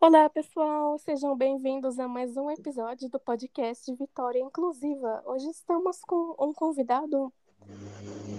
Olá, 0.00 0.30
pessoal, 0.30 0.96
sejam 0.96 1.36
bem-vindos 1.36 1.98
a 1.98 2.06
mais 2.06 2.36
um 2.36 2.48
episódio 2.48 3.08
do 3.08 3.18
podcast 3.18 3.92
Vitória 3.96 4.38
Inclusiva. 4.38 5.20
Hoje 5.26 5.50
estamos 5.50 6.00
com 6.04 6.36
um 6.38 6.52
convidado 6.52 7.32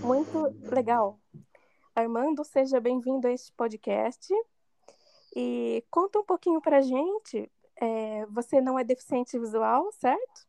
muito 0.01 0.39
legal. 0.73 1.19
Armando, 1.93 2.45
seja 2.45 2.79
bem-vindo 2.79 3.27
a 3.27 3.33
este 3.33 3.51
podcast 3.51 4.33
e 5.35 5.83
conta 5.91 6.19
um 6.19 6.23
pouquinho 6.23 6.61
pra 6.61 6.79
gente. 6.79 7.51
É, 7.75 8.25
você 8.27 8.61
não 8.61 8.79
é 8.79 8.83
deficiente 8.85 9.37
visual, 9.37 9.91
certo? 9.91 10.47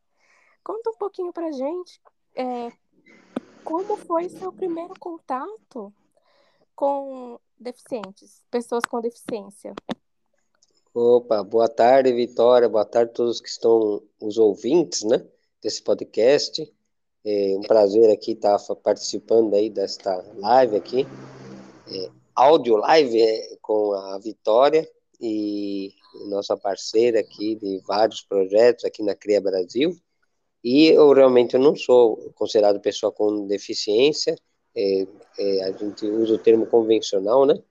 Conta 0.63 0.91
um 0.91 0.95
pouquinho 0.95 1.33
pra 1.33 1.51
gente 1.51 2.01
é, 2.33 2.71
como 3.65 3.97
foi 3.97 4.29
seu 4.29 4.53
primeiro 4.53 4.93
contato 4.97 5.93
com 6.73 7.37
deficientes, 7.59 8.45
pessoas 8.49 8.85
com 8.85 9.01
deficiência. 9.01 9.75
Opa, 10.93 11.41
boa 11.41 11.69
tarde, 11.69 12.11
Vitória, 12.11 12.67
boa 12.67 12.83
tarde 12.83 13.11
a 13.11 13.13
todos 13.13 13.39
que 13.39 13.47
estão 13.47 14.03
os 14.21 14.37
ouvintes, 14.37 15.03
né, 15.03 15.25
desse 15.63 15.81
podcast. 15.81 16.69
É 17.23 17.55
um 17.57 17.61
prazer 17.61 18.11
aqui 18.11 18.33
estar 18.33 18.59
participando 18.83 19.53
aí 19.53 19.69
desta 19.69 20.21
live 20.35 20.75
aqui, 20.75 21.07
é, 21.87 22.09
áudio 22.35 22.75
live 22.75 23.21
é, 23.21 23.55
com 23.61 23.93
a 23.93 24.19
Vitória 24.19 24.85
e 25.17 25.93
nossa 26.27 26.57
parceira 26.57 27.21
aqui 27.21 27.55
de 27.55 27.79
vários 27.87 28.21
projetos 28.21 28.83
aqui 28.83 29.01
na 29.01 29.15
Cria 29.15 29.39
Brasil. 29.39 29.95
E 30.61 30.87
eu 30.87 31.13
realmente 31.13 31.57
não 31.57 31.73
sou 31.73 32.33
considerado 32.35 32.81
pessoa 32.81 33.13
com 33.13 33.47
deficiência, 33.47 34.35
é, 34.75 35.07
é, 35.39 35.63
a 35.63 35.71
gente 35.71 36.05
usa 36.05 36.33
o 36.33 36.37
termo 36.37 36.65
convencional, 36.65 37.45
né? 37.45 37.63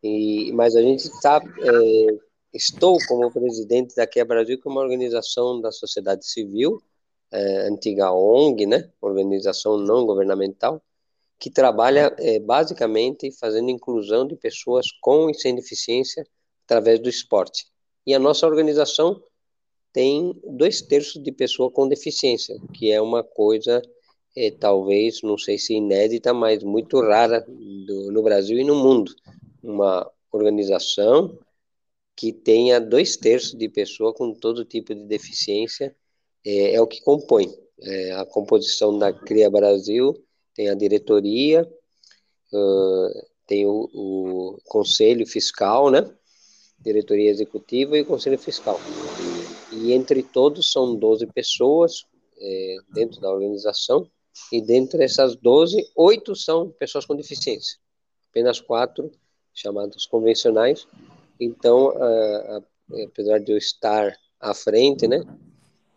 E, 0.00 0.52
mas 0.52 0.76
a 0.76 0.82
gente 0.82 1.06
está 1.06 1.40
é, 1.58 2.31
Estou 2.52 2.98
como 3.08 3.30
presidente 3.30 3.94
da 3.94 4.06
Quebra 4.06 4.36
Brasil, 4.36 4.60
que 4.60 4.68
é 4.68 4.70
uma 4.70 4.82
organização 4.82 5.60
da 5.60 5.72
sociedade 5.72 6.26
civil, 6.26 6.82
é, 7.30 7.68
antiga 7.68 8.12
ONG, 8.12 8.66
né, 8.66 8.90
organização 9.00 9.78
não 9.78 10.04
governamental, 10.04 10.82
que 11.38 11.50
trabalha 11.50 12.14
é, 12.18 12.38
basicamente 12.38 13.32
fazendo 13.32 13.70
inclusão 13.70 14.26
de 14.26 14.36
pessoas 14.36 14.86
com 15.00 15.30
e 15.30 15.34
sem 15.34 15.54
deficiência 15.54 16.26
através 16.66 17.00
do 17.00 17.08
esporte. 17.08 17.66
E 18.06 18.14
a 18.14 18.18
nossa 18.18 18.46
organização 18.46 19.22
tem 19.92 20.38
dois 20.44 20.82
terços 20.82 21.22
de 21.22 21.32
pessoa 21.32 21.70
com 21.70 21.88
deficiência, 21.88 22.56
que 22.74 22.92
é 22.92 23.00
uma 23.00 23.22
coisa 23.22 23.82
é, 24.36 24.50
talvez, 24.50 25.22
não 25.22 25.36
sei 25.36 25.58
se 25.58 25.74
inédita, 25.74 26.32
mas 26.32 26.62
muito 26.62 27.00
rara 27.00 27.44
do, 27.48 28.10
no 28.12 28.22
Brasil 28.22 28.58
e 28.58 28.64
no 28.64 28.74
mundo. 28.74 29.14
Uma 29.62 30.10
organização 30.30 31.38
que 32.16 32.32
tenha 32.32 32.80
dois 32.80 33.16
terços 33.16 33.54
de 33.54 33.68
pessoa 33.68 34.12
com 34.12 34.34
todo 34.34 34.64
tipo 34.64 34.94
de 34.94 35.04
deficiência, 35.04 35.94
é, 36.44 36.74
é 36.74 36.80
o 36.80 36.86
que 36.86 37.00
compõe. 37.00 37.52
É, 37.80 38.12
a 38.12 38.26
composição 38.26 38.98
da 38.98 39.12
CRIA 39.12 39.50
Brasil 39.50 40.14
tem 40.54 40.68
a 40.68 40.74
diretoria, 40.74 41.62
uh, 42.52 43.26
tem 43.46 43.66
o, 43.66 43.88
o, 43.92 44.58
conselho 44.64 45.26
fiscal, 45.26 45.90
né? 45.90 46.08
Diretoria 46.78 47.30
executiva 47.30 47.96
e 47.96 48.04
conselho 48.04 48.38
fiscal. 48.38 48.78
E 49.72 49.92
entre 49.92 50.22
todos 50.22 50.70
são 50.70 50.94
12 50.94 51.26
pessoas 51.28 52.04
é, 52.38 52.76
dentro 52.92 53.20
da 53.20 53.30
organização, 53.30 54.08
e 54.50 54.60
dentre 54.60 55.04
essas 55.04 55.36
12, 55.36 55.90
oito 55.96 56.34
são 56.34 56.70
pessoas 56.70 57.04
com 57.04 57.14
deficiência. 57.14 57.78
Apenas 58.30 58.60
quatro, 58.60 59.10
chamados 59.52 60.06
convencionais, 60.06 60.86
então, 61.44 61.92
apesar 63.04 63.38
de 63.38 63.52
eu 63.52 63.58
estar 63.58 64.14
à 64.40 64.54
frente, 64.54 65.06
né, 65.06 65.24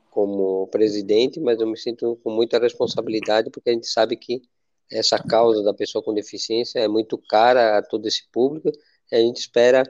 como 0.10 0.68
presidente, 0.68 1.40
mas 1.40 1.60
eu 1.60 1.68
me 1.68 1.78
sinto 1.78 2.18
com 2.24 2.30
muita 2.30 2.60
responsabilidade 2.60 3.50
porque 3.50 3.70
a 3.70 3.74
gente 3.74 3.88
sabe 3.88 4.16
que 4.16 4.42
essa 4.90 5.18
causa 5.18 5.64
da 5.64 5.74
pessoa 5.74 6.04
com 6.04 6.14
deficiência 6.14 6.80
é 6.80 6.88
muito 6.88 7.18
cara 7.18 7.78
a 7.78 7.82
todo 7.82 8.08
esse 8.08 8.24
público 8.32 8.72
e 9.12 9.16
a 9.16 9.20
gente 9.20 9.38
espera 9.38 9.84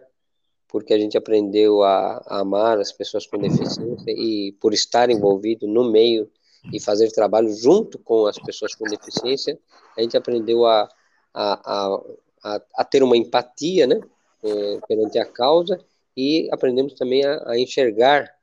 porque 0.67 0.93
a 0.93 0.99
gente 0.99 1.17
aprendeu 1.17 1.83
a, 1.83 2.23
a 2.25 2.39
amar 2.39 2.79
as 2.79 2.91
pessoas 2.91 3.25
com 3.27 3.37
deficiência 3.37 4.11
e 4.11 4.53
por 4.59 4.73
estar 4.73 5.09
envolvido 5.09 5.67
no 5.67 5.89
meio 5.91 6.29
e 6.73 6.79
fazer 6.79 7.11
trabalho 7.11 7.53
junto 7.53 7.99
com 7.99 8.25
as 8.25 8.39
pessoas 8.39 8.73
com 8.73 8.85
deficiência, 8.85 9.59
a 9.95 10.01
gente 10.01 10.17
aprendeu 10.17 10.65
a, 10.65 10.89
a, 11.33 12.01
a, 12.43 12.61
a 12.77 12.83
ter 12.83 13.03
uma 13.03 13.15
empatia, 13.15 13.85
né? 13.85 14.01
É, 14.43 14.79
perante 14.87 15.17
a 15.17 15.25
causa 15.25 15.79
e 16.15 16.47
aprendemos 16.51 16.93
também 16.93 17.25
a, 17.25 17.49
a 17.49 17.59
enxergar 17.59 18.33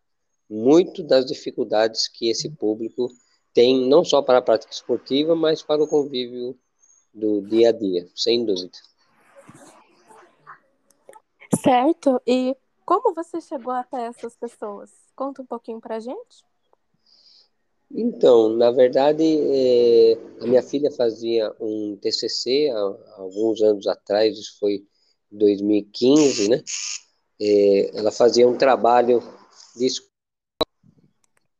muito 0.48 1.03
das 1.03 1.25
dificuldades 1.25 2.08
que 2.08 2.28
esse 2.28 2.50
público 2.50 3.08
tem, 3.54 3.88
não 3.88 4.04
só 4.04 4.20
para 4.22 4.38
a 4.38 4.42
prática 4.42 4.72
esportiva, 4.72 5.34
mas 5.34 5.62
para 5.62 5.82
o 5.82 5.88
convívio 5.88 6.58
do 7.12 7.42
dia 7.42 7.70
a 7.70 7.72
dia, 7.72 8.06
sem 8.14 8.44
dúvida. 8.44 8.78
Certo. 11.62 12.20
E 12.26 12.56
como 12.84 13.14
você 13.14 13.41
chegou 13.41 13.72
até 13.72 14.06
essas 14.06 14.36
pessoas? 14.36 14.91
Conta 15.14 15.42
um 15.42 15.47
pouquinho 15.47 15.80
para 15.80 15.97
a 15.97 16.00
gente. 16.00 16.44
Então, 17.94 18.48
na 18.48 18.70
verdade, 18.70 19.22
é, 19.22 20.19
a 20.41 20.47
minha 20.47 20.62
filha 20.62 20.91
fazia 20.91 21.54
um 21.60 21.97
TCC 21.97 22.70
há, 22.70 22.78
há 22.78 23.20
alguns 23.20 23.60
anos 23.60 23.86
atrás, 23.86 24.38
isso 24.38 24.59
foi 24.59 24.86
2015, 25.32 26.48
né? 26.48 26.62
É, 27.41 27.98
ela 27.98 28.12
fazia 28.12 28.47
um 28.47 28.56
trabalho 28.56 29.22
de 29.75 29.88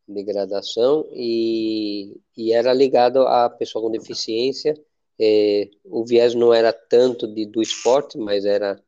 degradação 0.07 1.09
e, 1.13 2.21
e 2.37 2.53
era 2.53 2.73
ligado 2.73 3.23
à 3.23 3.49
pessoa 3.51 3.85
com 3.85 3.91
deficiência. 3.91 4.75
É, 5.19 5.69
o 5.85 6.05
viés 6.05 6.35
não 6.35 6.53
era 6.53 6.73
tanto 6.73 7.27
de, 7.27 7.47
do 7.47 7.63
esporte, 7.63 8.19
mas 8.19 8.45
era 8.45 8.81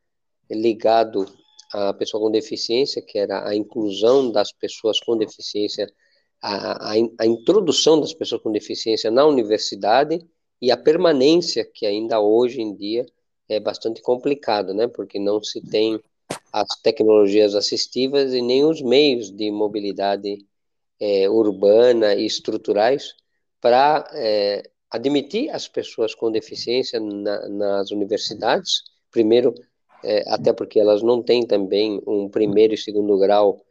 ligado 0.51 1.27
à 1.73 1.93
pessoa 1.95 2.23
com 2.23 2.31
deficiência, 2.31 3.03
que 3.03 3.19
era 3.19 3.49
a 3.49 3.55
inclusão 3.55 4.31
das 4.31 4.53
pessoas 4.53 5.01
com 5.01 5.17
deficiência, 5.17 5.93
a, 6.41 6.91
a, 6.91 6.95
a 7.19 7.27
introdução 7.27 8.01
das 8.01 8.13
pessoas 8.13 8.43
com 8.43 8.53
deficiência 8.53 9.11
na 9.11 9.27
universidade 9.27 10.25
e 10.61 10.71
a 10.71 10.77
permanência 10.77 11.65
que 11.65 11.87
ainda 11.87 12.21
hoje 12.21 12.61
em 12.61 12.75
dia 12.75 13.07
é 13.49 13.61
bastante 13.61 14.01
complicado, 14.03 14.73
né? 14.73 14.87
Porque 14.87 15.19
não 15.19 15.43
se 15.43 15.61
tem 15.61 16.01
as 16.53 16.69
tecnologias 16.83 17.55
assistivas 17.55 18.33
e 18.33 18.41
nem 18.41 18.65
os 18.65 18.81
meios 18.81 19.31
de 19.31 19.51
mobilidade 19.51 20.39
é, 21.01 21.29
urbana 21.29 22.15
e 22.15 22.25
estruturais 22.25 23.15
para 23.61 24.09
é, 24.13 24.63
admitir 24.91 25.51
as 25.51 25.67
pessoas 25.67 26.15
com 26.15 26.31
deficiência 26.31 27.01
na, 27.01 27.49
nas 27.49 27.91
universidades. 27.91 28.83
Primeiro, 29.11 29.55
é, 30.03 30.23
até 30.33 30.53
porque 30.53 30.79
elas 30.79 31.03
não 31.03 31.23
têm 31.23 31.47
também 31.47 32.01
um 32.07 32.29
primeiro 32.29 32.75
e 32.75 32.79
segundo 32.79 33.19
grau, 33.19 33.65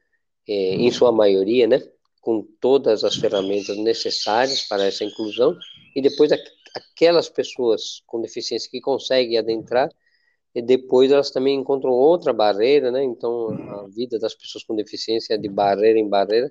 é, 0.47 0.75
em 0.75 0.91
sua 0.91 1.11
maioria, 1.11 1.67
né? 1.67 1.81
Com 2.21 2.45
todas 2.59 3.03
as 3.03 3.15
ferramentas 3.15 3.77
necessárias 3.77 4.61
para 4.63 4.85
essa 4.85 5.03
inclusão. 5.03 5.55
E 5.95 6.01
depois, 6.01 6.31
aquelas 6.75 7.29
pessoas 7.29 8.01
com 8.07 8.21
deficiência 8.21 8.69
que 8.69 8.81
conseguem 8.81 9.37
adentrar, 9.37 9.89
e 10.55 10.61
depois 10.61 11.11
elas 11.11 11.31
também 11.31 11.59
encontram 11.59 11.91
outra 11.91 12.31
barreira, 12.31 12.91
né? 12.91 13.03
Então, 13.03 13.49
a 13.69 13.87
vida 13.87 14.19
das 14.19 14.35
pessoas 14.35 14.63
com 14.63 14.75
deficiência 14.75 15.33
é 15.33 15.37
de 15.37 15.49
barreira 15.49 15.97
em 15.97 16.07
barreira. 16.07 16.47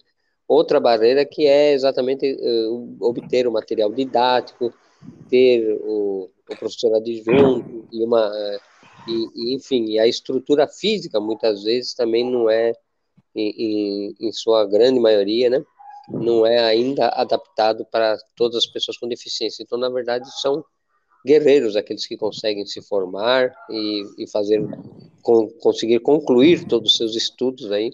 Outra 0.48 0.80
barreira 0.80 1.24
que 1.24 1.46
é 1.46 1.72
exatamente 1.72 2.34
uh, 2.34 2.96
obter 3.00 3.46
o 3.46 3.52
material 3.52 3.92
didático, 3.92 4.72
ter 5.28 5.78
o, 5.82 6.28
o 6.50 6.56
professor 6.58 6.94
adjunto 6.96 7.86
e 7.92 8.04
uma 8.04 8.28
uh, 8.28 8.60
e, 9.08 9.52
e, 9.52 9.54
enfim, 9.54 9.98
a 9.98 10.06
estrutura 10.06 10.66
física 10.68 11.20
muitas 11.20 11.62
vezes 11.62 11.94
também 11.94 12.28
não 12.30 12.48
é 12.50 12.72
em, 13.34 13.50
em, 13.50 14.28
em 14.28 14.32
sua 14.32 14.66
grande 14.66 15.00
maioria, 15.00 15.50
né? 15.50 15.64
Não 16.08 16.44
é 16.46 16.58
ainda 16.58 17.08
adaptado 17.08 17.84
para 17.90 18.16
todas 18.36 18.58
as 18.58 18.66
pessoas 18.66 18.96
com 18.96 19.08
deficiência. 19.08 19.62
Então, 19.62 19.78
na 19.78 19.88
verdade, 19.88 20.28
são 20.40 20.64
guerreiros 21.24 21.76
aqueles 21.76 22.06
que 22.06 22.16
conseguem 22.16 22.66
se 22.66 22.82
formar 22.82 23.54
e, 23.70 24.04
e 24.18 24.30
fazer 24.30 24.60
com, 25.22 25.48
conseguir 25.60 26.00
concluir 26.00 26.66
todos 26.66 26.92
os 26.92 26.96
seus 26.96 27.14
estudos 27.14 27.70
aí 27.70 27.92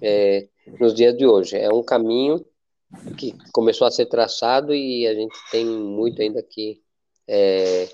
é, 0.00 0.48
nos 0.80 0.94
dias 0.94 1.16
de 1.16 1.26
hoje. 1.26 1.56
É 1.56 1.68
um 1.68 1.82
caminho 1.82 2.44
que 3.18 3.34
começou 3.52 3.86
a 3.86 3.90
ser 3.90 4.06
traçado 4.06 4.74
e 4.74 5.06
a 5.06 5.14
gente 5.14 5.34
tem 5.50 5.64
muito 5.64 6.20
ainda 6.20 6.42
que, 6.42 6.80
é, 7.28 7.88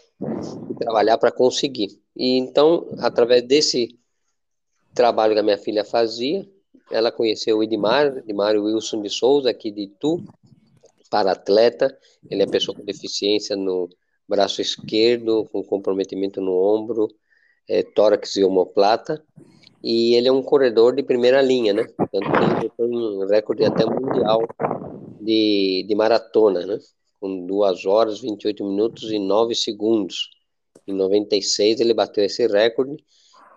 trabalhar 0.78 1.18
para 1.18 1.32
conseguir. 1.32 2.00
E 2.16 2.38
então, 2.38 2.88
através 2.98 3.42
desse 3.42 3.98
trabalho 4.94 5.34
que 5.34 5.40
a 5.40 5.42
minha 5.42 5.58
filha 5.58 5.84
fazia, 5.84 6.48
ela 6.90 7.12
conheceu 7.12 7.58
o 7.58 7.62
Edmar, 7.62 8.18
Edmar 8.18 8.56
Wilson 8.56 9.02
de 9.02 9.10
Souza, 9.10 9.50
aqui 9.50 9.70
de 9.70 9.82
Itu, 9.82 10.22
para 11.10 11.32
atleta. 11.32 11.96
Ele 12.30 12.42
é 12.42 12.46
pessoa 12.46 12.76
com 12.76 12.84
deficiência 12.84 13.56
no 13.56 13.88
braço 14.28 14.60
esquerdo, 14.60 15.48
com 15.50 15.62
comprometimento 15.62 16.40
no 16.40 16.52
ombro, 16.52 17.08
é, 17.68 17.82
tórax 17.82 18.36
e 18.36 18.44
omoplata. 18.44 19.22
e 19.82 20.14
ele 20.14 20.28
é 20.28 20.32
um 20.32 20.42
corredor 20.42 20.94
de 20.94 21.02
primeira 21.02 21.40
linha, 21.40 21.72
né? 21.72 21.84
Tanto 21.84 22.30
que 22.30 22.60
ele 22.60 22.70
tem 22.70 22.86
um 22.86 23.26
recorde 23.26 23.64
até 23.64 23.84
mundial 23.84 24.42
de, 25.20 25.84
de 25.88 25.94
maratona, 25.94 26.66
né? 26.66 26.78
Com 27.20 27.46
2 27.46 27.86
horas, 27.86 28.20
28 28.20 28.64
minutos 28.64 29.10
e 29.10 29.18
9 29.18 29.54
segundos. 29.54 30.30
Em 30.86 30.92
96 30.92 31.80
ele 31.80 31.94
bateu 31.94 32.24
esse 32.24 32.46
recorde 32.46 32.96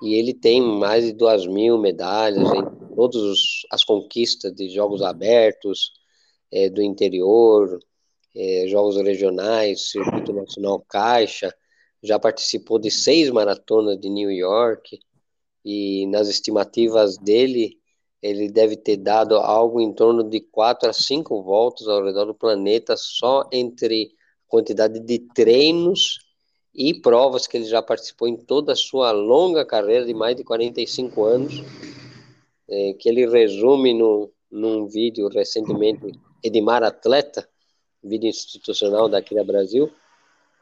e 0.02 0.16
ele 0.16 0.34
tem 0.34 0.62
mais 0.62 1.06
de 1.06 1.14
2 1.14 1.48
mil 1.48 1.78
medalhas 1.78 2.52
em 2.54 2.96
todas 2.96 3.40
as 3.72 3.84
conquistas 3.84 4.54
de 4.54 4.70
jogos 4.70 5.02
abertos, 5.02 5.94
é, 6.52 6.70
do 6.70 6.82
interior, 6.82 7.80
é, 8.36 8.66
jogos 8.68 8.98
regionais, 8.98 9.92
circuito 9.92 10.34
nacional 10.34 10.84
caixa, 10.88 11.54
já 12.02 12.20
participou 12.20 12.80
de 12.80 12.90
seis 12.90 13.30
maratonas 13.30 14.00
de 14.00 14.10
New 14.10 14.32
York, 14.32 15.00
e 15.64 16.08
nas 16.08 16.28
estimativas 16.28 17.18
dele, 17.18 17.78
ele 18.22 18.50
deve 18.50 18.76
ter 18.76 18.98
dado 18.98 19.36
algo 19.36 19.80
em 19.80 19.94
torno 19.94 20.24
de 20.24 20.40
quatro 20.40 20.90
a 20.90 20.94
cinco 20.94 21.44
voltas 21.44 21.88
ao 21.88 22.04
redor 22.04 22.26
do 22.26 22.36
planeta 22.36 22.96
só 22.98 23.48
entre 23.52 24.12
quantidade 24.48 25.00
de 25.00 25.20
treinos 25.34 26.20
e 26.74 26.94
provas 26.94 27.48
que 27.48 27.58
ele 27.58 27.66
já 27.66 27.82
participou 27.82 28.28
em 28.28 28.38
toda 28.38 28.74
a 28.74 28.76
sua 28.76 29.12
longa 29.12 29.66
carreira 29.66 30.06
de 30.06 30.14
mais 30.14 30.36
de 30.36 30.44
45 30.44 31.24
anos, 31.24 31.64
é, 32.70 32.94
que 32.94 33.10
ele 33.10 33.28
resume 33.28 33.94
no, 33.94 34.32
num 34.50 34.88
vídeo 34.88 35.28
recentemente, 35.28 36.20
Edmar 36.44 36.84
Atleta, 36.84 37.48
vídeo 38.04 38.30
institucional 38.30 39.10
daqui 39.10 39.36
da 39.36 39.44
Brasil, 39.44 39.92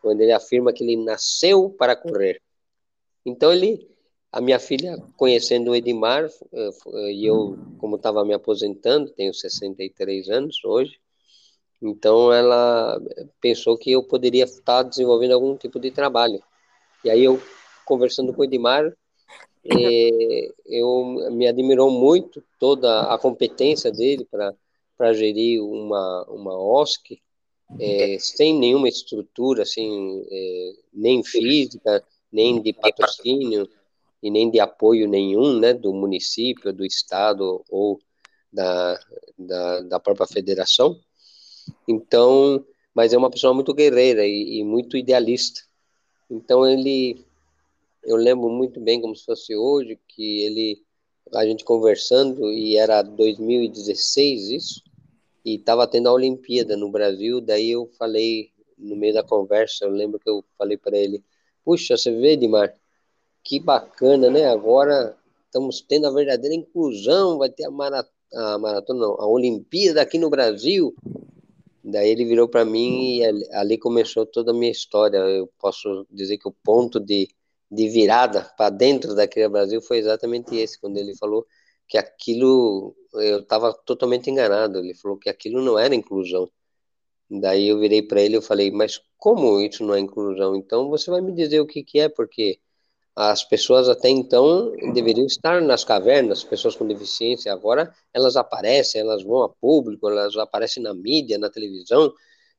quando 0.01 0.21
ele 0.21 0.31
afirma 0.31 0.73
que 0.73 0.83
ele 0.83 0.97
nasceu 0.97 1.69
para 1.69 1.95
correr. 1.95 2.41
Então 3.25 3.51
ele 3.51 3.87
a 4.31 4.39
minha 4.39 4.59
filha, 4.59 4.97
conhecendo 5.17 5.71
o 5.71 5.75
Edmar, 5.75 6.25
eh, 6.25 6.69
eh, 6.93 7.11
e 7.13 7.25
eu, 7.25 7.57
como 7.79 7.95
estava 7.95 8.23
me 8.23 8.33
aposentando, 8.33 9.09
tenho 9.11 9.33
63 9.33 10.29
anos 10.29 10.63
hoje, 10.63 10.99
então 11.81 12.31
ela 12.31 12.99
pensou 13.41 13.77
que 13.77 13.91
eu 13.91 14.03
poderia 14.03 14.43
estar 14.43 14.83
desenvolvendo 14.83 15.33
algum 15.33 15.55
tipo 15.55 15.79
de 15.79 15.91
trabalho. 15.91 16.41
E 17.03 17.09
aí 17.09 17.23
eu, 17.23 17.41
conversando 17.85 18.33
com 18.33 18.41
o 18.41 18.45
Edmar, 18.45 18.93
eh, 19.63 20.51
eu 20.65 21.29
me 21.31 21.47
admirou 21.47 21.89
muito 21.89 22.43
toda 22.59 23.13
a 23.13 23.17
competência 23.17 23.91
dele 23.91 24.27
para 24.29 25.13
gerir 25.13 25.63
uma, 25.63 26.25
uma 26.29 26.57
OSC, 26.57 27.21
sem 28.19 28.57
nenhuma 28.57 28.89
estrutura, 28.89 29.63
assim, 29.63 30.25
nem 30.93 31.23
física, 31.23 32.03
nem 32.31 32.61
de 32.61 32.73
patrocínio, 32.73 33.69
e 34.21 34.29
nem 34.29 34.49
de 34.49 34.59
apoio 34.59 35.07
nenhum, 35.07 35.59
né, 35.59 35.73
do 35.73 35.93
município, 35.93 36.73
do 36.73 36.85
estado 36.85 37.63
ou 37.69 37.99
da, 38.51 38.99
da, 39.37 39.81
da 39.81 39.99
própria 39.99 40.27
federação. 40.27 40.99
Então, 41.87 42.65
mas 42.93 43.13
é 43.13 43.17
uma 43.17 43.29
pessoa 43.29 43.53
muito 43.53 43.73
guerreira 43.73 44.25
e, 44.25 44.59
e, 44.59 44.63
muito 44.63 44.97
idealista. 44.97 45.61
Então 46.29 46.67
ele, 46.67 47.25
eu 48.03 48.15
lembro 48.15 48.49
muito 48.49 48.79
bem 48.79 49.01
como 49.01 49.15
se 49.15 49.25
fosse 49.25 49.55
hoje 49.55 49.97
que 50.07 50.41
ele, 50.41 50.83
a 51.33 51.45
gente 51.45 51.63
conversando 51.63 52.51
e 52.51 52.77
era 52.77 53.01
2016 53.01 54.49
isso 54.51 54.83
e 55.45 55.55
estava 55.55 55.87
tendo 55.87 56.09
a 56.09 56.13
Olimpíada 56.13 56.75
no 56.77 56.91
Brasil. 56.91 57.41
Daí 57.41 57.71
eu 57.71 57.89
falei 57.97 58.51
no 58.77 58.95
meio 58.95 59.13
da 59.13 59.23
conversa, 59.23 59.85
eu 59.85 59.91
lembro 59.91 60.19
que 60.19 60.29
eu 60.29 60.43
falei 60.57 60.77
para 60.77 60.97
ele, 60.97 61.23
puxa, 61.65 61.97
você 61.97 62.11
vê, 62.11 62.35
Dimar, 62.35 62.73
que 63.43 63.59
bacana, 63.59 64.29
né? 64.29 64.47
Agora 64.47 65.17
estamos 65.45 65.81
tendo 65.81 66.07
a 66.07 66.11
verdadeira 66.11 66.55
inclusão, 66.55 67.37
vai 67.37 67.49
ter 67.49 67.65
a, 67.65 67.71
maratona, 67.71 68.13
a 68.33 68.57
maratona 68.57 68.99
não, 68.99 69.13
a 69.15 69.27
Olimpíada 69.27 70.01
aqui 70.01 70.17
no 70.17 70.29
Brasil. 70.29 70.93
Daí 71.91 72.09
ele 72.09 72.25
virou 72.25 72.47
para 72.47 72.65
mim 72.65 73.17
e 73.17 73.23
ali 73.53 73.77
começou 73.77 74.25
toda 74.25 74.51
a 74.51 74.53
minha 74.53 74.71
história. 74.71 75.17
Eu 75.17 75.47
posso 75.59 76.05
dizer 76.09 76.37
que 76.37 76.47
o 76.47 76.55
ponto 76.63 76.99
de, 76.99 77.27
de 77.71 77.89
virada 77.89 78.43
para 78.57 78.69
dentro 78.69 79.15
daquele 79.15 79.49
Brasil 79.49 79.81
foi 79.81 79.97
exatamente 79.97 80.55
esse, 80.55 80.79
quando 80.79 80.97
ele 80.97 81.15
falou 81.17 81.45
que 81.87 81.97
aquilo 81.97 82.95
eu 83.13 83.39
estava 83.39 83.73
totalmente 83.73 84.29
enganado. 84.29 84.79
Ele 84.79 84.93
falou 84.95 85.17
que 85.17 85.29
aquilo 85.29 85.61
não 85.61 85.77
era 85.77 85.95
inclusão. 85.95 86.49
Daí 87.29 87.67
eu 87.67 87.79
virei 87.79 88.01
para 88.01 88.21
ele 88.21 88.37
e 88.37 88.41
falei, 88.41 88.71
mas 88.71 89.01
como 89.17 89.59
isso 89.59 89.83
não 89.85 89.93
é 89.95 89.99
inclusão? 89.99 90.55
Então 90.55 90.89
você 90.89 91.11
vai 91.11 91.21
me 91.21 91.31
dizer 91.33 91.59
o 91.59 91.67
que, 91.67 91.83
que 91.83 91.99
é, 91.99 92.09
porque 92.09 92.59
as 93.15 93.43
pessoas 93.43 93.89
até 93.89 94.09
então 94.09 94.71
deveriam 94.93 95.25
estar 95.25 95.61
nas 95.61 95.83
cavernas, 95.83 96.43
pessoas 96.43 96.75
com 96.75 96.87
deficiência, 96.87 97.51
agora 97.51 97.93
elas 98.13 98.37
aparecem, 98.37 99.01
elas 99.01 99.23
vão 99.23 99.43
a 99.43 99.49
público, 99.49 100.07
elas 100.07 100.35
aparecem 100.37 100.81
na 100.81 100.93
mídia, 100.93 101.37
na 101.37 101.49
televisão. 101.49 102.13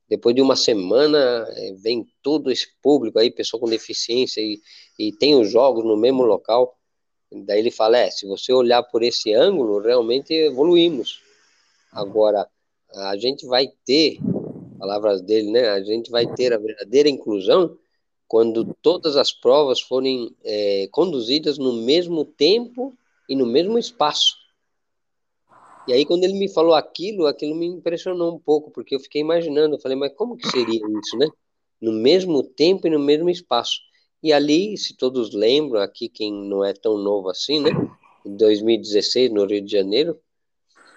Depois 0.09 0.35
de 0.35 0.43
uma 0.43 0.57
semana, 0.57 1.47
eh, 1.57 1.73
vem 1.81 2.07
todo 2.21 2.51
esse 2.51 2.67
público 2.83 3.19
aí, 3.19 3.31
pessoa 3.31 3.61
com 3.61 3.69
deficiência, 3.69 4.41
e, 4.41 4.61
e 4.99 5.13
tem 5.13 5.35
os 5.41 5.51
jogos 5.51 5.85
no 5.85 5.97
mesmo 5.97 6.25
local. 6.25 6.77
Daí 7.33 7.61
ele 7.61 7.71
fala: 7.71 7.99
é, 7.99 8.11
se 8.11 8.27
você 8.27 8.53
olhar 8.53 8.83
por 8.83 9.03
esse 9.03 9.33
ângulo, 9.33 9.81
realmente 9.81 10.35
evoluímos. 10.35 11.23
Agora, 11.93 12.47
a 12.93 13.17
gente 13.17 13.47
vai 13.47 13.69
ter, 13.87 14.19
palavras 14.79 15.23
dele, 15.23 15.51
né? 15.53 15.69
A 15.69 15.81
gente 15.81 16.11
vai 16.11 16.27
ter 16.35 16.53
a 16.53 16.59
verdadeira 16.59 17.09
inclusão 17.09 17.79
quando 18.31 18.77
todas 18.81 19.17
as 19.17 19.33
provas 19.33 19.81
forem 19.81 20.33
é, 20.45 20.87
conduzidas 20.93 21.59
no 21.59 21.73
mesmo 21.73 22.25
tempo 22.25 22.97
e 23.29 23.35
no 23.35 23.45
mesmo 23.45 23.77
espaço. 23.77 24.37
E 25.89 25.93
aí, 25.93 26.07
quando 26.07 26.23
ele 26.23 26.35
me 26.35 26.49
falou 26.49 26.75
aquilo, 26.75 27.27
aquilo 27.27 27.57
me 27.57 27.67
impressionou 27.67 28.33
um 28.33 28.39
pouco, 28.39 28.71
porque 28.71 28.95
eu 28.95 29.01
fiquei 29.01 29.21
imaginando, 29.21 29.75
eu 29.75 29.81
falei, 29.81 29.99
mas 29.99 30.15
como 30.15 30.37
que 30.37 30.49
seria 30.49 30.81
isso, 31.01 31.17
né? 31.19 31.27
No 31.81 31.91
mesmo 31.91 32.45
tempo 32.45 32.87
e 32.87 32.91
no 32.91 33.01
mesmo 33.01 33.29
espaço. 33.29 33.81
E 34.23 34.33
ali, 34.33 34.79
se 34.79 34.97
todos 34.97 35.35
lembram, 35.35 35.81
aqui 35.81 36.09
quem 36.09 36.33
não 36.33 36.65
é 36.65 36.73
tão 36.73 36.97
novo 36.99 37.29
assim, 37.31 37.59
né? 37.59 37.71
Em 38.25 38.37
2016, 38.37 39.33
no 39.33 39.45
Rio 39.45 39.61
de 39.61 39.73
Janeiro, 39.73 40.17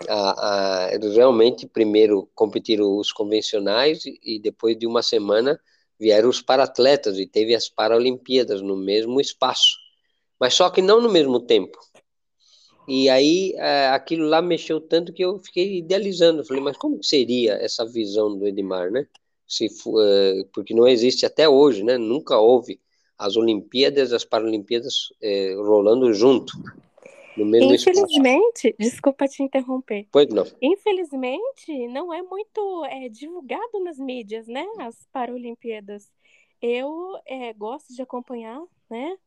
a, 0.08 0.88
a, 0.88 0.98
realmente 1.12 1.66
primeiro 1.66 2.30
competiram 2.36 2.96
os 2.96 3.12
convencionais 3.12 4.06
e, 4.06 4.20
e 4.22 4.40
depois 4.40 4.78
de 4.78 4.86
uma 4.86 5.02
semana 5.02 5.60
vieram 6.04 6.28
os 6.28 6.42
paratletas 6.42 7.18
e 7.18 7.26
teve 7.26 7.56
as 7.56 7.70
Paralimpíadas 7.70 8.62
no 8.62 8.76
mesmo 8.76 9.22
espaço, 9.22 9.78
mas 10.38 10.54
só 10.54 10.70
que 10.70 10.82
não 10.82 11.00
no 11.00 11.10
mesmo 11.10 11.40
tempo. 11.40 11.80
E 12.86 13.10
aí 13.10 13.54
é, 13.56 13.88
aquilo 13.88 14.28
lá 14.28 14.42
mexeu 14.42 14.82
tanto 14.82 15.14
que 15.14 15.24
eu 15.24 15.40
fiquei 15.40 15.78
idealizando, 15.78 16.44
falei, 16.44 16.62
mas 16.62 16.76
como 16.76 17.02
seria 17.02 17.54
essa 17.54 17.86
visão 17.86 18.38
do 18.38 18.46
Edmar, 18.46 18.92
né? 18.92 19.08
Se 19.48 19.68
é, 19.68 20.46
porque 20.54 20.74
não 20.74 20.86
existe 20.86 21.26
até 21.26 21.48
hoje, 21.48 21.84
né? 21.84 21.98
Nunca 21.98 22.38
houve 22.38 22.82
as 23.18 23.38
Olimpíadas 23.38 24.12
as 24.12 24.26
Paralimpíadas 24.26 25.14
é, 25.22 25.56
rolando 25.56 26.14
junto. 26.14 26.52
Infelizmente, 27.38 28.76
desculpa 28.80 29.28
te 29.28 29.42
interromper. 29.42 30.08
Pois 30.12 30.28
não. 30.28 30.46
Infelizmente, 30.62 31.88
não 31.88 32.14
é 32.14 32.22
muito 32.22 32.86
é, 32.86 33.10
divulgado 33.10 33.80
nas 33.84 33.98
mídias, 33.98 34.48
né? 34.48 34.66
As 34.80 35.08
Paralimpíadas. 35.12 36.12
Eu 36.62 37.18
é, 37.26 37.54
gosto 37.54 37.94
de 37.94 38.02
acompanhar, 38.02 38.62
né? 38.90 39.18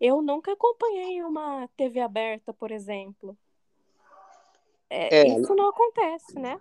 Eu 0.00 0.20
nunca 0.20 0.52
acompanhei 0.52 1.22
uma 1.22 1.68
TV 1.76 2.00
aberta, 2.00 2.52
por 2.52 2.72
exemplo. 2.72 3.36
É, 4.90 5.20
é, 5.20 5.40
isso 5.40 5.54
não 5.54 5.68
acontece, 5.68 6.38
né? 6.38 6.60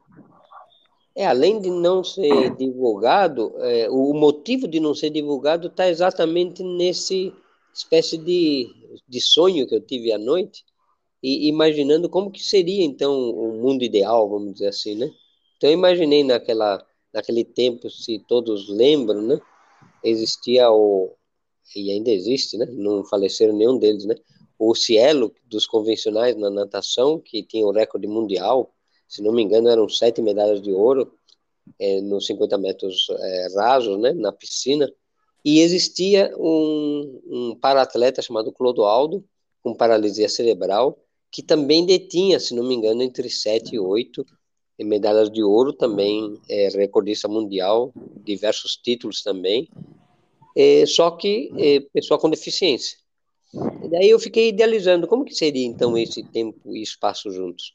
É, 1.16 1.26
além 1.26 1.60
de 1.60 1.70
não 1.70 2.04
ser 2.04 2.56
divulgado, 2.56 3.54
é, 3.60 3.90
o 3.90 4.14
motivo 4.14 4.68
de 4.68 4.80
não 4.80 4.96
ser 4.96 5.10
divulgado 5.10 5.68
está 5.68 5.90
exatamente 5.90 6.64
nesse 6.64 7.34
espécie 7.74 8.18
de, 8.18 8.70
de 9.08 9.20
sonho 9.20 9.68
que 9.68 9.76
eu 9.76 9.82
tive 9.82 10.14
à 10.14 10.18
noite, 10.18 10.64
e 11.24 11.48
imaginando 11.48 12.10
como 12.10 12.32
que 12.32 12.44
seria 12.44 12.84
então 12.84 13.14
o 13.32 13.54
mundo 13.62 13.84
ideal, 13.84 14.30
vamos 14.30 14.54
dizer 14.54 14.68
assim, 14.68 14.96
né? 14.96 15.12
Então 15.58 15.70
eu 15.70 15.74
imaginei 15.74 16.24
naquela 16.24 16.86
naquele 17.14 17.44
tempo, 17.44 17.90
se 17.90 18.20
todos 18.28 18.70
lembram, 18.70 19.22
né? 19.22 19.40
Existia 20.04 20.72
o 20.72 21.14
e 21.76 21.92
ainda 21.92 22.12
existe, 22.12 22.58
né? 22.58 22.66
Não 22.66 23.04
faleceram 23.06 23.56
nenhum 23.56 23.78
deles, 23.78 24.06
né? 24.06 24.16
O 24.58 24.76
Cielo 24.76 25.34
dos 25.46 25.66
convencionais 25.66 26.36
na 26.36 26.50
natação, 26.50 27.20
que 27.20 27.44
tinha 27.44 27.66
o 27.66 27.72
recorde 27.72 28.08
mundial, 28.08 28.74
se 29.08 29.22
não 29.22 29.32
me 29.32 29.42
engano, 29.42 29.70
eram 29.70 29.88
sete 29.90 30.22
medalhas 30.22 30.62
de 30.62 30.72
ouro 30.72 31.14
é, 31.80 32.02
nos 32.02 32.26
50 32.28 32.58
metros 32.58 33.08
é, 33.10 33.48
rasos, 33.56 34.00
né? 34.00 34.14
Na 34.14 34.32
piscina. 34.32 34.92
E 35.44 35.60
existia 35.62 36.34
um, 36.38 37.22
um 37.26 37.56
para-atleta 37.60 38.22
chamado 38.22 38.52
Clodoaldo, 38.52 39.24
com 39.64 39.74
paralisia 39.74 40.30
cerebral, 40.30 40.98
que 41.32 41.42
também 41.42 41.86
detinha, 41.86 42.40
se 42.40 42.54
não 42.54 42.64
me 42.64 42.76
engano, 42.76 43.02
entre 43.02 43.30
7 43.30 43.76
e 43.76 43.80
8 43.80 44.26
medalhas 44.80 45.30
de 45.30 45.44
ouro, 45.44 45.74
também 45.74 46.40
é 46.50 46.70
recordista 46.70 47.28
mundial, 47.28 47.94
diversos 48.24 48.76
títulos 48.76 49.22
também, 49.22 49.70
é, 50.58 50.86
só 50.88 51.12
que 51.12 51.52
é, 51.58 51.80
pessoa 51.94 52.20
com 52.20 52.30
deficiência. 52.30 52.98
E 53.84 53.90
daí 53.90 54.10
eu 54.10 54.20
fiquei 54.20 54.50
idealizando 54.50 55.08
como 55.08 55.24
que 55.24 55.36
seria 55.36 55.66
então 55.66 55.98
esse 55.98 56.24
tempo 56.24 56.76
e 56.76 56.82
espaço 56.82 57.32
juntos. 57.32 57.74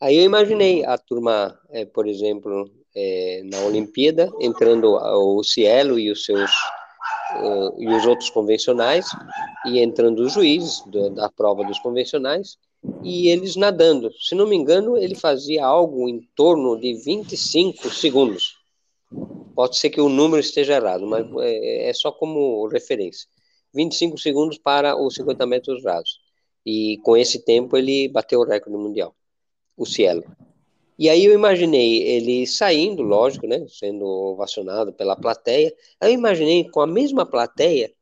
Aí 0.00 0.16
eu 0.16 0.24
imaginei 0.24 0.84
a 0.84 0.98
turma, 0.98 1.58
é, 1.70 1.84
por 1.84 2.08
exemplo, 2.08 2.70
é, 2.94 3.42
na 3.44 3.60
Olimpíada, 3.60 4.30
entrando 4.40 4.94
o 4.94 5.42
Cielo 5.44 5.98
e 5.98 6.10
os 6.10 6.24
seus 6.24 6.50
uh, 7.36 7.74
e 7.80 7.88
os 7.88 8.06
outros 8.06 8.30
convencionais, 8.30 9.06
e 9.66 9.80
entrando 9.80 10.20
os 10.20 10.32
juízes 10.32 10.82
do, 10.86 11.10
da 11.10 11.28
prova 11.28 11.64
dos 11.64 11.78
convencionais, 11.78 12.56
e 13.02 13.28
eles 13.28 13.56
nadando. 13.56 14.10
Se 14.20 14.34
não 14.34 14.46
me 14.46 14.56
engano, 14.56 14.96
ele 14.96 15.14
fazia 15.14 15.64
algo 15.64 16.08
em 16.08 16.20
torno 16.34 16.78
de 16.78 16.94
25 16.94 17.90
segundos. 17.90 18.56
Pode 19.54 19.76
ser 19.76 19.90
que 19.90 20.00
o 20.00 20.08
número 20.08 20.40
esteja 20.40 20.76
errado, 20.76 21.06
mas 21.06 21.26
é, 21.40 21.88
é 21.88 21.92
só 21.92 22.12
como 22.12 22.66
referência. 22.68 23.28
25 23.74 24.18
segundos 24.18 24.58
para 24.58 24.96
os 24.96 25.14
50 25.14 25.46
metros 25.46 25.84
rasos. 25.84 26.20
E 26.64 26.98
com 27.02 27.16
esse 27.16 27.44
tempo 27.44 27.76
ele 27.76 28.08
bateu 28.08 28.40
o 28.40 28.44
recorde 28.44 28.78
mundial, 28.78 29.14
o 29.76 29.86
Cielo. 29.86 30.24
E 30.98 31.08
aí 31.08 31.24
eu 31.24 31.32
imaginei 31.32 32.02
ele 32.02 32.46
saindo, 32.46 33.02
lógico, 33.02 33.46
né, 33.46 33.64
sendo 33.68 34.04
ovacionado 34.04 34.92
pela 34.92 35.14
plateia. 35.14 35.72
Aí 36.00 36.10
eu 36.10 36.18
imaginei 36.18 36.68
com 36.68 36.80
a 36.80 36.86
mesma 36.86 37.24
plateia, 37.24 37.92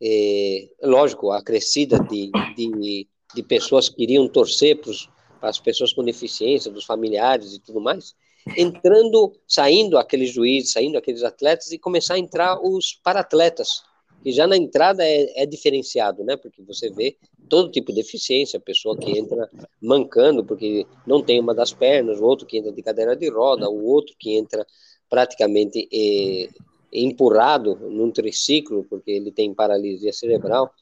é, 0.00 0.68
lógico, 0.82 1.30
acrescida 1.30 1.98
de, 1.98 2.30
de, 2.54 3.08
de 3.36 3.42
pessoas 3.42 3.88
que 3.90 4.02
iriam 4.02 4.26
torcer 4.26 4.80
para 4.80 5.50
as 5.50 5.60
pessoas 5.60 5.92
com 5.92 6.02
deficiência, 6.02 6.72
dos 6.72 6.84
familiares 6.84 7.52
e 7.52 7.60
tudo 7.60 7.80
mais, 7.80 8.14
entrando, 8.56 9.32
saindo 9.46 9.98
aqueles 9.98 10.30
juízes, 10.32 10.72
saindo 10.72 10.96
aqueles 10.96 11.22
atletas 11.22 11.70
e 11.70 11.78
começar 11.78 12.14
a 12.14 12.18
entrar 12.18 12.58
os 12.60 12.94
paratletas, 13.04 13.82
que 14.22 14.32
já 14.32 14.46
na 14.46 14.56
entrada 14.56 15.04
é, 15.04 15.42
é 15.42 15.46
diferenciado, 15.46 16.24
né? 16.24 16.36
Porque 16.36 16.62
você 16.62 16.90
vê 16.90 17.16
todo 17.48 17.70
tipo 17.70 17.92
de 17.92 18.00
deficiência, 18.00 18.58
pessoa 18.58 18.96
que 18.96 19.18
entra 19.18 19.48
mancando 19.80 20.42
porque 20.42 20.86
não 21.06 21.22
tem 21.22 21.38
uma 21.38 21.54
das 21.54 21.72
pernas, 21.72 22.18
o 22.18 22.24
outro 22.24 22.46
que 22.46 22.56
entra 22.56 22.72
de 22.72 22.82
cadeira 22.82 23.14
de 23.14 23.28
roda, 23.28 23.68
o 23.68 23.84
outro 23.84 24.14
que 24.18 24.34
entra 24.34 24.66
praticamente 25.10 25.88
é, 25.92 26.48
empurrado 26.92 27.76
num 27.76 28.10
triciclo 28.10 28.84
porque 28.88 29.10
ele 29.10 29.30
tem 29.30 29.54
paralisia 29.54 30.12
cerebral. 30.12 30.72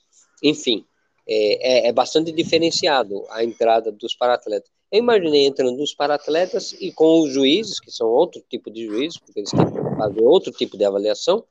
Enfim, 0.43 0.85
é, 1.27 1.87
é, 1.87 1.89
é 1.89 1.93
bastante 1.93 2.33
diferenciado 2.33 3.25
a 3.31 3.43
entrada 3.43 3.91
dos 3.91 4.15
paratletas. 4.15 4.71
Eu 4.91 4.99
imaginei 4.99 5.47
entrando 5.47 5.83
os 5.83 5.95
paratletas 5.95 6.73
e 6.81 6.93
com 6.93 7.23
os 7.23 7.33
juízes, 7.33 7.81
que 7.81 7.91
são 7.91 8.07
outro 8.09 8.43
tipo 8.49 8.71
de 8.71 8.87
juízes, 8.87 9.19
porque 9.19 9.41
eles 9.41 9.51
têm 9.51 9.65
que 9.65 9.97
fazer 9.97 10.23
outro 10.23 10.53
tipo 10.53 10.77
de 10.77 10.85
avaliação, 10.85 11.45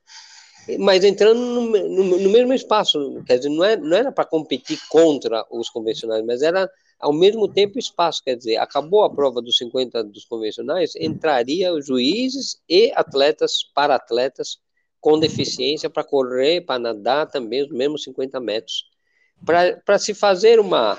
mas 0.78 1.04
entrando 1.04 1.38
no, 1.38 1.60
no, 1.66 2.18
no, 2.18 2.30
mesmo 2.30 2.54
espaço, 2.54 3.22
quer 3.26 3.36
dizer, 3.36 3.50
não, 3.50 3.64
é, 3.64 3.76
não 3.76 3.96
era 3.96 4.10
para 4.10 4.24
competir 4.24 4.78
contra 4.88 5.44
os 5.50 5.68
convencionais, 5.68 6.24
mas 6.24 6.40
era 6.40 6.70
ao 6.98 7.12
mesmo 7.12 7.46
tempo 7.46 7.78
espaço, 7.78 8.22
quer 8.24 8.34
dizer, 8.34 8.56
acabou 8.56 9.04
a 9.04 9.14
prova 9.14 9.42
dos 9.42 9.58
50 9.58 10.04
dos 10.04 10.24
convencionais, 10.24 10.94
entraria 10.96 11.70
juízes 11.82 12.62
e 12.66 12.90
atletas, 12.94 13.62
para 13.74 13.96
atletas 13.96 14.58
com 15.00 15.18
deficiência 15.18 15.90
para 15.90 16.02
correr, 16.02 16.62
para 16.62 16.78
nadar 16.78 17.30
também 17.30 17.62
os 17.62 17.68
mesmos 17.68 18.04
50 18.04 18.40
metros, 18.40 18.84
para 19.44 19.98
se 19.98 20.14
fazer 20.14 20.58
uma, 20.58 20.98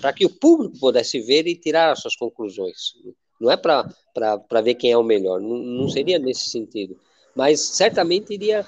para 0.00 0.12
que 0.12 0.24
o 0.24 0.30
público 0.30 0.78
pudesse 0.78 1.20
ver 1.20 1.46
e 1.46 1.56
tirar 1.56 1.92
as 1.92 2.00
suas 2.00 2.16
conclusões. 2.16 2.94
Não 3.40 3.50
é 3.50 3.56
para 3.56 4.60
ver 4.62 4.74
quem 4.74 4.92
é 4.92 4.96
o 4.96 5.02
melhor, 5.02 5.40
não, 5.40 5.56
não 5.58 5.88
seria 5.88 6.18
nesse 6.18 6.48
sentido, 6.48 6.96
mas 7.34 7.60
certamente 7.60 8.32
iria 8.32 8.64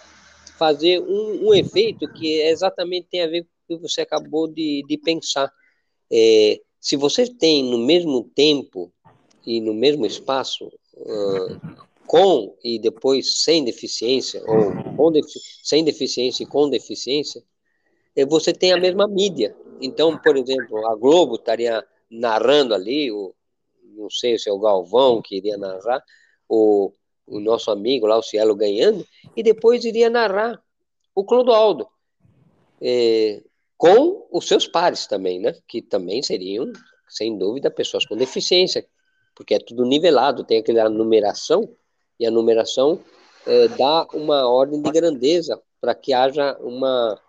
fazer 0.59 1.01
um, 1.01 1.49
um 1.49 1.55
efeito 1.55 2.11
que 2.13 2.41
exatamente 2.41 3.09
tem 3.11 3.23
a 3.23 3.27
ver 3.27 3.43
com 3.43 3.75
o 3.75 3.79
que 3.79 3.89
você 3.89 4.01
acabou 4.01 4.49
de, 4.49 4.85
de 4.87 4.99
pensar. 4.99 5.51
É, 6.11 6.61
se 6.81 6.97
você 6.97 7.27
tem 7.27 7.65
no 7.65 7.79
mesmo 7.79 8.25
tempo 8.35 8.93
e 9.47 9.61
no 9.61 9.75
mesmo 9.75 10.07
espaço, 10.07 10.67
uh, 10.97 11.61
com 12.07 12.57
e 12.63 12.79
depois 12.79 13.43
sem 13.43 13.65
deficiência, 13.65 14.43
ou 14.97 15.11
defi 15.11 15.41
sem 15.63 15.85
deficiência 15.85 16.45
e 16.45 16.47
com 16.47 16.69
deficiência, 16.69 17.41
é, 17.41 17.54
você 18.29 18.53
tem 18.53 18.73
a 18.73 18.77
mesma 18.77 19.09
mídia. 19.09 19.57
Então, 19.81 20.17
por 20.19 20.37
exemplo, 20.37 20.87
a 20.87 20.95
Globo 20.95 21.37
estaria 21.37 21.85
narrando 22.11 22.75
ali, 22.75 23.11
o, 23.11 23.35
não 23.97 24.11
sei 24.11 24.39
se 24.39 24.49
é 24.49 24.53
o 24.53 24.59
Galvão 24.59 25.21
que 25.23 25.37
iria 25.37 25.57
narrar, 25.57 26.03
o, 26.49 26.93
o 27.27 27.41
nosso 27.41 27.71
amigo 27.71 28.07
lá, 28.07 28.19
o 28.19 28.23
Cielo, 28.23 28.55
ganhando, 28.55 29.07
e 29.37 29.43
depois 29.43 29.85
iria 29.85 30.11
narrar 30.11 30.63
o 31.15 31.25
Clodoaldo, 31.25 31.89
é, 32.81 33.43
com 33.77 34.27
os 34.31 34.47
seus 34.47 34.67
pares 34.67 35.07
também, 35.07 35.41
né? 35.41 35.55
Que 35.67 35.81
também 35.81 36.23
seriam, 36.23 36.73
sem 37.09 37.37
dúvida, 37.37 37.71
pessoas 37.71 38.05
com 38.05 38.17
deficiência, 38.17 38.87
porque 39.35 39.55
é 39.55 39.59
tudo 39.59 39.85
nivelado, 39.85 40.45
tem 40.45 40.59
aquela 40.59 40.89
numeração, 40.89 41.69
e 42.19 42.27
a 42.27 42.31
numeração 42.31 43.01
é, 43.47 43.69
dá 43.69 44.07
uma 44.13 44.49
ordem 44.49 44.81
de 44.81 44.91
grandeza 44.91 45.61
para 45.81 45.95
que 45.95 46.13
haja 46.13 46.57
uma, 46.61 47.21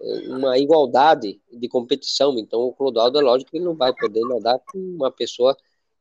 uma 0.00 0.58
igualdade 0.58 1.40
de 1.52 1.68
competição. 1.68 2.38
Então, 2.38 2.60
o 2.60 2.72
Clodoaldo, 2.72 3.18
é 3.18 3.22
lógico 3.22 3.50
que 3.50 3.56
ele 3.56 3.64
não 3.64 3.74
vai 3.74 3.92
poder 3.94 4.20
nadar 4.22 4.58
com 4.70 4.78
uma 4.78 5.10
pessoa 5.10 5.56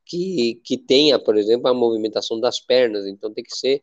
que, 0.06 0.62
que 0.64 0.78
tenha, 0.78 1.18
por 1.18 1.38
exemplo, 1.38 1.68
a 1.68 1.74
movimentação 1.74 2.40
das 2.40 2.60
pernas, 2.60 3.06
então 3.06 3.34
tem 3.34 3.44
que 3.44 3.56
ser 3.56 3.82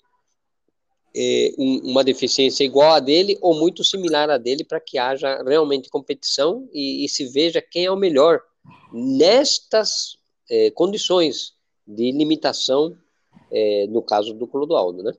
é, 1.14 1.52
um, 1.59 1.90
uma 1.90 2.05
deficiência 2.05 2.64
igual 2.64 2.93
a 2.93 3.00
dele 3.00 3.37
ou 3.40 3.59
muito 3.59 3.83
similar 3.83 4.31
a 4.31 4.38
dele 4.38 4.64
para 4.64 4.81
que 4.81 4.99
haja 4.99 5.43
realmente 5.43 5.88
competição 5.88 6.69
e, 6.73 7.05
e, 7.05 7.09
se 7.09 7.26
veja 7.26 7.61
quem 7.61 7.85
é 7.85 7.90
o 7.90 7.97
melhor 7.97 8.40
nestas 8.93 10.19
é, 10.49 10.71
condições 10.71 11.55
de 11.87 12.12
limitação, 12.12 12.97
é, 13.50 13.87
no 13.88 14.02
caso 14.02 14.35
do 14.35 14.47
Clodoaldo, 14.47 15.02
né? 15.02 15.12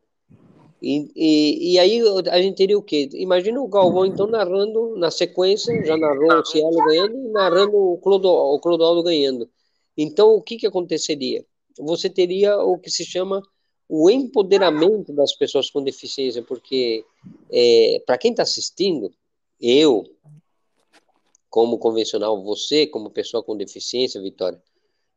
E, 0.82 1.12
e, 1.16 1.74
e, 1.74 1.80
aí 1.80 2.02
a 2.32 2.42
gente 2.42 2.56
teria 2.56 2.78
o 2.78 2.82
quê? 2.82 3.08
Imagina 3.14 3.62
o 3.62 3.68
Galvão, 3.68 4.04
então, 4.04 4.26
narrando 4.26 4.96
na 4.98 5.12
sequência, 5.12 5.86
já 5.86 5.96
narrou 5.96 6.40
o 6.40 6.46
Cielo 6.46 6.76
ganhando 6.86 7.16
e 7.16 7.28
narrando 7.30 7.78
o, 7.78 7.98
Clodo, 8.00 8.60
Clodoaldo 8.60 9.04
ganhando. 9.04 9.48
Então, 9.96 10.34
o 10.34 10.42
que, 10.42 10.58
que 10.58 10.66
aconteceria? 10.66 11.46
Você 11.78 12.10
teria 12.10 12.58
o 12.58 12.80
que 12.80 12.90
se 12.90 13.06
chama 13.06 13.44
o 13.88 14.10
empoderamento 14.10 15.14
das 15.14 15.36
pessoas 15.36 15.70
com 15.70 15.84
deficiência, 15.84 16.42
porque 16.42 17.06
é, 17.52 18.02
para 18.06 18.18
quem 18.18 18.32
está 18.32 18.42
assistindo, 18.42 19.14
eu, 19.60 20.04
como 21.48 21.78
convencional, 21.78 22.42
você, 22.42 22.88
como 22.88 23.12
pessoa 23.12 23.44
com 23.44 23.56
deficiência, 23.56 24.22
Vitória, 24.22 24.60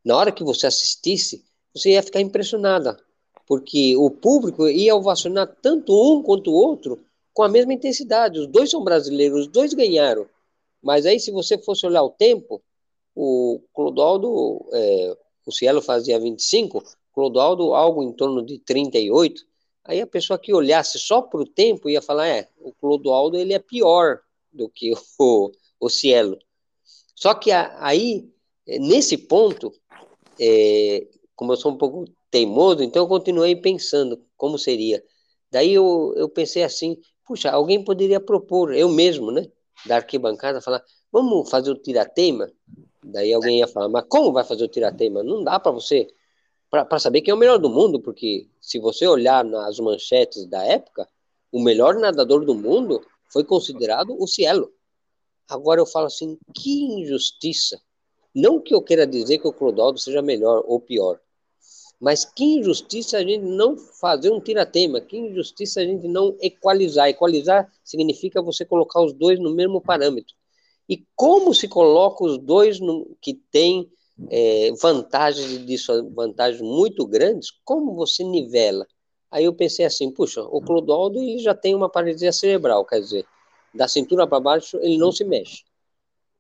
na 0.04 0.16
hora 0.16 0.33
que 0.33 0.44
você 0.44 0.66
assistisse, 0.66 1.42
você 1.75 1.92
ia 1.92 2.02
ficar 2.02 2.21
impressionada, 2.21 2.99
porque 3.46 3.96
o 3.96 4.10
público 4.10 4.68
ia 4.68 4.96
ovacionar 4.96 5.54
tanto 5.60 5.92
um 5.92 6.22
quanto 6.22 6.50
o 6.50 6.54
outro 6.54 7.04
com 7.32 7.42
a 7.42 7.48
mesma 7.48 7.74
intensidade. 7.74 8.38
Os 8.38 8.46
dois 8.46 8.70
são 8.70 8.82
brasileiros, 8.82 9.40
os 9.40 9.48
dois 9.48 9.74
ganharam. 9.74 10.26
Mas 10.82 11.04
aí, 11.06 11.18
se 11.18 11.30
você 11.30 11.58
fosse 11.58 11.86
olhar 11.86 12.02
o 12.02 12.10
tempo, 12.10 12.62
o 13.14 13.60
Clodoaldo, 13.72 14.66
é, 14.72 15.16
o 15.46 15.52
Cielo 15.52 15.82
fazia 15.82 16.18
25, 16.18 16.82
Clodoaldo 17.12 17.74
algo 17.74 18.02
em 18.02 18.12
torno 18.12 18.44
de 18.44 18.58
38. 18.58 19.42
Aí 19.84 20.00
a 20.00 20.06
pessoa 20.06 20.38
que 20.38 20.52
olhasse 20.52 20.98
só 20.98 21.20
para 21.20 21.40
o 21.40 21.46
tempo 21.46 21.90
ia 21.90 22.00
falar, 22.00 22.28
é, 22.28 22.48
o 22.58 22.72
Clodoaldo 22.72 23.36
ele 23.36 23.52
é 23.52 23.58
pior 23.58 24.20
do 24.52 24.68
que 24.68 24.92
o, 24.92 25.52
o 25.80 25.88
Cielo. 25.88 26.38
Só 27.14 27.34
que 27.34 27.50
aí, 27.50 28.28
nesse 28.66 29.16
ponto, 29.16 29.72
é, 30.38 31.06
como 31.36 31.52
eu 31.52 31.56
sou 31.56 31.72
um 31.72 31.78
pouco 31.78 32.04
teimoso, 32.35 32.83
então 32.83 33.05
eu 33.05 33.07
continuei 33.07 33.55
pensando 33.55 34.21
como 34.37 34.59
seria. 34.59 35.00
Daí 35.53 35.73
eu, 35.73 36.12
eu 36.17 36.29
pensei 36.29 36.64
assim, 36.64 36.99
puxa, 37.25 37.49
alguém 37.49 37.85
poderia 37.85 38.19
propor, 38.19 38.75
eu 38.75 38.88
mesmo, 38.88 39.31
né, 39.31 39.47
da 39.87 39.97
arquibancada, 39.97 40.61
falar, 40.61 40.83
vamos 41.12 41.49
fazer 41.49 41.71
o 41.71 41.76
tiratema? 41.76 42.50
Daí 43.05 43.33
alguém 43.33 43.61
ia 43.61 43.69
falar, 43.69 43.88
mas 43.88 44.05
como 44.09 44.33
vai 44.33 44.43
fazer 44.43 44.64
o 44.64 44.69
tiratema? 44.69 45.23
Não 45.23 45.45
dá 45.45 45.61
para 45.61 45.71
você, 45.71 46.09
para 46.69 46.99
saber 46.99 47.21
quem 47.21 47.31
é 47.31 47.35
o 47.35 47.38
melhor 47.38 47.59
do 47.59 47.71
mundo, 47.71 48.00
porque 48.00 48.49
se 48.61 48.81
você 48.81 49.07
olhar 49.07 49.45
nas 49.45 49.79
manchetes 49.79 50.45
da 50.47 50.64
época, 50.64 51.09
o 51.53 51.62
melhor 51.62 51.95
nadador 51.95 52.45
do 52.45 52.53
mundo 52.53 53.00
foi 53.33 53.45
considerado 53.45 54.21
o 54.21 54.26
Cielo. 54.26 54.73
Agora 55.49 55.81
eu 55.81 55.87
falo 55.87 56.07
assim, 56.07 56.37
que 56.53 56.83
injustiça. 56.83 57.81
Não 58.35 58.61
que 58.61 58.75
eu 58.75 58.83
queira 58.83 59.07
dizer 59.07 59.38
que 59.38 59.47
o 59.47 59.53
Clodoaldo 59.53 60.00
seja 60.00 60.21
melhor 60.21 60.64
ou 60.67 60.81
pior, 60.81 61.21
mas 62.00 62.24
que 62.24 62.44
injustiça 62.44 63.18
a 63.18 63.22
gente 63.22 63.44
não 63.44 63.76
fazer 63.76 64.30
um 64.30 64.40
tiratema, 64.40 65.00
que 65.00 65.16
injustiça 65.16 65.80
a 65.80 65.84
gente 65.84 66.06
não 66.06 66.36
equalizar. 66.40 67.08
Equalizar 67.08 67.70
significa 67.82 68.42
você 68.42 68.64
colocar 68.64 69.02
os 69.02 69.12
dois 69.12 69.38
no 69.38 69.54
mesmo 69.54 69.80
parâmetro. 69.80 70.34
E 70.88 71.04
como 71.16 71.54
se 71.54 71.66
coloca 71.66 72.24
os 72.24 72.38
dois 72.38 72.78
no, 72.78 73.16
que 73.20 73.34
têm 73.50 73.90
é, 74.28 74.70
vantagens 74.80 75.50
e 75.52 75.58
desvantagens 75.58 76.60
muito 76.60 77.06
grandes, 77.06 77.50
como 77.64 77.94
você 77.94 78.22
nivela? 78.22 78.86
Aí 79.30 79.44
eu 79.44 79.54
pensei 79.54 79.84
assim, 79.84 80.10
puxa, 80.10 80.42
o 80.42 80.60
Clodoaldo 80.60 81.18
ele 81.18 81.38
já 81.38 81.54
tem 81.54 81.74
uma 81.74 81.88
paralisia 81.88 82.32
cerebral, 82.32 82.84
quer 82.84 83.00
dizer, 83.00 83.26
da 83.74 83.88
cintura 83.88 84.26
para 84.26 84.38
baixo, 84.38 84.78
ele 84.80 84.96
não 84.96 85.10
se 85.10 85.24
mexe. 85.24 85.64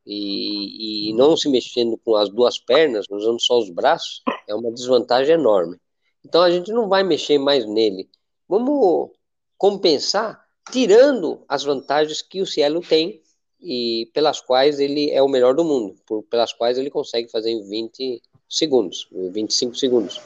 E, 0.06 1.08
e, 1.08 1.12
não 1.14 1.36
se 1.36 1.48
mexendo 1.48 1.98
com 2.04 2.14
as 2.14 2.28
duas 2.28 2.58
pernas, 2.58 3.06
usando 3.10 3.40
só 3.40 3.58
os 3.58 3.70
braços, 3.70 4.22
é 4.46 4.54
uma 4.54 4.70
desvantagem 4.70 5.34
enorme. 5.34 5.78
Então 6.24 6.42
a 6.42 6.50
gente 6.50 6.72
não 6.72 6.88
vai 6.88 7.02
mexer 7.02 7.38
mais 7.38 7.66
nele. 7.66 8.08
Vamos 8.48 9.10
compensar 9.56 10.44
tirando 10.70 11.42
as 11.48 11.62
vantagens 11.62 12.22
que 12.22 12.40
o 12.40 12.46
Cielo 12.46 12.80
tem 12.80 13.22
e 13.60 14.10
pelas 14.12 14.40
quais 14.40 14.78
ele 14.78 15.10
é 15.10 15.22
o 15.22 15.28
melhor 15.28 15.54
do 15.54 15.64
mundo, 15.64 15.96
por, 16.06 16.22
pelas 16.24 16.52
quais 16.52 16.76
ele 16.76 16.90
consegue 16.90 17.30
fazer 17.30 17.50
em 17.50 17.66
20 17.66 18.22
segundos, 18.48 19.08
25 19.10 19.74
segundos, 19.74 20.20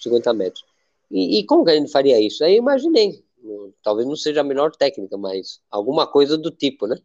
50 0.00 0.32
metros. 0.32 0.64
E, 1.10 1.38
e 1.38 1.44
como 1.44 1.64
que 1.64 1.70
a 1.70 1.76
gente 1.76 1.90
faria 1.90 2.20
isso? 2.20 2.42
Aí 2.42 2.56
imaginei, 2.56 3.24
talvez 3.82 4.06
não 4.06 4.16
seja 4.16 4.40
a 4.40 4.44
melhor 4.44 4.74
técnica, 4.74 5.16
mas 5.16 5.60
alguma 5.70 6.06
coisa 6.06 6.36
do 6.36 6.50
tipo, 6.50 6.86
né? 6.86 6.96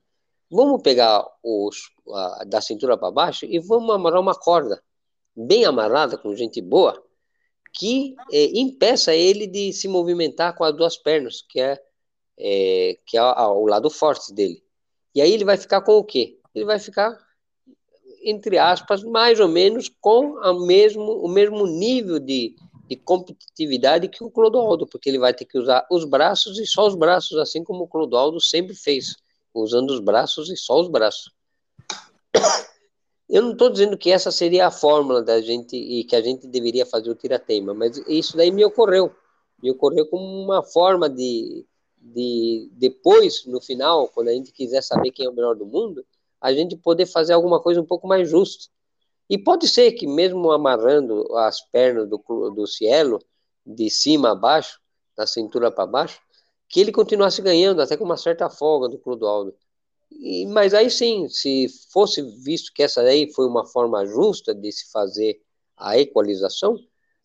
Vamos 0.50 0.82
pegar 0.82 1.25
os, 1.44 1.90
a, 2.14 2.44
da 2.46 2.62
cintura 2.62 2.98
para 2.98 3.12
baixo 3.12 3.46
e 3.46 3.60
vamos 3.60 3.94
amarrar 3.94 4.22
uma 4.22 4.36
corda 4.36 4.82
bem 5.36 5.66
amarrada, 5.66 6.18
com 6.18 6.36
gente 6.36 6.62
boa, 6.62 7.04
que 7.74 8.16
é, 8.32 8.58
impeça 8.58 9.14
ele 9.14 9.48
de 9.48 9.74
se 9.74 9.88
movimentar 9.88 10.56
com 10.56 10.64
as 10.64 10.75
duas 10.75 10.96
pernas, 10.98 11.42
que 11.42 11.60
é, 11.60 11.82
é 12.38 12.98
que 13.06 13.18
é 13.18 13.22
o 13.22 13.66
lado 13.66 13.90
forte 13.90 14.34
dele. 14.34 14.64
E 15.14 15.22
aí 15.22 15.32
ele 15.32 15.46
vai 15.46 15.58
ficar 15.58 15.82
com 15.82 15.94
o 15.94 16.04
quê? 16.04 16.40
Ele 16.54 16.66
vai 16.66 16.80
ficar, 16.80 17.18
entre 18.24 18.58
aspas, 18.58 19.04
mais 19.04 19.40
ou 19.40 19.48
menos 19.48 19.90
com 20.00 20.38
a 20.40 20.54
mesmo, 20.54 21.04
o 21.04 21.28
mesmo 21.28 21.68
nível 21.68 22.20
de, 22.20 22.56
de 22.88 22.96
competitividade 22.96 24.08
que 24.08 24.24
o 24.24 24.32
Clodoaldo, 24.32 24.88
porque 24.88 25.10
ele 25.10 25.20
vai 25.20 25.34
ter 25.34 25.46
que 25.46 25.58
usar 25.58 25.86
os 25.92 26.06
braços 26.06 26.58
e 26.60 26.66
só 26.66 26.88
os 26.88 26.96
braços, 26.96 27.38
assim 27.38 27.64
como 27.64 27.84
o 27.84 27.88
Clodoaldo 27.88 28.40
sempre 28.40 28.75
fez, 28.75 29.16
usando 29.60 29.92
os 29.92 30.00
braços 30.00 30.50
e 30.50 30.58
só 30.58 30.80
os 30.80 30.88
braços. 30.88 31.32
Eu 33.28 33.42
não 33.42 33.54
estou 33.54 33.70
dizendo 33.70 33.98
que 33.98 34.12
essa 34.12 34.32
seria 34.32 34.68
a 34.68 34.72
fórmula 34.72 35.22
da 35.22 35.42
gente 35.42 35.76
e 35.76 36.04
que 36.04 36.16
a 36.16 36.22
gente 36.22 36.48
deveria 36.48 36.86
fazer 36.86 37.10
o 37.10 37.16
tirateima, 37.16 37.74
mas 37.74 37.98
isso 38.08 38.38
daí 38.38 38.52
me 38.52 38.64
ocorreu. 38.64 39.14
Me 39.62 39.72
ocorreu 39.72 40.06
como 40.08 40.24
uma 40.24 40.62
forma 40.62 41.10
de, 41.10 41.66
de 41.98 42.70
depois, 42.74 43.46
no 43.46 43.60
final, 43.60 44.08
quando 44.10 44.28
a 44.28 44.32
gente 44.32 44.52
quiser 44.52 44.82
saber 44.84 45.12
quem 45.12 45.26
é 45.26 45.30
o 45.30 45.34
melhor 45.34 45.56
do 45.56 45.66
mundo, 45.66 46.06
a 46.40 46.54
gente 46.54 46.76
poder 46.76 47.08
fazer 47.08 47.34
alguma 47.34 47.60
coisa 47.60 47.82
um 47.82 47.86
pouco 47.86 48.08
mais 48.08 48.30
justa. 48.30 48.70
E 49.28 49.38
pode 49.38 49.68
ser 49.68 49.94
que 49.94 50.06
mesmo 50.06 50.52
amarrando 50.52 51.36
as 51.36 51.62
pernas 51.62 52.08
do, 52.08 52.18
do 52.52 52.68
Cielo, 52.68 53.20
de 53.66 53.90
cima 53.90 54.32
a 54.32 54.36
baixo, 54.36 54.80
da 55.18 55.26
cintura 55.26 55.72
para 55.72 55.88
baixo, 55.88 56.20
que 56.68 56.80
ele 56.80 56.92
continuasse 56.92 57.42
ganhando, 57.42 57.82
até 57.82 57.96
com 57.96 58.04
uma 58.04 58.18
certa 58.18 58.50
folga 58.50 58.90
do 58.90 58.98
Clodoaldo. 58.98 59.56
E, 60.12 60.46
mas 60.48 60.74
aí 60.74 60.90
sim, 60.90 61.28
se 61.30 61.68
fosse 61.92 62.22
visto 62.22 62.72
que 62.74 62.84
essa 62.84 63.02
aí 63.02 63.32
foi 63.34 63.48
uma 63.48 63.66
forma 63.66 64.06
justa 64.06 64.54
de 64.54 64.72
se 64.72 64.92
fazer 64.92 65.42
a 65.78 65.98
equalização, 65.98 66.78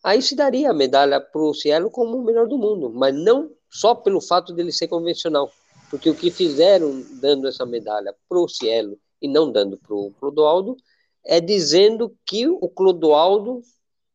aí 0.03 0.21
se 0.21 0.35
daria 0.35 0.71
a 0.71 0.73
medalha 0.73 1.19
para 1.19 1.41
o 1.41 1.53
Cielo 1.53 1.89
como 1.89 2.17
o 2.17 2.23
melhor 2.23 2.47
do 2.47 2.57
mundo, 2.57 2.89
mas 2.89 3.13
não 3.15 3.51
só 3.69 3.95
pelo 3.95 4.19
fato 4.19 4.53
dele 4.53 4.71
ser 4.71 4.87
convencional, 4.87 5.51
porque 5.89 6.09
o 6.09 6.15
que 6.15 6.31
fizeram 6.31 7.01
dando 7.21 7.47
essa 7.47 7.65
medalha 7.65 8.15
para 8.27 8.39
o 8.39 8.47
Cielo 8.47 8.97
e 9.21 9.27
não 9.27 9.51
dando 9.51 9.77
para 9.77 9.95
o 9.95 10.11
Clodoaldo 10.19 10.75
é 11.23 11.39
dizendo 11.39 12.15
que 12.25 12.47
o 12.47 12.67
Clodoaldo 12.67 13.61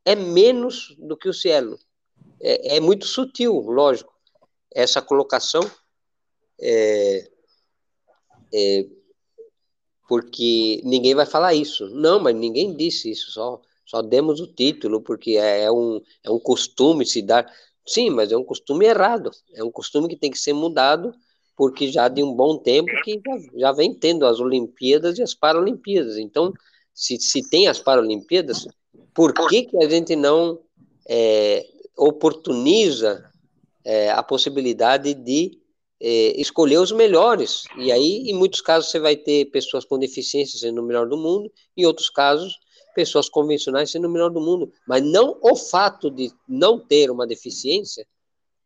é 0.04 0.14
menos 0.14 0.94
do 0.98 1.16
que 1.16 1.28
o 1.28 1.34
Cielo. 1.34 1.78
É, 2.40 2.76
é 2.76 2.80
muito 2.80 3.06
sutil, 3.06 3.54
lógico, 3.60 4.15
essa 4.76 5.00
colocação, 5.00 5.62
é, 6.60 7.30
é, 8.52 8.86
porque 10.06 10.82
ninguém 10.84 11.14
vai 11.14 11.24
falar 11.24 11.54
isso. 11.54 11.88
Não, 11.88 12.20
mas 12.20 12.36
ninguém 12.36 12.76
disse 12.76 13.10
isso, 13.10 13.30
só, 13.30 13.62
só 13.86 14.02
demos 14.02 14.38
o 14.38 14.46
título, 14.46 15.00
porque 15.00 15.38
é, 15.38 15.62
é 15.64 15.72
um, 15.72 15.98
é 16.22 16.30
um 16.30 16.38
costume 16.38 17.06
se 17.06 17.22
dar. 17.22 17.50
Sim, 17.86 18.10
mas 18.10 18.30
é 18.30 18.36
um 18.36 18.44
costume 18.44 18.84
errado, 18.84 19.30
é 19.54 19.64
um 19.64 19.70
costume 19.70 20.08
que 20.08 20.16
tem 20.16 20.30
que 20.30 20.38
ser 20.38 20.52
mudado, 20.52 21.14
porque 21.56 21.90
já 21.90 22.06
de 22.08 22.22
um 22.22 22.34
bom 22.34 22.58
tempo 22.58 22.90
que 23.02 23.18
já, 23.24 23.58
já 23.58 23.72
vem 23.72 23.94
tendo 23.94 24.26
as 24.26 24.40
Olimpíadas 24.40 25.18
e 25.18 25.22
as 25.22 25.32
Paralimpíadas. 25.32 26.18
Então, 26.18 26.52
se, 26.92 27.16
se 27.18 27.48
tem 27.48 27.66
as 27.66 27.78
Paralimpíadas, 27.78 28.68
por 29.14 29.32
que, 29.48 29.62
que 29.62 29.82
a 29.82 29.88
gente 29.88 30.14
não 30.14 30.60
é, 31.08 31.66
oportuniza 31.96 33.25
é, 33.86 34.10
a 34.10 34.22
possibilidade 34.22 35.14
de 35.14 35.58
é, 36.00 36.40
escolher 36.40 36.78
os 36.78 36.90
melhores? 36.90 37.64
E 37.78 37.92
aí, 37.92 38.28
em 38.28 38.34
muitos 38.34 38.60
casos, 38.60 38.90
você 38.90 38.98
vai 38.98 39.16
ter 39.16 39.46
pessoas 39.46 39.84
com 39.84 39.98
deficiência 39.98 40.58
sendo 40.58 40.82
o 40.82 40.84
melhor 40.84 41.08
do 41.08 41.16
mundo, 41.16 41.50
em 41.76 41.86
outros 41.86 42.10
casos, 42.10 42.58
pessoas 42.94 43.28
convencionais 43.28 43.90
sendo 43.90 44.08
o 44.08 44.10
melhor 44.10 44.30
do 44.30 44.40
mundo. 44.40 44.72
Mas 44.86 45.02
não 45.02 45.38
o 45.40 45.54
fato 45.54 46.10
de 46.10 46.32
não 46.48 46.78
ter 46.78 47.10
uma 47.10 47.26
deficiência 47.26 48.06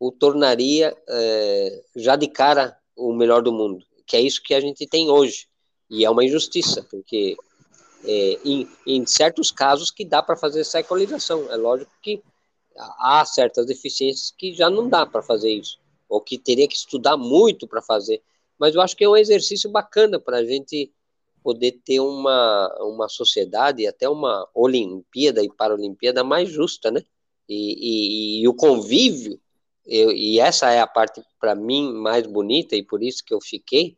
o 0.01 0.11
tornaria 0.11 0.97
é, 1.07 1.83
já 1.95 2.17
de 2.17 2.27
cara 2.27 2.75
o 2.97 3.13
melhor 3.13 3.43
do 3.43 3.53
mundo, 3.53 3.85
que 4.07 4.17
é 4.17 4.21
isso 4.21 4.43
que 4.43 4.55
a 4.55 4.61
gente 4.61 4.87
tem 4.87 5.11
hoje. 5.11 5.47
E 5.91 6.07
é 6.07 6.11
uma 6.11 6.25
injustiça, 6.25 6.87
porque 6.91 7.37
é, 8.05 8.39
em, 8.45 8.69
em, 8.87 9.07
certos 9.07 9.51
casos 9.51 9.91
que 9.91 10.05
dá 10.05 10.23
para 10.23 10.37
fazer 10.37 10.61
essa 10.61 10.81
equalização. 10.81 11.51
É 11.51 11.57
lógico 11.57 11.91
que 12.03 12.23
há 12.77 13.25
certas 13.25 13.67
deficiências 13.67 14.31
que 14.31 14.53
já 14.53 14.71
não 14.71 14.89
dá 14.89 15.07
para 15.07 15.23
fazer 15.23 15.51
isso, 15.51 15.79
ou 16.09 16.21
que 16.21 16.39
teria 16.39 16.69
que 16.69 16.77
estudar 16.77 17.17
muito 17.17 17.67
para 17.67 17.83
fazer. 17.83 18.23
Mas 18.59 18.75
eu 18.75 18.81
acho 18.81 18.97
que 18.97 19.05
é 19.05 19.09
um 19.09 19.17
exercício 19.17 19.71
bacana 19.71 20.19
para 20.19 20.39
a 20.39 20.45
gente 20.45 20.93
poder 21.43 21.81
ter 21.85 22.01
uma, 22.01 22.69
uma 22.83 23.09
sociedade, 23.09 23.87
até 23.87 24.09
uma 24.09 24.47
Olimpíada 24.55 25.43
e 25.43 25.51
Paralimpíada 25.51 26.23
mais 26.23 26.51
justa, 26.51 26.91
né? 26.91 27.03
E, 27.49 28.39
e, 28.39 28.43
e 28.43 28.49
o 28.49 28.55
convívio, 28.55 29.41
eu, 29.87 30.13
e 30.13 30.39
essa 30.39 30.71
é 30.71 30.81
a 30.81 30.87
parte 30.87 31.23
para 31.41 31.55
mim 31.55 31.93
mais 31.93 32.27
bonita, 32.27 32.77
e 32.77 32.83
por 32.83 33.03
isso 33.03 33.25
que 33.25 33.33
eu 33.33 33.41
fiquei, 33.41 33.97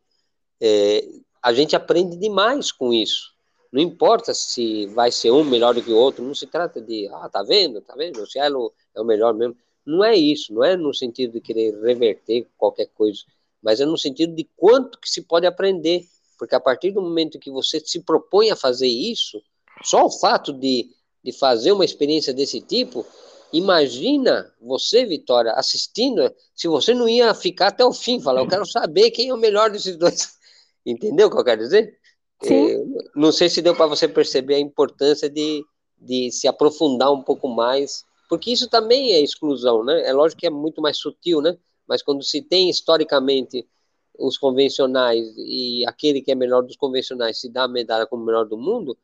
é, 0.61 1.05
a 1.41 1.53
gente 1.53 1.75
aprende 1.75 2.15
demais 2.17 2.71
com 2.71 2.93
isso 2.93 3.32
não 3.73 3.81
importa 3.81 4.35
se 4.35 4.85
vai 4.85 5.11
ser 5.11 5.31
um 5.31 5.43
melhor 5.43 5.73
do 5.73 5.81
que 5.81 5.91
o 5.91 5.97
outro, 5.97 6.23
não 6.23 6.35
se 6.35 6.45
trata 6.45 6.79
de, 6.79 7.09
ah, 7.11 7.27
tá 7.27 7.41
vendo, 7.41 7.81
tá 7.81 7.95
vendo, 7.95 8.21
o 8.21 8.27
Cielo 8.27 8.71
é 8.93 9.01
o 9.01 9.03
melhor 9.03 9.33
mesmo. 9.33 9.57
Não 9.83 10.03
é 10.03 10.15
isso, 10.15 10.53
não 10.53 10.63
é 10.63 10.77
no 10.77 10.93
sentido 10.93 11.33
de 11.33 11.41
querer 11.41 11.73
reverter 11.81 12.47
qualquer 12.55 12.85
coisa, 12.93 13.21
mas 13.63 13.79
é 13.79 13.85
no 13.85 13.97
sentido 13.97 14.35
de 14.35 14.47
quanto 14.55 14.99
que 14.99 15.09
se 15.09 15.23
pode 15.23 15.47
aprender, 15.47 16.05
porque 16.37 16.53
a 16.53 16.59
partir 16.59 16.91
do 16.91 17.01
momento 17.01 17.39
que 17.39 17.49
você 17.49 17.79
se 17.79 17.99
propõe 18.01 18.51
a 18.51 18.55
fazer 18.55 18.87
isso, 18.87 19.41
só 19.81 20.05
o 20.05 20.11
fato 20.11 20.53
de, 20.53 20.91
de 21.23 21.31
fazer 21.31 21.71
uma 21.71 21.83
experiência 21.83 22.31
desse 22.31 22.61
tipo, 22.61 23.03
imagina 23.51 24.53
você, 24.61 25.03
Vitória, 25.03 25.51
assistindo, 25.53 26.31
se 26.55 26.67
você 26.67 26.93
não 26.93 27.09
ia 27.09 27.33
ficar 27.33 27.69
até 27.69 27.83
o 27.83 27.91
fim, 27.91 28.21
falar, 28.21 28.41
eu 28.41 28.47
quero 28.47 28.67
saber 28.67 29.09
quem 29.09 29.29
é 29.29 29.33
o 29.33 29.37
melhor 29.37 29.71
desses 29.71 29.97
dois. 29.97 30.37
Entendeu 30.85 31.27
o 31.27 31.31
que 31.31 31.37
eu 31.39 31.43
quero 31.43 31.61
dizer? 31.61 31.97
É, 32.43 32.82
não 33.15 33.31
sei 33.31 33.49
se 33.49 33.61
deu 33.61 33.75
para 33.75 33.87
você 33.87 34.07
perceber 34.07 34.55
a 34.55 34.59
importância 34.59 35.29
de, 35.29 35.63
de 35.99 36.31
se 36.31 36.47
aprofundar 36.47 37.11
um 37.11 37.21
pouco 37.21 37.47
mais, 37.47 38.03
porque 38.29 38.51
isso 38.51 38.69
também 38.69 39.13
é 39.13 39.21
exclusão, 39.21 39.83
né? 39.83 40.07
É 40.07 40.13
lógico 40.13 40.41
que 40.41 40.47
é 40.47 40.49
muito 40.49 40.81
mais 40.81 40.97
sutil, 40.97 41.41
né? 41.41 41.57
Mas 41.87 42.01
quando 42.01 42.23
se 42.23 42.41
tem 42.41 42.69
historicamente 42.69 43.67
os 44.17 44.37
convencionais 44.37 45.33
e 45.37 45.83
aquele 45.87 46.21
que 46.21 46.31
é 46.31 46.35
melhor 46.35 46.61
dos 46.61 46.75
convencionais 46.75 47.39
se 47.39 47.49
dá 47.49 47.63
a 47.63 47.67
medalha 47.67 48.05
como 48.05 48.23
melhor 48.23 48.45
do 48.45 48.57
mundo, 48.57 48.97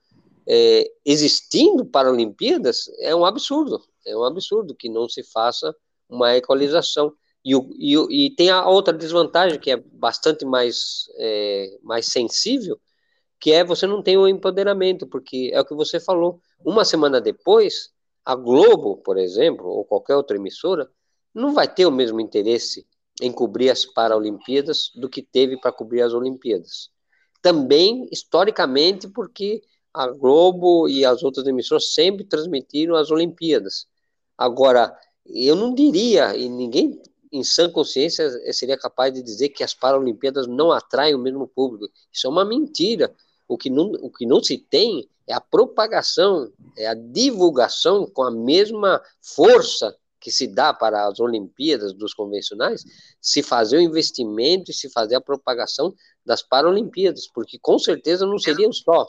é, 0.48 0.90
existindo 1.06 1.86
Paralimpíadas, 1.86 2.90
é 3.00 3.16
um 3.16 3.26
absurdo. 3.26 3.82
É 4.06 4.16
um 4.16 4.24
absurdo 4.24 4.76
que 4.76 4.90
não 4.90 5.08
se 5.08 5.24
faça 5.24 5.76
uma 6.10 6.36
equalização. 6.36 7.14
E, 7.46 7.54
e, 7.78 8.26
e 8.26 8.36
tem 8.36 8.50
a 8.50 8.68
outra 8.68 8.94
desvantagem, 8.94 9.60
que 9.60 9.72
é 9.72 9.78
bastante 9.78 10.46
mais, 10.46 11.10
é, 11.18 11.78
mais 11.84 12.08
sensível, 12.08 12.80
que 13.40 13.52
é 13.52 13.64
você 13.64 13.88
não 13.88 14.04
tem 14.04 14.18
o 14.18 14.28
empoderamento, 14.28 15.08
porque 15.08 15.50
é 15.54 15.62
o 15.62 15.66
que 15.66 15.74
você 15.74 16.00
falou. 16.00 16.42
Uma 16.64 16.84
semana 16.84 17.22
depois, 17.22 17.92
a 18.26 18.36
Globo, 18.36 18.98
por 18.98 19.18
exemplo, 19.18 19.68
ou 19.68 19.86
qualquer 19.86 20.16
outra 20.16 20.38
emissora, 20.38 20.90
não 21.34 21.54
vai 21.54 21.68
ter 21.68 21.86
o 21.86 21.92
mesmo 21.92 22.20
interesse 22.20 22.86
em 23.22 23.32
cobrir 23.32 23.70
as 23.70 23.86
Paralimpíadas 23.86 24.92
do 24.96 25.10
que 25.10 25.22
teve 25.22 25.60
para 25.60 25.72
cobrir 25.72 26.02
as 26.02 26.14
Olimpíadas. 26.14 26.90
Também, 27.42 28.08
historicamente, 28.12 29.08
porque 29.08 29.62
a 29.94 30.08
Globo 30.08 30.88
e 30.88 31.06
as 31.06 31.24
outras 31.24 31.48
emissoras 31.48 31.94
sempre 31.94 32.24
transmitiram 32.24 32.96
as 32.96 33.12
Olimpíadas. 33.12 33.88
Agora, 34.38 34.96
eu 35.26 35.56
não 35.56 35.74
diria, 35.74 36.36
e 36.36 36.50
ninguém 36.50 37.02
em 37.32 37.44
sã 37.44 37.70
consciência 37.70 38.30
seria 38.54 38.78
capaz 38.78 39.14
de 39.14 39.22
dizer 39.22 39.50
que 39.50 39.64
as 39.64 39.74
Paralimpíadas 39.74 40.48
não 40.48 40.72
atraem 40.72 41.14
o 41.14 41.20
mesmo 41.20 41.48
público. 41.48 41.94
Isso 42.12 42.28
é 42.28 42.30
uma 42.30 42.44
mentira. 42.44 43.14
O 43.50 43.58
que 43.58 43.70
não, 43.70 43.92
o 44.00 44.12
que 44.12 44.28
não 44.28 44.42
se 44.42 44.60
tem 44.60 45.10
é 45.28 45.34
a 45.34 45.42
propagação, 45.42 46.52
é 46.78 46.88
a 46.88 46.94
divulgação 46.94 48.06
com 48.06 48.24
a 48.24 48.32
mesma 48.32 49.02
força 49.22 49.96
que 50.20 50.32
se 50.32 50.46
dá 50.46 50.74
para 50.74 51.08
as 51.08 51.20
Olimpíadas 51.20 51.94
dos 51.94 52.14
convencionais, 52.14 52.84
se 53.20 53.42
fazer 53.42 53.78
o 53.78 53.82
investimento 53.82 54.70
e 54.70 54.74
se 54.74 54.90
fazer 54.90 55.16
a 55.16 55.22
propagação 55.22 55.96
das 56.26 56.44
Paralimpíadas, 56.44 57.28
porque 57.28 57.58
com 57.58 57.80
certeza 57.80 58.26
não 58.26 58.38
seriam 58.38 58.72
só 58.72 59.08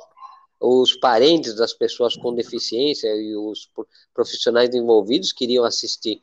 os 0.59 0.94
parentes 0.94 1.55
das 1.55 1.72
pessoas 1.72 2.16
com 2.16 2.35
deficiência 2.35 3.09
e 3.09 3.35
os 3.37 3.68
profissionais 4.14 4.74
envolvidos 4.74 5.33
que 5.33 5.44
iriam 5.44 5.64
assistir. 5.64 6.22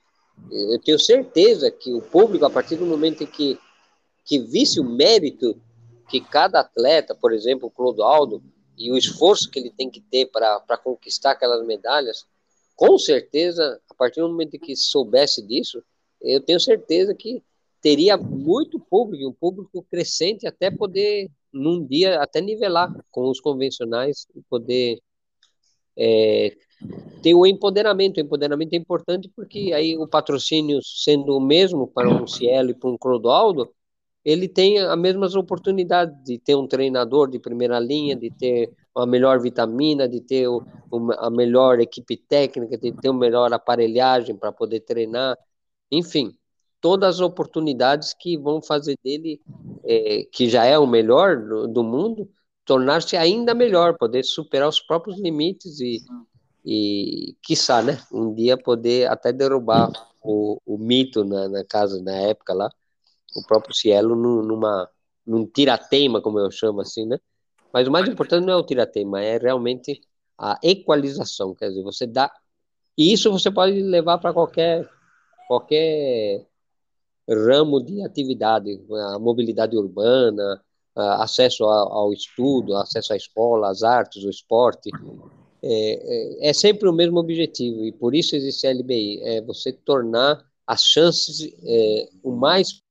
Eu 0.52 0.80
tenho 0.80 1.00
certeza 1.00 1.70
que 1.70 1.94
o 1.94 2.02
público, 2.02 2.46
a 2.46 2.50
partir 2.50 2.78
do 2.78 2.86
momento 2.86 3.24
em 3.24 3.28
que, 3.28 3.60
que 4.24 4.40
visse 4.40 4.80
o 4.80 4.84
mérito 4.84 5.60
que 6.08 6.22
cada 6.22 6.62
atleta, 6.62 7.14
por 7.14 7.34
exemplo, 7.34 7.68
o 7.68 7.72
Clodoaldo, 7.72 8.42
e 8.78 8.92
o 8.92 8.98
esforço 8.98 9.50
que 9.50 9.60
ele 9.60 9.72
tem 9.72 9.90
que 9.90 10.00
ter 10.00 10.28
para 10.28 10.78
conquistar 10.78 11.32
aquelas 11.32 11.66
medalhas, 11.66 12.26
com 12.76 12.98
certeza, 13.00 13.82
a 13.90 13.94
partir 13.96 14.22
do 14.22 14.30
momento 14.30 14.60
que 14.60 14.76
soubesse 14.76 15.42
disso, 15.42 15.84
eu 16.22 16.40
tenho 16.40 16.60
certeza 16.60 17.14
que 17.16 17.44
teria 17.82 18.16
muito 18.16 18.80
público, 18.80 19.28
um 19.28 19.34
público 19.34 19.84
crescente 19.90 20.46
até 20.46 20.70
poder, 20.70 21.30
num 21.52 21.84
dia, 21.84 22.22
até 22.22 22.40
nivelar 22.40 22.94
com 23.10 23.30
os 23.30 23.40
convencionais 23.40 24.28
e 24.36 24.42
poder 24.48 25.00
é, 25.98 26.56
ter 27.24 27.34
o 27.34 27.46
empoderamento. 27.46 28.18
O 28.18 28.22
empoderamento 28.22 28.74
é 28.74 28.78
importante 28.78 29.32
porque 29.36 29.74
aí 29.74 29.98
o 29.98 30.08
patrocínio 30.08 30.80
sendo 30.84 31.36
o 31.36 31.42
mesmo 31.42 31.88
para 31.88 32.10
um 32.10 32.28
Cielo 32.28 32.70
e 32.72 32.76
para 32.76 32.90
um 32.90 32.98
Clodoaldo, 32.98 33.72
ele 34.28 34.46
tem 34.50 34.78
as 34.78 34.98
mesmas 35.00 35.36
oportunidades 35.36 36.14
de 36.22 36.38
ter 36.38 36.54
um 36.54 36.68
treinador 36.68 37.30
de 37.30 37.40
primeira 37.40 37.80
linha, 37.80 38.14
de 38.14 38.30
ter 38.30 38.70
uma 38.94 39.06
melhor 39.06 39.40
vitamina, 39.40 40.06
de 40.06 40.20
ter 40.20 40.50
a 41.18 41.30
melhor 41.30 41.80
equipe 41.80 42.18
técnica, 42.18 42.78
de 42.78 42.92
ter 42.92 43.08
uma 43.10 43.22
melhor 43.22 43.54
aparelhagem 43.54 44.36
para 44.36 44.52
poder 44.52 44.82
treinar, 44.82 45.38
enfim, 45.90 46.38
todas 46.82 47.16
as 47.16 47.22
oportunidades 47.22 48.14
que 48.14 48.38
vão 48.38 48.62
fazer 48.62 48.98
dele, 49.02 49.40
é, 49.86 50.28
que 50.30 50.50
já 50.50 50.66
é 50.66 50.78
o 50.78 50.86
melhor 50.86 51.38
do, 51.38 51.66
do 51.66 51.82
mundo, 51.82 52.30
tornar-se 52.66 53.16
ainda 53.16 53.54
melhor, 53.54 53.98
poder 53.98 54.26
superar 54.26 54.68
os 54.68 54.82
próprios 54.82 55.18
limites 55.18 55.80
e, 55.80 56.04
e 56.66 57.34
quiçá, 57.42 57.82
né, 57.82 57.98
um 58.12 58.34
dia 58.34 58.58
poder 58.58 59.10
até 59.10 59.32
derrubar 59.32 59.90
o, 60.22 60.60
o 60.66 60.78
mito 60.78 61.24
na, 61.24 61.48
na 61.48 61.64
casa, 61.64 62.02
na 62.02 62.12
época 62.12 62.54
lá, 62.54 62.70
o 63.40 63.44
próprio 63.46 63.76
Cielo 63.76 64.16
numa, 64.16 64.90
num 65.26 65.46
tirateima, 65.46 66.22
como 66.22 66.40
eu 66.40 66.52
chamo 66.52 66.82
assim, 66.82 67.06
né? 67.06 67.20
Mas 67.74 67.88
o 67.88 67.92
mais 67.92 68.08
importante 68.08 68.46
não 68.46 68.54
é 68.54 68.56
o 68.56 68.64
tirateima, 68.64 69.22
é 69.22 69.38
realmente 69.38 70.02
a 70.38 70.60
equalização, 70.64 71.54
quer 71.56 71.70
dizer, 71.70 71.84
você 71.84 72.06
dá 72.08 72.32
e 72.98 73.14
isso 73.14 73.32
você 73.32 73.52
pode 73.52 73.80
levar 73.82 74.18
para 74.18 74.34
qualquer 74.34 74.90
qualquer 75.48 76.46
ramo 77.30 77.84
de 77.84 78.02
atividade, 78.04 78.82
a 79.14 79.20
mobilidade 79.20 79.78
urbana, 79.78 80.62
a 80.96 81.24
acesso 81.24 81.64
ao, 81.66 81.94
ao 81.94 82.14
estudo, 82.14 82.76
acesso 82.76 83.14
à 83.14 83.18
escola, 83.18 83.70
às 83.70 83.84
artes, 83.84 84.24
o 84.24 84.30
esporte, 84.30 84.90
é, 85.62 85.68
é, 85.70 86.50
é, 86.50 86.54
sempre 86.54 86.88
o 86.88 86.94
mesmo 86.94 87.20
objetivo 87.20 87.84
e 87.84 87.92
por 87.92 88.16
isso 88.16 88.36
existe 88.36 88.68
a 88.68 88.72
LBI, 88.72 89.22
é 89.24 89.42
você 89.42 89.72
tornar 89.72 90.46
as 90.66 90.84
chances 90.84 91.52
é, 91.64 92.10
o 92.24 92.32
mais 92.32 92.82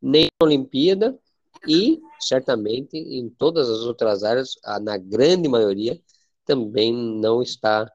nem 0.00 0.28
na 0.40 0.46
Olimpíada 0.46 1.18
e 1.66 2.00
certamente 2.20 2.96
em 2.96 3.28
todas 3.30 3.68
as 3.68 3.80
outras 3.80 4.22
áreas, 4.22 4.54
na 4.82 4.96
grande 4.96 5.48
maioria, 5.48 6.00
também 6.44 6.92
não 6.92 7.42
está 7.42 7.90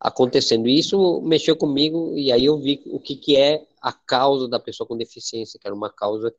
acontecendo. 0.00 0.68
Isso 0.68 1.20
mexeu 1.22 1.56
comigo 1.56 2.16
e 2.16 2.32
aí 2.32 2.44
eu 2.46 2.58
vi 2.58 2.82
o 2.86 2.98
que, 2.98 3.16
que 3.16 3.36
é 3.36 3.66
a 3.80 3.92
causa 3.92 4.48
da 4.48 4.58
pessoa 4.58 4.86
com 4.86 4.96
deficiência, 4.96 5.58
que 5.60 5.66
era 5.66 5.74
uma 5.74 5.90
causa 5.90 6.34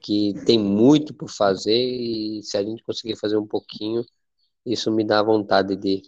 que 0.00 0.34
tem 0.44 0.58
muito 0.58 1.14
por 1.14 1.30
fazer 1.30 1.78
e 1.78 2.42
se 2.42 2.56
a 2.56 2.62
gente 2.62 2.82
conseguir 2.82 3.16
fazer 3.16 3.36
um 3.36 3.46
pouquinho, 3.46 4.04
isso 4.64 4.90
me 4.90 5.04
dá 5.04 5.22
vontade 5.22 5.76
de, 5.76 6.02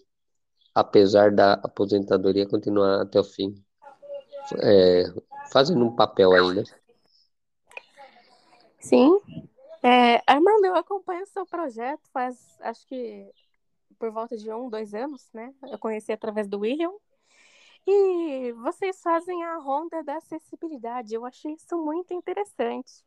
apesar 0.77 1.33
da 1.33 1.55
aposentadoria, 1.55 2.47
continuar 2.47 3.01
até 3.01 3.19
o 3.19 3.25
fim, 3.25 3.55
é, 4.63 5.05
fazendo 5.51 5.83
um 5.83 5.97
papel 5.97 6.33
aí, 6.35 6.55
né? 6.55 6.65
Sim. 8.79 9.19
É, 9.83 10.21
Armando, 10.27 10.67
eu 10.67 10.77
acompanho 10.77 11.23
o 11.23 11.29
seu 11.29 11.47
projeto 11.47 12.07
faz, 12.13 12.59
acho 12.61 12.87
que, 12.87 13.27
por 13.99 14.11
volta 14.11 14.37
de 14.37 14.53
um, 14.53 14.69
dois 14.69 14.93
anos, 14.93 15.27
né? 15.33 15.55
Eu 15.63 15.79
conheci 15.79 16.13
através 16.13 16.47
do 16.47 16.59
William. 16.59 16.93
E 17.87 18.53
vocês 18.53 19.01
fazem 19.01 19.45
a 19.45 19.57
ronda 19.57 20.05
da 20.05 20.17
acessibilidade. 20.17 21.15
Eu 21.15 21.25
achei 21.25 21.55
isso 21.55 21.75
muito 21.79 22.13
interessante. 22.13 23.03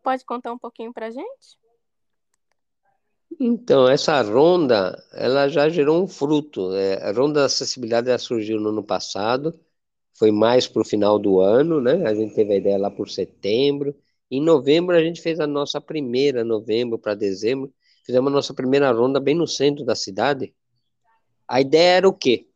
Pode 0.00 0.24
contar 0.24 0.52
um 0.52 0.58
pouquinho 0.58 0.92
pra 0.92 1.10
gente? 1.10 1.58
Então, 3.40 3.88
essa 3.88 4.20
ronda, 4.22 5.02
ela 5.12 5.48
já 5.48 5.68
gerou 5.68 6.02
um 6.02 6.06
fruto. 6.06 6.72
É, 6.74 7.02
a 7.02 7.12
ronda 7.12 7.40
da 7.40 7.46
acessibilidade 7.46 8.08
já 8.08 8.18
surgiu 8.18 8.60
no 8.60 8.68
ano 8.70 8.84
passado, 8.84 9.58
foi 10.18 10.30
mais 10.30 10.66
para 10.68 10.82
o 10.82 10.84
final 10.84 11.18
do 11.18 11.40
ano, 11.40 11.80
né? 11.80 12.06
A 12.06 12.14
gente 12.14 12.34
teve 12.34 12.54
a 12.54 12.56
ideia 12.56 12.78
lá 12.78 12.90
por 12.90 13.08
setembro, 13.10 13.94
em 14.30 14.40
novembro, 14.40 14.96
a 14.96 15.02
gente 15.02 15.20
fez 15.20 15.40
a 15.40 15.46
nossa 15.46 15.80
primeira, 15.80 16.44
novembro 16.44 16.98
para 16.98 17.14
dezembro, 17.14 17.72
fizemos 18.04 18.32
a 18.32 18.34
nossa 18.34 18.54
primeira 18.54 18.90
ronda 18.92 19.20
bem 19.20 19.34
no 19.34 19.46
centro 19.46 19.84
da 19.84 19.94
cidade. 19.94 20.54
A 21.48 21.60
ideia 21.60 21.98
era 21.98 22.08
o 22.08 22.12
quê? 22.12 22.48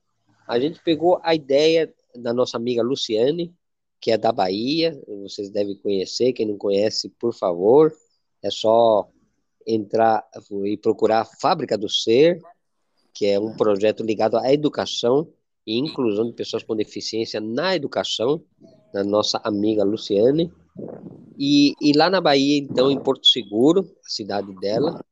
A 0.46 0.58
gente 0.58 0.82
pegou 0.82 1.20
a 1.22 1.34
ideia 1.34 1.92
da 2.16 2.32
nossa 2.32 2.56
amiga 2.56 2.82
Luciane, 2.82 3.54
que 4.00 4.10
é 4.10 4.18
da 4.18 4.32
Bahia, 4.32 4.98
vocês 5.22 5.50
devem 5.50 5.76
conhecer, 5.76 6.32
quem 6.32 6.46
não 6.46 6.56
conhece, 6.56 7.10
por 7.10 7.34
favor, 7.34 7.92
é 8.42 8.50
só 8.50 9.08
entrar 9.68 10.26
e 10.64 10.76
procurar 10.78 11.20
a 11.20 11.24
Fábrica 11.24 11.76
do 11.76 11.88
Ser, 11.88 12.40
que 13.12 13.26
é 13.26 13.38
um 13.38 13.54
projeto 13.54 14.02
ligado 14.02 14.38
à 14.38 14.52
educação 14.52 15.28
e 15.66 15.76
inclusão 15.78 16.26
de 16.26 16.32
pessoas 16.32 16.62
com 16.62 16.74
deficiência 16.74 17.40
na 17.40 17.76
educação, 17.76 18.42
da 18.92 19.04
nossa 19.04 19.38
amiga 19.44 19.84
Luciane. 19.84 20.50
E, 21.38 21.74
e 21.80 21.92
lá 21.92 22.08
na 22.08 22.20
Bahia, 22.20 22.58
então, 22.58 22.90
em 22.90 22.98
Porto 22.98 23.26
Seguro, 23.26 23.80
a 24.04 24.08
cidade 24.08 24.54
dela, 24.60 25.04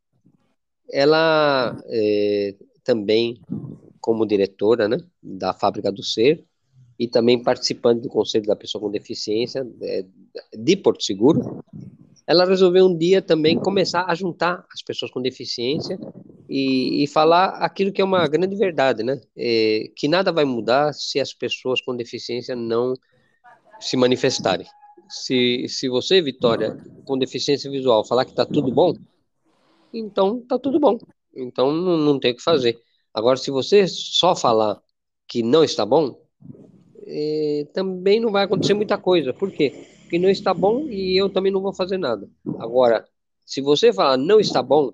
ela 0.91 1.77
é, 1.87 2.55
também, 2.83 3.39
como 4.01 4.27
diretora 4.27 4.89
né, 4.89 4.99
da 5.23 5.53
Fábrica 5.53 5.93
do 5.93 6.03
Ser, 6.03 6.43
e 6.99 7.07
também 7.07 7.43
participante 7.43 8.01
do 8.01 8.09
Conselho 8.09 8.47
da 8.47 8.57
Pessoa 8.57 8.81
com 8.81 8.91
Deficiência 8.91 9.67
é, 9.83 10.07
de 10.57 10.77
Porto 10.77 11.05
Seguro, 11.05 11.63
ela 12.27 12.45
resolveu 12.45 12.87
um 12.87 12.97
dia 12.97 13.23
também 13.23 13.59
começar 13.59 14.05
a 14.09 14.15
juntar 14.15 14.65
as 14.73 14.83
pessoas 14.83 15.11
com 15.11 15.23
deficiência 15.23 15.99
e, 16.49 17.05
e 17.05 17.07
falar 17.07 17.51
aquilo 17.59 17.93
que 17.93 18.01
é 18.01 18.05
uma 18.05 18.27
grande 18.27 18.57
verdade, 18.57 19.03
né? 19.03 19.21
É, 19.37 19.91
que 19.95 20.09
nada 20.09 20.33
vai 20.33 20.45
mudar 20.45 20.93
se 20.93 21.21
as 21.21 21.33
pessoas 21.33 21.81
com 21.81 21.97
deficiência 21.97 22.57
não 22.57 22.95
se 23.79 23.97
manifestarem 23.97 24.67
se, 25.09 25.67
se 25.69 25.89
você, 25.89 26.21
Vitória, 26.21 26.77
com 27.05 27.19
deficiência 27.19 27.71
visual, 27.71 28.05
falar 28.05 28.25
que 28.25 28.33
está 28.33 28.45
tudo 28.45 28.73
bom, 28.73 28.95
então 29.93 30.39
está 30.39 30.59
tudo 30.59 30.79
bom. 30.79 30.99
Então 31.35 31.73
não, 31.73 31.97
não 31.97 32.19
tem 32.19 32.33
o 32.33 32.37
que 32.37 32.43
fazer. 32.43 32.79
Agora, 33.13 33.37
se 33.37 33.51
você 33.51 33.87
só 33.87 34.35
falar 34.35 34.81
que 35.29 35.43
não 35.43 35.65
está 35.65 35.87
bom, 35.87 36.21
é, 37.07 37.67
também 37.73 38.21
não 38.21 38.31
vai 38.31 38.45
acontecer 38.45 38.75
muita 38.75 38.99
coisa. 38.99 39.33
Por 39.33 39.51
quê? 39.51 39.96
Porque 40.07 40.21
não 40.21 40.31
está 40.31 40.55
bom 40.55 40.89
e 40.89 41.21
eu 41.21 41.29
também 41.29 41.51
não 41.51 41.61
vou 41.61 41.75
fazer 41.75 41.99
nada. 41.99 42.31
Agora, 42.61 43.05
se 43.45 43.61
você 43.61 43.93
falar 43.93 44.17
não 44.17 44.39
está 44.39 44.63
bom, 44.63 44.93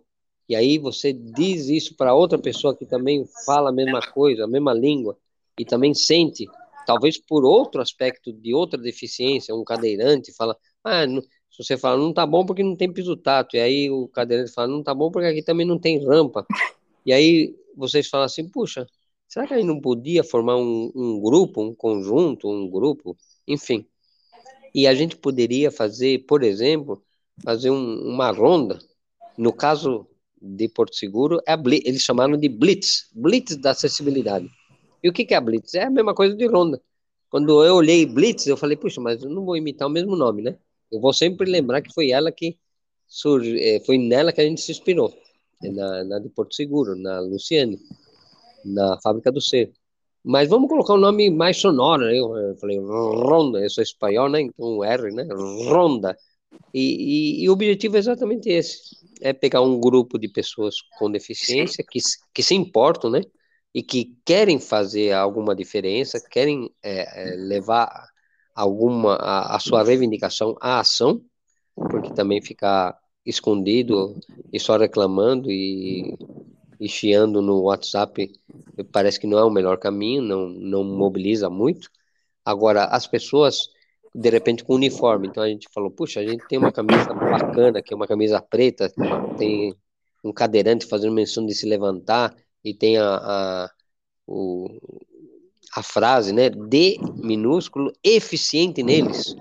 e 0.49 0.57
aí 0.57 0.79
você 0.79 1.13
diz 1.13 1.69
isso 1.69 1.95
para 1.95 2.15
outra 2.15 2.39
pessoa 2.39 2.75
que 2.75 2.87
também 2.87 3.27
fala 3.45 3.69
a 3.69 3.73
mesma 3.73 4.01
coisa, 4.01 4.45
a 4.45 4.49
mesma 4.49 4.73
língua, 4.73 5.17
e 5.59 5.67
também 5.67 5.93
sente 5.93 6.47
talvez 6.87 7.19
por 7.19 7.45
outro 7.45 7.83
aspecto 7.83 8.33
de 8.33 8.55
outra 8.55 8.81
deficiência, 8.81 9.55
um 9.55 9.63
cadeirante 9.63 10.35
fala, 10.35 10.57
ah, 10.83 11.07
não, 11.07 11.21
se 11.21 11.63
você 11.63 11.77
fala, 11.77 11.99
não 11.99 12.13
tá 12.13 12.27
bom 12.27 12.45
porque 12.47 12.63
não 12.63 12.75
tem 12.75 12.91
piso 12.91 13.15
tato, 13.15 13.55
e 13.55 13.61
aí 13.61 13.91
o 13.91 14.09
cadeirante 14.09 14.51
fala, 14.51 14.69
não 14.69 14.83
tá 14.83 14.95
bom 14.95 15.11
porque 15.11 15.29
aqui 15.29 15.43
também 15.43 15.67
não 15.67 15.79
tem 15.79 16.03
rampa, 16.03 16.47
e 17.05 17.13
aí 17.13 17.55
vocês 17.77 18.09
falam 18.09 18.25
assim, 18.25 18.49
puxa, 18.49 18.87
será 19.29 19.47
que 19.47 19.53
a 19.53 19.59
gente 19.59 19.67
não 19.67 19.79
podia 19.79 20.25
formar 20.25 20.57
um, 20.57 20.91
um 20.95 21.21
grupo, 21.21 21.63
um 21.63 21.75
conjunto, 21.75 22.49
um 22.49 22.69
grupo, 22.69 23.15
enfim, 23.47 23.87
e 24.75 24.87
a 24.87 24.95
gente 24.95 25.17
poderia 25.17 25.71
fazer, 25.71 26.25
por 26.27 26.43
exemplo, 26.43 27.03
fazer 27.43 27.71
um, 27.71 28.09
uma 28.09 28.31
ronda, 28.31 28.79
no 29.37 29.53
caso 29.53 30.07
de 30.41 30.69
Porto 30.69 30.97
Seguro, 30.97 31.41
é 31.47 31.57
Blitz, 31.57 31.87
eles 31.87 32.03
chamaram 32.03 32.37
de 32.37 32.49
Blitz, 32.49 33.09
Blitz 33.15 33.57
da 33.57 33.71
acessibilidade, 33.71 34.49
e 35.03 35.09
o 35.09 35.13
que, 35.13 35.25
que 35.25 35.35
é 35.35 35.37
a 35.37 35.41
Blitz? 35.41 35.75
É 35.75 35.85
a 35.85 35.91
mesma 35.91 36.15
coisa 36.15 36.35
de 36.37 36.47
Ronda. 36.47 36.81
Quando 37.29 37.65
eu 37.65 37.75
olhei 37.75 38.07
Blitz, 38.07 38.47
eu 38.47 38.57
falei, 38.57 38.77
puxa, 38.77 39.01
mas 39.01 39.23
eu 39.23 39.31
não 39.31 39.45
vou 39.45 39.57
imitar 39.57 39.89
o 39.89 39.91
mesmo 39.91 40.15
nome, 40.15 40.43
né? 40.43 40.57
Eu 40.91 41.01
vou 41.01 41.13
sempre 41.13 41.51
lembrar 41.51 41.81
que 41.83 41.93
foi 41.93 42.11
ela 42.11 42.31
que 42.31 42.57
surge, 43.09 43.59
é, 43.61 43.81
foi 43.81 43.99
nela 43.99 44.33
que 44.33 44.41
a 44.41 44.45
gente 44.45 44.61
se 44.61 44.71
inspirou. 44.71 45.13
na, 45.61 46.05
na 46.05 46.19
de 46.19 46.29
Porto 46.29 46.55
Seguro, 46.55 46.95
na 46.97 47.21
Luciane, 47.21 47.79
na 48.65 49.01
fábrica 49.01 49.33
do 49.33 49.41
C. 49.41 49.73
Mas 50.25 50.49
vamos 50.49 50.69
colocar 50.69 50.95
um 50.95 50.99
nome 50.99 51.31
mais 51.31 51.57
sonoro, 51.57 52.05
né? 52.05 52.17
Eu 52.19 52.57
falei 52.61 52.79
Ronda, 52.79 53.59
eu 53.61 53.71
sou 53.71 53.83
espanhol, 53.83 54.29
né? 54.29 54.43
Então 54.43 54.85
R, 54.85 55.13
né? 55.13 55.27
Ronda. 55.69 56.17
E, 56.73 57.41
e, 57.41 57.45
e, 57.45 57.49
o 57.49 57.53
objetivo 57.53 57.97
é 57.97 57.99
exatamente 57.99 58.49
esse: 58.49 58.79
é 59.21 59.33
pegar 59.33 59.63
um 59.63 59.81
grupo 59.81 60.19
de 60.19 60.29
pessoas 60.29 60.77
com 60.99 61.11
deficiência 61.11 61.85
que, 61.89 61.99
que 62.33 62.43
se 62.43 62.55
importam, 62.55 63.11
né? 63.11 63.21
E 63.75 63.83
que 63.83 64.17
querem 64.25 64.61
fazer 64.61 65.13
alguma 65.13 65.57
diferença, 65.57 66.23
querem 66.31 66.71
é, 66.83 67.33
é, 67.33 67.37
levar 67.37 67.91
alguma 68.55 69.15
a, 69.17 69.57
a, 69.57 69.59
sua 69.59 69.83
reivindicação 69.83 70.57
à 70.61 70.81
ação, 70.81 71.23
porque 71.75 72.13
também 72.15 72.43
ficar 72.43 72.97
escondido 73.25 74.19
e 74.53 74.61
só 74.61 74.77
reclamando 74.77 75.51
e, 75.51 76.17
e 76.83 76.89
chiando 76.89 77.41
no 77.41 77.63
WhatsApp 77.63 78.33
parece 78.91 79.21
que 79.21 79.27
não 79.29 79.39
é 79.39 79.45
o 79.45 79.51
melhor 79.51 79.79
caminho, 79.79 80.21
não, 80.21 80.49
não 80.49 80.83
mobiliza 80.83 81.49
muito. 81.49 81.89
Agora, 82.45 82.87
as 82.87 83.07
pessoas, 83.07 83.69
de 84.13 84.29
repente, 84.29 84.65
com 84.65 84.75
uniforme, 84.75 85.29
então 85.29 85.45
a 85.45 85.49
gente 85.49 85.69
falou, 85.73 85.93
puxa, 85.93 86.19
a 86.19 86.27
gente 86.27 86.45
tem 86.49 86.59
uma 86.59 86.73
camisa 86.73 87.15
bacana, 87.15 87.81
que 87.81 87.95
é 87.95 87.97
uma 87.97 88.09
camisa 88.09 88.43
preta, 88.43 88.93
tem 89.39 89.73
um 90.25 90.33
cadeirante 90.33 90.85
fazendo 90.85 91.15
menção 91.15 91.47
de 91.47 91.55
se 91.55 91.67
levantar, 91.67 92.35
e 92.65 92.75
tem 92.75 92.99
a, 92.99 93.15
a, 93.15 93.71
o, 94.27 94.69
a 95.77 95.85
frase, 95.85 96.33
né, 96.33 96.51
D 96.51 96.99
minúsculo, 97.15 97.93
eficiente 98.03 98.83
neles, 98.83 99.37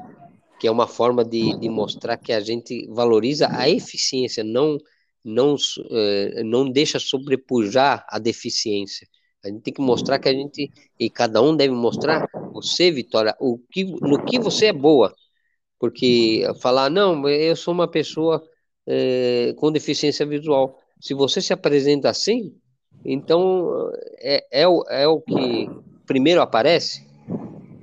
que 0.60 0.68
é 0.68 0.72
uma 0.72 0.88
forma 0.88 1.26
de, 1.26 1.58
de 1.58 1.70
mostrar 1.70 2.18
que 2.18 2.32
a 2.32 2.40
gente 2.40 2.88
valoriza 2.92 3.48
a 3.52 3.68
eficiência, 3.68 4.44
não 4.44 4.78
não, 5.24 5.56
eh, 5.92 6.44
não 6.44 6.70
deixa 6.70 7.00
sobrepujar 7.00 8.06
a 8.10 8.20
deficiência. 8.20 9.08
A 9.44 9.50
gente 9.50 9.62
tem 9.64 9.74
que 9.74 9.82
mostrar 9.82 10.20
que 10.20 10.30
a 10.30 10.34
gente, 10.34 10.72
e 11.00 11.10
cada 11.10 11.42
um 11.42 11.56
deve 11.56 11.74
mostrar, 11.74 12.28
você, 12.54 12.92
Vitória, 12.92 13.36
o 13.40 13.58
que, 13.58 13.84
no 13.86 14.24
que 14.24 14.40
você 14.40 14.68
é 14.68 14.74
boa. 14.74 15.14
Porque 15.80 16.44
falar, 16.62 16.90
não, 16.90 17.28
eu 17.28 17.56
sou 17.56 17.74
uma 17.74 17.88
pessoa 17.88 18.44
é, 18.88 19.54
com 19.58 19.72
deficiência 19.72 20.26
visual. 20.26 20.80
Se 21.00 21.14
você 21.14 21.42
se 21.42 21.54
apresenta 21.54 22.10
assim, 22.10 22.56
então 23.04 23.92
é, 24.20 24.62
é, 24.62 24.68
o, 24.68 24.84
é 24.90 25.08
o 25.08 25.22
que 25.22 25.68
primeiro 26.06 26.42
aparece. 26.42 27.10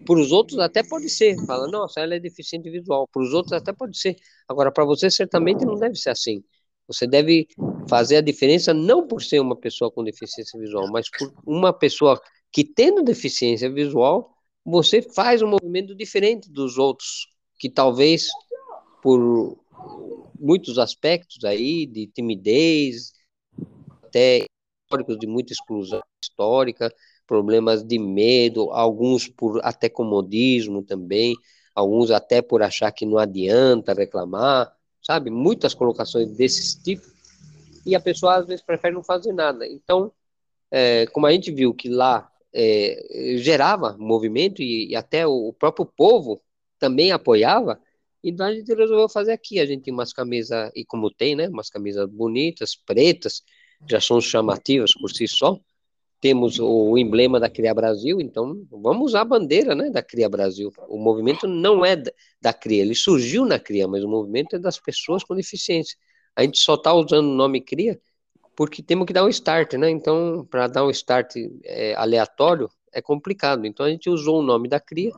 Para 0.07 0.20
os 0.20 0.33
outros 0.33 0.59
até 0.61 0.83
pode 0.83 1.09
ser. 1.11 1.37
Fala, 1.44 1.66
nossa, 1.68 2.01
ela 2.01 2.14
é 2.14 2.20
deficiente 2.20 2.70
visual. 2.70 3.09
Para 3.12 3.22
os 3.22 3.35
outros 3.35 3.53
até 3.53 3.72
pode 3.72 3.98
ser. 3.98 4.16
Agora, 4.48 4.70
para 4.70 4.85
você 4.85 5.11
certamente 5.11 5.64
não 5.64 5.74
deve 5.74 5.96
ser 5.96 6.11
assim. 6.11 6.42
Você 6.88 7.07
deve 7.07 7.46
fazer 7.88 8.16
a 8.16 8.20
diferença 8.22 8.72
não 8.72 9.07
por 9.07 9.22
ser 9.22 9.40
uma 9.40 9.55
pessoa 9.55 9.90
com 9.90 10.03
deficiência 10.03 10.59
visual, 10.59 10.90
mas 10.90 11.09
por 11.11 11.33
uma 11.46 11.72
pessoa 11.72 12.20
que 12.51 12.64
tendo 12.64 13.03
deficiência 13.03 13.70
visual, 13.70 14.35
você 14.64 15.03
faz 15.03 15.42
um 15.42 15.48
movimento 15.48 15.94
diferente 15.94 16.51
dos 16.51 16.79
outros, 16.79 17.29
que 17.59 17.68
talvez 17.68 18.29
por 19.03 19.59
muitos 20.38 20.79
aspectos 20.79 21.44
aí 21.44 21.87
de 21.87 22.07
timidez, 22.07 23.12
até 24.05 24.46
históricos 24.85 25.18
de 25.18 25.27
muita 25.27 25.53
exclusão 25.53 26.01
histórica, 26.22 26.92
problemas 27.27 27.85
de 27.85 27.98
medo, 27.98 28.70
alguns 28.70 29.29
por 29.29 29.61
até 29.62 29.88
comodismo 29.88 30.83
também, 30.83 31.35
alguns 31.74 32.11
até 32.11 32.40
por 32.40 32.62
achar 32.62 32.90
que 32.90 33.05
não 33.05 33.18
adianta 33.18 33.92
reclamar, 33.92 34.72
sabe? 35.02 35.30
Muitas 35.30 35.74
colocações 35.74 36.28
desse 36.37 36.82
tipo, 36.82 37.06
e 37.84 37.94
a 37.94 38.00
pessoa 38.00 38.37
às 38.37 38.46
vezes 38.46 38.64
prefere 38.64 38.94
não 38.94 39.02
fazer 39.02 39.32
nada. 39.32 39.66
Então, 39.66 40.12
é, 40.70 41.06
como 41.06 41.26
a 41.26 41.32
gente 41.32 41.50
viu 41.50 41.72
que 41.72 41.88
lá 41.88 42.30
é, 42.52 43.37
gerava 43.38 43.96
movimento 43.98 44.62
e, 44.62 44.90
e, 44.90 44.96
até 44.96 45.26
o 45.26 45.52
próprio 45.52 45.87
povo 45.87 46.42
também 46.78 47.12
apoiava, 47.12 47.80
então 48.22 48.46
a 48.46 48.52
gente 48.52 48.74
resolveu 48.74 49.08
fazer 49.08 49.32
aqui. 49.32 49.61
A 49.61 49.66
gente 49.66 49.84
tem 49.84 49.94
umas 49.94 50.12
camisas, 50.12 50.70
e 50.74 50.84
como 50.84 51.11
tem, 51.11 51.34
né? 51.34 51.48
Umas 51.48 51.70
camisas 51.70 52.08
bonitas, 52.11 52.74
pretas, 52.74 53.42
já 53.88 54.00
são 54.00 54.20
chamativas 54.20 54.92
por 54.92 55.11
si 55.11 55.26
só. 55.28 55.58
Temos 56.20 56.59
o 56.59 56.98
emblema 56.98 57.38
da 57.38 57.48
Cria 57.48 57.72
Brasil, 57.72 58.20
então 58.20 58.66
vamos 58.70 59.11
usar 59.11 59.20
a 59.20 59.24
bandeira 59.24 59.74
né, 59.74 59.88
da 59.88 60.02
Cria 60.02 60.28
Brasil. 60.28 60.72
O 60.88 60.98
movimento 60.98 61.46
não 61.46 61.85
é 61.85 61.94
da 62.40 62.52
Cria, 62.52 62.83
ele 62.83 62.94
surgiu 62.94 63.44
na 63.44 63.59
Cria, 63.59 63.87
mas 63.87 64.02
o 64.02 64.09
movimento 64.09 64.57
é 64.57 64.59
das 64.59 64.81
pessoas 64.81 65.22
com 65.22 65.35
deficiência. 65.37 65.96
A 66.35 66.42
gente 66.42 66.59
só 66.59 66.74
está 66.74 66.92
usando 66.92 67.26
o 67.26 67.35
nome 67.35 67.61
Cria 67.61 68.00
porque 68.59 68.83
temos 68.83 69.07
que 69.07 69.12
dar 69.12 69.24
um 69.24 69.28
start, 69.28 69.74
né? 69.74 69.88
Então, 69.88 70.44
para 70.50 70.66
dar 70.66 70.85
um 70.85 70.90
start 70.90 71.37
é, 71.64 71.94
aleatório 71.94 72.68
é 72.92 73.00
complicado. 73.00 73.64
Então, 73.64 73.87
a 73.87 73.88
gente 73.88 74.11
usou 74.11 74.40
o 74.40 74.42
nome 74.42 74.68
da 74.68 74.81
Cria, 74.81 75.12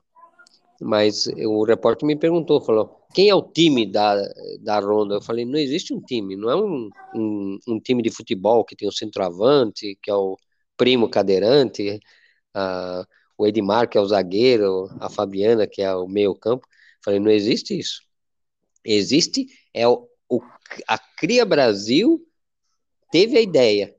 mas 0.79 1.27
o 1.27 1.65
repórter 1.65 2.07
me 2.07 2.17
perguntou, 2.17 2.61
falou, 2.61 3.01
quem 3.15 3.31
é 3.31 3.35
o 3.35 3.43
time 3.43 3.87
da, 3.87 4.15
da 4.61 4.79
Ronda? 4.79 5.15
Eu 5.15 5.23
falei, 5.23 5.47
não 5.47 5.59
existe 5.59 5.95
um 5.95 6.03
time, 6.03 6.37
não 6.37 6.51
é 6.51 6.57
um, 6.57 6.91
um, 7.15 7.59
um 7.67 7.81
time 7.81 8.03
de 8.03 8.11
futebol 8.11 8.63
que 8.63 8.77
tem 8.77 8.87
o 8.87 8.93
centroavante, 8.93 9.99
que 10.03 10.11
é 10.11 10.15
o 10.15 10.37
primo 10.81 11.11
cadeirante, 11.11 12.01
a, 12.55 13.07
o 13.37 13.47
Edmar, 13.47 13.87
que 13.87 13.99
é 13.99 14.01
o 14.01 14.07
zagueiro, 14.07 14.89
a 14.99 15.11
Fabiana, 15.11 15.67
que 15.67 15.83
é 15.83 15.95
o 15.95 16.09
meio 16.09 16.35
campo. 16.35 16.67
Falei, 17.05 17.21
não 17.21 17.31
existe 17.31 17.79
isso. 17.79 18.01
Existe, 18.83 19.47
é 19.75 19.87
o, 19.87 20.09
o, 20.27 20.41
a 20.89 20.97
Cria 20.97 21.45
Brasil 21.45 22.27
teve 23.13 23.37
a 23.37 23.43
ideia, 23.43 23.95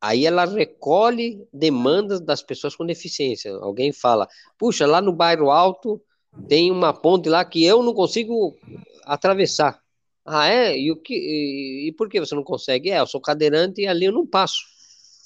aí 0.00 0.24
ela 0.24 0.46
recolhe 0.46 1.46
demandas 1.52 2.18
das 2.18 2.42
pessoas 2.42 2.74
com 2.74 2.86
deficiência. 2.86 3.52
Alguém 3.56 3.92
fala, 3.92 4.26
puxa, 4.56 4.86
lá 4.86 5.02
no 5.02 5.12
bairro 5.12 5.50
alto 5.50 6.00
tem 6.48 6.70
uma 6.70 6.94
ponte 6.94 7.28
lá 7.28 7.44
que 7.44 7.62
eu 7.62 7.82
não 7.82 7.92
consigo 7.92 8.56
atravessar. 9.04 9.82
Ah, 10.24 10.48
é? 10.48 10.78
E, 10.78 10.90
o 10.90 10.96
que, 10.96 11.14
e, 11.14 11.88
e 11.88 11.92
por 11.92 12.08
que 12.08 12.20
você 12.20 12.34
não 12.34 12.44
consegue? 12.44 12.90
É, 12.90 13.00
eu 13.00 13.06
sou 13.06 13.20
cadeirante 13.20 13.82
e 13.82 13.86
ali 13.86 14.06
eu 14.06 14.12
não 14.12 14.26
passo. 14.26 14.62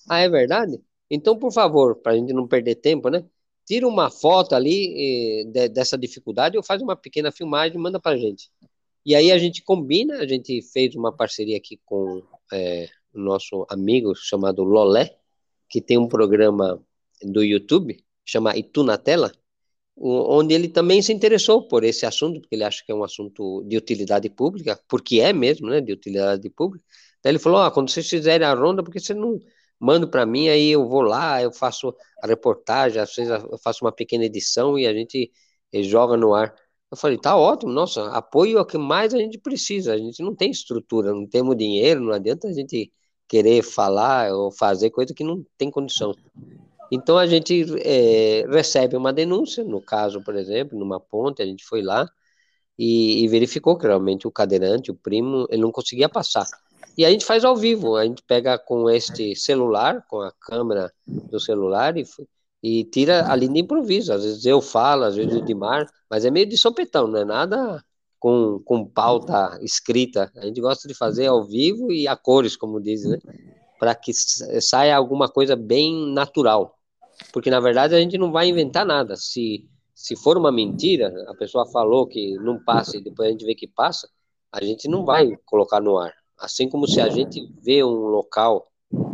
Ah, 0.08 0.18
é 0.20 0.28
verdade? 0.28 0.80
Então, 1.10 1.38
por 1.38 1.52
favor, 1.52 1.96
para 1.96 2.12
a 2.12 2.16
gente 2.16 2.32
não 2.32 2.46
perder 2.48 2.76
tempo, 2.76 3.08
né? 3.08 3.24
Tira 3.64 3.86
uma 3.86 4.10
foto 4.10 4.54
ali 4.54 5.42
eh, 5.42 5.44
de, 5.44 5.68
dessa 5.68 5.98
dificuldade 5.98 6.56
ou 6.56 6.62
faz 6.62 6.82
uma 6.82 6.96
pequena 6.96 7.32
filmagem 7.32 7.76
e 7.76 7.80
manda 7.80 8.00
para 8.00 8.16
a 8.16 8.18
gente. 8.18 8.50
E 9.04 9.14
aí 9.14 9.30
a 9.30 9.38
gente 9.38 9.62
combina, 9.62 10.18
a 10.18 10.26
gente 10.26 10.60
fez 10.62 10.94
uma 10.96 11.12
parceria 11.12 11.56
aqui 11.56 11.80
com 11.84 12.22
é, 12.52 12.88
o 13.14 13.20
nosso 13.20 13.66
amigo 13.70 14.14
chamado 14.16 14.64
Lolé, 14.64 15.16
que 15.68 15.80
tem 15.80 15.98
um 15.98 16.08
programa 16.08 16.82
do 17.22 17.42
YouTube, 17.42 18.04
chama 18.24 18.56
Itu 18.56 18.82
na 18.82 18.98
Tela, 18.98 19.32
onde 19.96 20.54
ele 20.54 20.68
também 20.68 21.00
se 21.00 21.12
interessou 21.12 21.66
por 21.68 21.84
esse 21.84 22.04
assunto, 22.04 22.40
porque 22.40 22.54
ele 22.54 22.64
acha 22.64 22.84
que 22.84 22.92
é 22.92 22.94
um 22.94 23.04
assunto 23.04 23.62
de 23.64 23.76
utilidade 23.76 24.28
pública, 24.28 24.78
porque 24.88 25.20
é 25.20 25.32
mesmo, 25.32 25.68
né, 25.68 25.80
de 25.80 25.92
utilidade 25.92 26.48
pública. 26.50 26.84
Daí 27.22 27.32
ele 27.32 27.38
falou, 27.38 27.60
ah, 27.60 27.70
quando 27.70 27.90
vocês 27.90 28.08
fizerem 28.08 28.46
a 28.46 28.54
ronda, 28.54 28.82
porque 28.82 29.00
você 29.00 29.14
não 29.14 29.38
manda 29.78 30.06
para 30.06 30.26
mim, 30.26 30.48
aí 30.48 30.70
eu 30.70 30.88
vou 30.88 31.02
lá, 31.02 31.42
eu 31.42 31.52
faço 31.52 31.94
a 32.22 32.26
reportagem, 32.26 33.00
às 33.00 33.14
vezes 33.14 33.30
eu 33.30 33.58
faço 33.58 33.84
uma 33.84 33.92
pequena 33.92 34.24
edição 34.24 34.78
e 34.78 34.86
a 34.86 34.92
gente 34.92 35.30
eh, 35.72 35.82
joga 35.82 36.16
no 36.16 36.34
ar. 36.34 36.54
Eu 36.90 36.96
falei, 36.96 37.18
tá 37.18 37.36
ótimo, 37.36 37.72
nossa, 37.72 38.10
apoio 38.10 38.58
é 38.58 38.60
o 38.60 38.66
que 38.66 38.78
mais 38.78 39.12
a 39.12 39.18
gente 39.18 39.38
precisa, 39.38 39.92
a 39.92 39.98
gente 39.98 40.22
não 40.22 40.34
tem 40.34 40.50
estrutura, 40.50 41.12
não 41.12 41.26
temos 41.26 41.56
dinheiro, 41.56 42.00
não 42.00 42.12
adianta 42.12 42.48
a 42.48 42.52
gente 42.52 42.92
querer 43.28 43.62
falar 43.62 44.32
ou 44.32 44.52
fazer 44.52 44.90
coisa 44.90 45.12
que 45.12 45.24
não 45.24 45.44
tem 45.58 45.70
condição. 45.70 46.14
Então 46.90 47.18
a 47.18 47.26
gente 47.26 47.64
é, 47.84 48.46
recebe 48.48 48.96
uma 48.96 49.12
denúncia, 49.12 49.64
no 49.64 49.82
caso, 49.82 50.22
por 50.22 50.36
exemplo, 50.36 50.78
numa 50.78 51.00
ponte, 51.00 51.42
a 51.42 51.46
gente 51.46 51.64
foi 51.64 51.82
lá 51.82 52.08
e, 52.78 53.24
e 53.24 53.28
verificou 53.28 53.76
que 53.76 53.86
realmente 53.86 54.26
o 54.26 54.30
cadeirante, 54.30 54.90
o 54.90 54.94
primo, 54.94 55.46
ele 55.50 55.62
não 55.62 55.72
conseguia 55.72 56.08
passar. 56.08 56.46
E 56.96 57.04
a 57.04 57.10
gente 57.10 57.24
faz 57.24 57.44
ao 57.44 57.54
vivo, 57.54 57.96
a 57.96 58.04
gente 58.04 58.22
pega 58.22 58.58
com 58.58 58.88
este 58.88 59.36
celular, 59.36 60.04
com 60.08 60.20
a 60.20 60.32
câmera 60.32 60.90
do 61.06 61.38
celular 61.38 61.96
e, 61.96 62.06
e 62.62 62.84
tira 62.84 63.30
ali 63.30 63.48
de 63.48 63.60
improviso. 63.60 64.12
Às 64.12 64.24
vezes 64.24 64.46
eu 64.46 64.62
falo, 64.62 65.04
às 65.04 65.14
vezes 65.14 65.34
o 65.34 65.44
Dimar, 65.44 65.86
mas 66.10 66.24
é 66.24 66.30
meio 66.30 66.46
de 66.46 66.56
sopetão, 66.56 67.06
não 67.06 67.20
é 67.20 67.24
nada 67.24 67.84
com, 68.18 68.60
com 68.64 68.86
pauta 68.86 69.58
escrita. 69.60 70.32
A 70.36 70.46
gente 70.46 70.60
gosta 70.60 70.88
de 70.88 70.94
fazer 70.94 71.26
ao 71.26 71.44
vivo 71.44 71.92
e 71.92 72.08
a 72.08 72.16
cores, 72.16 72.56
como 72.56 72.80
dizem, 72.80 73.12
né? 73.12 73.18
Para 73.78 73.94
que 73.94 74.12
saia 74.14 74.96
alguma 74.96 75.28
coisa 75.28 75.54
bem 75.54 76.12
natural. 76.14 76.78
Porque 77.30 77.50
na 77.50 77.60
verdade 77.60 77.94
a 77.94 78.00
gente 78.00 78.16
não 78.16 78.32
vai 78.32 78.48
inventar 78.48 78.86
nada. 78.86 79.16
Se, 79.16 79.68
se 79.94 80.16
for 80.16 80.38
uma 80.38 80.50
mentira, 80.50 81.12
a 81.28 81.34
pessoa 81.34 81.70
falou 81.70 82.06
que 82.06 82.36
não 82.36 82.58
passa 82.58 82.96
e 82.96 83.04
depois 83.04 83.28
a 83.28 83.32
gente 83.32 83.44
vê 83.44 83.54
que 83.54 83.66
passa, 83.66 84.08
a 84.50 84.64
gente 84.64 84.88
não 84.88 85.04
vai 85.04 85.36
colocar 85.44 85.78
no 85.78 85.98
ar. 85.98 86.14
Assim 86.38 86.68
como 86.68 86.86
se 86.86 87.00
a 87.00 87.08
gente 87.08 87.50
vê 87.62 87.82
um 87.82 88.06
local, 88.06 88.70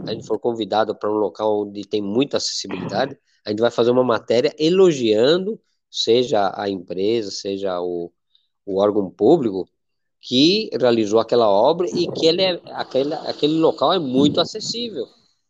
a 0.07 0.13
gente 0.13 0.27
for 0.27 0.39
convidado 0.39 0.95
para 0.95 1.11
um 1.11 1.17
local 1.17 1.63
onde 1.63 1.83
tem 1.87 2.03
muita 2.03 2.37
acessibilidade, 2.37 3.17
a 3.45 3.51
gente 3.51 3.61
vai 3.61 3.71
fazer 3.71 3.91
uma 3.91 4.05
matéria 4.05 4.55
elogiando, 4.59 5.61
seja 5.91 6.53
a 6.57 6.69
empresa, 6.69 7.31
seja 7.31 7.81
o, 7.81 8.13
o 8.65 8.81
órgão 8.81 9.11
público, 9.11 9.69
que 10.21 10.71
realizou 10.79 11.19
aquela 11.19 11.49
obra 11.49 11.89
e 11.89 12.07
que 12.13 12.27
ele 12.27 12.43
é, 12.43 12.61
aquele, 12.67 13.13
aquele 13.15 13.55
local 13.55 13.93
é 13.93 13.99
muito 13.99 14.41
acessível. 14.41 15.05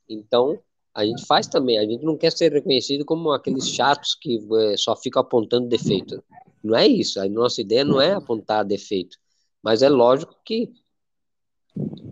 Então, 0.08 0.58
a 0.94 1.04
gente 1.04 1.24
faz 1.26 1.46
também, 1.46 1.78
a 1.78 1.85
gente 1.85 2.02
não 2.04 2.16
quer 2.16 2.32
ser 2.32 2.52
reconhecido 2.52 3.04
como 3.04 3.30
aqueles 3.30 3.68
chatos 3.68 4.14
que 4.14 4.38
é, 4.61 4.76
só 4.76 4.96
ficam 4.96 5.20
apontando 5.20 5.68
defeito. 5.68 6.22
Não 6.64 6.76
é 6.76 6.87
isso, 6.87 7.20
a 7.20 7.28
nossa 7.28 7.61
ideia 7.61 7.85
não 7.85 8.00
é 8.00 8.12
apontar 8.12 8.64
defeito, 8.64 9.18
mas 9.62 9.82
é 9.82 9.88
lógico 9.88 10.35
que, 10.44 10.70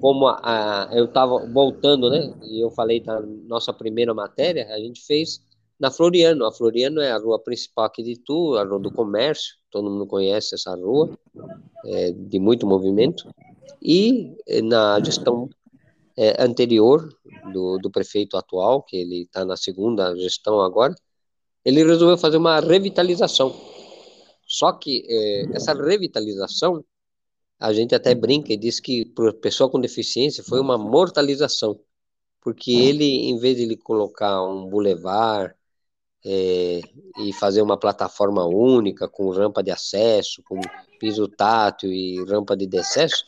como 0.00 0.26
a, 0.26 0.40
a 0.42 0.96
eu 0.96 1.04
estava 1.04 1.46
voltando, 1.46 2.10
né, 2.10 2.32
e 2.42 2.60
eu 2.60 2.70
falei 2.70 3.00
da 3.00 3.20
nossa 3.20 3.72
primeira 3.72 4.14
matéria, 4.14 4.66
a 4.72 4.78
gente 4.78 5.02
fez 5.02 5.40
na 5.78 5.90
Floriano. 5.90 6.44
A 6.44 6.52
Floriano 6.52 7.00
é 7.00 7.10
a 7.10 7.18
rua 7.18 7.38
principal 7.38 7.86
aqui 7.86 8.02
de 8.02 8.12
Itu, 8.12 8.56
a 8.56 8.64
rua 8.64 8.78
do 8.78 8.92
comércio, 8.92 9.54
todo 9.70 9.90
mundo 9.90 10.06
conhece 10.06 10.54
essa 10.54 10.74
rua, 10.74 11.18
é, 11.86 12.12
de 12.12 12.38
muito 12.38 12.66
movimento. 12.66 13.28
E 13.82 14.36
é, 14.46 14.60
na 14.60 15.02
gestão 15.02 15.48
é, 16.16 16.42
anterior 16.42 17.08
do, 17.52 17.78
do 17.78 17.90
prefeito 17.90 18.36
atual, 18.36 18.82
que 18.82 18.96
ele 18.96 19.22
está 19.22 19.44
na 19.44 19.56
segunda 19.56 20.14
gestão 20.16 20.60
agora, 20.60 20.94
ele 21.64 21.82
resolveu 21.84 22.18
fazer 22.18 22.36
uma 22.36 22.60
revitalização. 22.60 23.54
Só 24.46 24.72
que 24.72 25.06
é, 25.08 25.56
essa 25.56 25.72
revitalização, 25.72 26.84
a 27.60 27.72
gente 27.72 27.94
até 27.94 28.14
brinca 28.14 28.52
e 28.52 28.56
diz 28.56 28.80
que 28.80 29.04
para 29.04 29.32
pessoa 29.32 29.70
com 29.70 29.78
deficiência 29.78 30.42
foi 30.42 30.60
uma 30.60 30.78
mortalização, 30.78 31.78
porque 32.40 32.72
ele, 32.72 33.04
em 33.04 33.38
vez 33.38 33.56
de 33.56 33.64
ele 33.64 33.76
colocar 33.76 34.42
um 34.42 34.66
bulevar, 34.66 35.54
é, 36.24 36.80
e 37.18 37.32
fazer 37.32 37.62
uma 37.62 37.78
plataforma 37.78 38.44
única 38.44 39.08
com 39.08 39.30
rampa 39.30 39.62
de 39.62 39.70
acesso, 39.70 40.42
com 40.42 40.60
piso 40.98 41.26
tátil 41.28 41.90
e 41.90 42.22
rampa 42.24 42.56
de 42.56 42.66
decesso, 42.66 43.24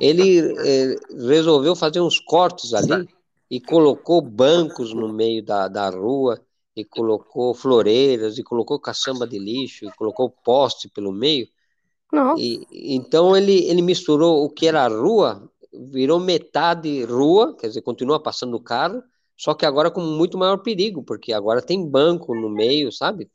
ele 0.00 0.40
é, 0.40 0.96
resolveu 1.26 1.74
fazer 1.74 2.00
uns 2.00 2.18
cortes 2.20 2.74
ali 2.74 3.08
e 3.50 3.60
colocou 3.60 4.20
bancos 4.20 4.92
no 4.92 5.10
meio 5.10 5.42
da, 5.42 5.68
da 5.68 5.88
rua, 5.88 6.38
e 6.76 6.84
colocou 6.84 7.54
floreiras, 7.54 8.38
e 8.38 8.42
colocou 8.44 8.78
caçamba 8.78 9.26
de 9.26 9.36
lixo, 9.36 9.84
e 9.84 9.92
colocou 9.96 10.30
poste 10.30 10.88
pelo 10.88 11.10
meio. 11.10 11.48
E, 12.38 12.66
então 12.96 13.36
ele, 13.36 13.64
ele 13.68 13.82
misturou 13.82 14.44
o 14.44 14.50
que 14.50 14.66
era 14.66 14.86
rua, 14.88 15.50
virou 15.72 16.18
metade 16.18 17.04
rua, 17.04 17.54
quer 17.56 17.68
dizer, 17.68 17.82
continua 17.82 18.22
passando 18.22 18.60
carro, 18.60 19.02
só 19.36 19.54
que 19.54 19.64
agora 19.64 19.90
com 19.90 20.00
muito 20.00 20.36
maior 20.36 20.58
perigo, 20.58 21.02
porque 21.02 21.32
agora 21.32 21.62
tem 21.62 21.88
banco 21.88 22.34
no 22.34 22.48
meio, 22.48 22.90
sabe? 22.90 23.30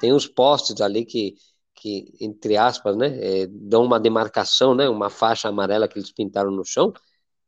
Tem 0.00 0.12
os 0.12 0.26
postes 0.26 0.80
ali 0.80 1.04
que, 1.04 1.34
que 1.74 2.14
entre 2.20 2.56
aspas, 2.56 2.96
né, 2.96 3.18
é, 3.20 3.46
dão 3.46 3.84
uma 3.84 4.00
demarcação, 4.00 4.74
né, 4.74 4.88
uma 4.88 5.10
faixa 5.10 5.48
amarela 5.48 5.86
que 5.86 5.98
eles 5.98 6.12
pintaram 6.12 6.50
no 6.50 6.64
chão, 6.64 6.92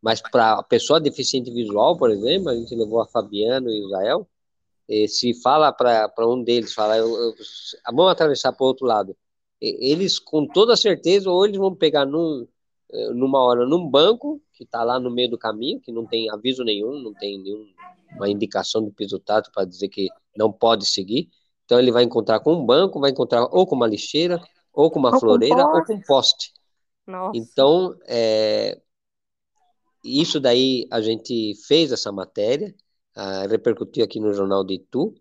mas 0.02 0.20
para 0.20 0.58
a 0.58 0.62
pessoa 0.62 1.00
deficiente 1.00 1.50
visual, 1.50 1.96
por 1.96 2.10
exemplo, 2.10 2.50
a 2.50 2.54
gente 2.54 2.74
levou 2.74 3.00
a 3.00 3.06
Fabiano 3.06 3.70
e 3.70 3.80
o 3.80 3.86
Israel, 3.86 4.28
e 4.86 5.08
se 5.08 5.32
fala 5.40 5.72
para 5.72 6.28
um 6.28 6.42
deles, 6.44 6.74
fala, 6.74 6.98
eu, 6.98 7.08
eu, 7.08 7.34
vamos 7.86 8.12
atravessar 8.12 8.52
para 8.52 8.64
o 8.64 8.66
outro 8.66 8.86
lado, 8.86 9.16
eles 9.60 10.18
com 10.18 10.46
toda 10.46 10.76
certeza, 10.76 11.30
ou 11.30 11.44
eles 11.44 11.58
vão 11.58 11.74
pegar 11.74 12.04
num, 12.04 12.46
é, 12.92 13.10
numa 13.10 13.38
hora 13.42 13.66
num 13.66 13.88
banco, 13.88 14.40
que 14.52 14.64
está 14.64 14.82
lá 14.84 15.00
no 15.00 15.10
meio 15.10 15.30
do 15.30 15.38
caminho, 15.38 15.80
que 15.80 15.92
não 15.92 16.06
tem 16.06 16.30
aviso 16.30 16.62
nenhum, 16.64 17.00
não 17.00 17.12
tem 17.14 17.38
nenhum 17.42 17.66
uma 18.16 18.28
indicação 18.28 18.82
do 18.82 18.92
piso 18.92 19.18
tátil 19.18 19.52
para 19.52 19.64
dizer 19.64 19.88
que 19.88 20.08
não 20.36 20.52
pode 20.52 20.86
seguir. 20.86 21.28
Então 21.64 21.78
ele 21.78 21.90
vai 21.90 22.04
encontrar 22.04 22.40
com 22.40 22.54
um 22.54 22.64
banco, 22.64 23.00
vai 23.00 23.10
encontrar 23.10 23.48
ou 23.50 23.66
com 23.66 23.74
uma 23.74 23.86
lixeira, 23.86 24.40
ou 24.72 24.90
com 24.90 24.98
uma 24.98 25.12
ou 25.12 25.20
floreira, 25.20 25.64
com 25.64 25.76
ou 25.76 25.84
com 25.84 26.00
poste. 26.02 26.52
Nossa. 27.06 27.38
Então, 27.38 27.96
é, 28.06 28.80
isso 30.04 30.40
daí 30.40 30.86
a 30.90 31.00
gente 31.00 31.54
fez 31.66 31.92
essa 31.92 32.10
matéria, 32.12 32.74
a, 33.14 33.46
repercutiu 33.46 34.04
aqui 34.04 34.20
no 34.20 34.32
jornal 34.32 34.64
de 34.64 34.74
Itu, 34.74 35.14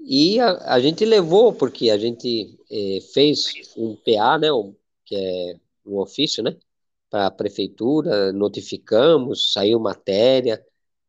e 0.00 0.40
a, 0.40 0.74
a 0.74 0.80
gente 0.80 1.04
levou, 1.04 1.52
porque 1.52 1.90
a 1.90 1.98
gente 1.98 2.58
é, 2.70 3.00
fez 3.12 3.46
um 3.76 3.96
PA, 3.96 4.38
né, 4.38 4.52
um, 4.52 4.74
que 5.04 5.16
é 5.16 5.56
um 5.86 5.98
ofício, 5.98 6.42
né, 6.42 6.56
para 7.10 7.26
a 7.26 7.30
prefeitura, 7.30 8.32
notificamos, 8.32 9.52
saiu 9.52 9.78
matéria, 9.80 10.64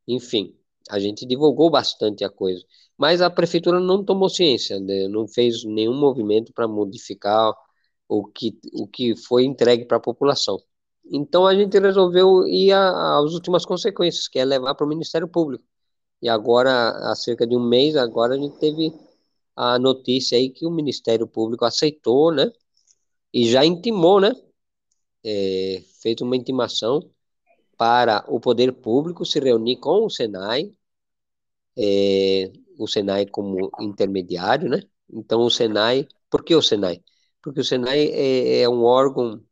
enfim 0.07 0.57
a 0.89 0.99
gente 0.99 1.25
divulgou 1.25 1.69
bastante 1.69 2.23
a 2.23 2.29
coisa, 2.29 2.63
mas 2.97 3.21
a 3.21 3.29
prefeitura 3.29 3.79
não 3.79 4.03
tomou 4.03 4.29
ciência, 4.29 4.79
né? 4.79 5.07
não 5.07 5.27
fez 5.27 5.63
nenhum 5.63 5.93
movimento 5.93 6.53
para 6.53 6.67
modificar 6.67 7.53
o 8.07 8.25
que, 8.25 8.57
o 8.73 8.87
que 8.87 9.15
foi 9.15 9.45
entregue 9.45 9.85
para 9.85 9.97
a 9.97 10.01
população. 10.01 10.61
Então 11.11 11.45
a 11.45 11.55
gente 11.55 11.77
resolveu 11.79 12.45
ir 12.47 12.73
às 12.73 13.33
últimas 13.33 13.65
consequências, 13.65 14.27
que 14.27 14.39
é 14.39 14.45
levar 14.45 14.75
para 14.75 14.85
o 14.85 14.89
Ministério 14.89 15.27
Público. 15.27 15.63
E 16.21 16.29
agora, 16.29 16.89
há 17.11 17.15
cerca 17.15 17.45
de 17.45 17.55
um 17.55 17.59
mês, 17.59 17.95
agora 17.95 18.35
a 18.35 18.37
gente 18.37 18.57
teve 18.59 18.91
a 19.55 19.79
notícia 19.79 20.37
aí 20.37 20.49
que 20.49 20.65
o 20.65 20.71
Ministério 20.71 21.27
Público 21.27 21.65
aceitou, 21.65 22.31
né? 22.31 22.51
E 23.33 23.49
já 23.49 23.65
intimou, 23.65 24.19
né? 24.21 24.31
É, 25.23 25.83
fez 26.01 26.21
uma 26.21 26.35
intimação 26.35 27.09
para 27.77 28.25
o 28.27 28.39
poder 28.39 28.73
público 28.73 29.25
se 29.25 29.39
reunir 29.39 29.77
com 29.77 30.05
o 30.05 30.09
Senai, 30.09 30.71
é, 31.77 32.51
o 32.77 32.87
Senai 32.87 33.25
como 33.27 33.69
intermediário, 33.79 34.69
né? 34.69 34.81
Então 35.11 35.41
o 35.41 35.49
Senai, 35.49 36.07
por 36.29 36.43
que 36.43 36.55
o 36.55 36.61
Senai? 36.61 37.03
Porque 37.41 37.61
o 37.61 37.63
Senai 37.63 38.07
é, 38.07 38.61
é 38.61 38.69
um 38.69 38.83
órgão 38.83 39.43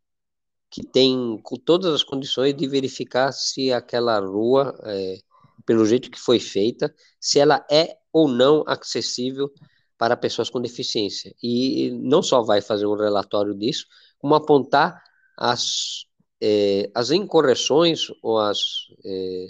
que 0.69 0.85
tem 0.85 1.41
todas 1.63 1.93
as 1.93 2.03
condições 2.03 2.55
de 2.55 2.67
verificar 2.67 3.31
se 3.31 3.71
aquela 3.71 4.19
rua, 4.19 4.77
é, 4.83 5.17
pelo 5.65 5.85
jeito 5.85 6.11
que 6.11 6.19
foi 6.19 6.39
feita, 6.39 6.93
se 7.19 7.39
ela 7.39 7.65
é 7.69 7.97
ou 8.11 8.27
não 8.27 8.63
acessível 8.67 9.51
para 9.97 10.17
pessoas 10.17 10.49
com 10.49 10.61
deficiência. 10.61 11.33
E 11.41 11.91
não 11.91 12.21
só 12.21 12.41
vai 12.41 12.61
fazer 12.61 12.85
um 12.85 12.95
relatório 12.95 13.53
disso, 13.53 13.85
como 14.19 14.35
apontar 14.35 15.01
as 15.37 16.05
é, 16.41 16.91
as 16.93 17.11
incorreções 17.11 18.07
ou 18.21 18.37
as, 18.39 18.59
é, 19.03 19.47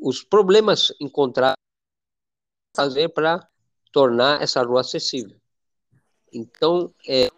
os 0.00 0.22
problemas 0.22 0.92
encontrados 1.00 1.56
fazer 2.76 3.08
para 3.08 3.46
tornar 3.92 4.40
essa 4.40 4.62
rua 4.62 4.80
acessível. 4.80 5.36
Então, 6.32 6.94
é 7.08 7.28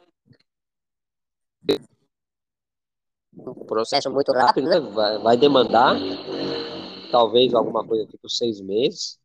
um 3.35 3.65
processo 3.65 4.11
muito 4.11 4.31
rápido, 4.33 4.69
né? 4.69 4.79
vai, 4.81 5.19
vai 5.19 5.37
demandar 5.37 5.97
talvez 7.13 7.53
alguma 7.53 7.87
coisa 7.87 8.07
tipo 8.07 8.27
seis 8.29 8.59
meses, 8.63 9.19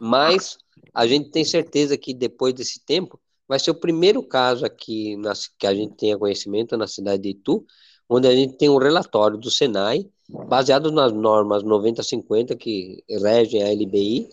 mas 0.00 0.56
a 0.94 1.06
gente 1.06 1.30
tem 1.30 1.44
certeza 1.44 1.96
que 1.98 2.14
depois 2.14 2.54
desse 2.54 2.80
tempo 2.80 3.20
vai 3.46 3.58
ser 3.58 3.70
o 3.70 3.74
primeiro 3.74 4.22
caso 4.22 4.64
aqui 4.64 5.14
nas, 5.16 5.46
que 5.46 5.66
a 5.66 5.74
gente 5.74 5.94
tenha 5.96 6.16
conhecimento 6.16 6.74
na 6.76 6.86
cidade 6.86 7.22
de 7.22 7.28
Itu, 7.30 7.66
onde 8.08 8.26
a 8.26 8.34
gente 8.34 8.54
tem 8.54 8.70
um 8.70 8.78
relatório 8.78 9.36
do 9.36 9.50
Senai, 9.50 10.08
baseado 10.48 10.90
nas 10.90 11.12
normas 11.12 11.62
9050 11.62 12.56
que 12.56 13.04
regem 13.08 13.62
a 13.62 13.70
LBI, 13.70 14.30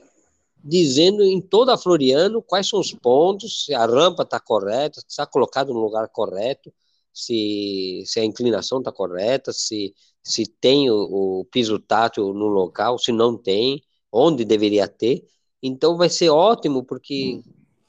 dizendo 0.63 1.21
em 1.21 1.41
toda 1.41 1.73
a 1.73 1.77
Floriano 1.77 2.41
quais 2.41 2.69
são 2.69 2.79
os 2.79 2.93
pontos, 2.93 3.65
se 3.65 3.73
a 3.73 3.85
rampa 3.85 4.23
está 4.23 4.39
correta, 4.39 5.01
se 5.01 5.07
está 5.09 5.25
colocado 5.25 5.73
no 5.73 5.81
lugar 5.81 6.07
correto, 6.07 6.73
se, 7.13 8.03
se 8.05 8.19
a 8.19 8.25
inclinação 8.25 8.79
está 8.79 8.91
correta, 8.91 9.51
se, 9.51 9.93
se 10.27 10.45
tem 10.45 10.91
o, 10.91 11.39
o 11.39 11.45
piso 11.45 11.79
tátil 11.79 12.33
no 12.33 12.47
local, 12.47 12.99
se 12.99 13.13
não 13.13 13.37
tem, 13.37 13.81
onde 14.11 14.43
deveria 14.43 14.87
ter. 14.87 15.25
Então 15.63 15.95
vai 15.95 16.09
ser 16.09 16.29
ótimo, 16.29 16.83
porque 16.83 17.41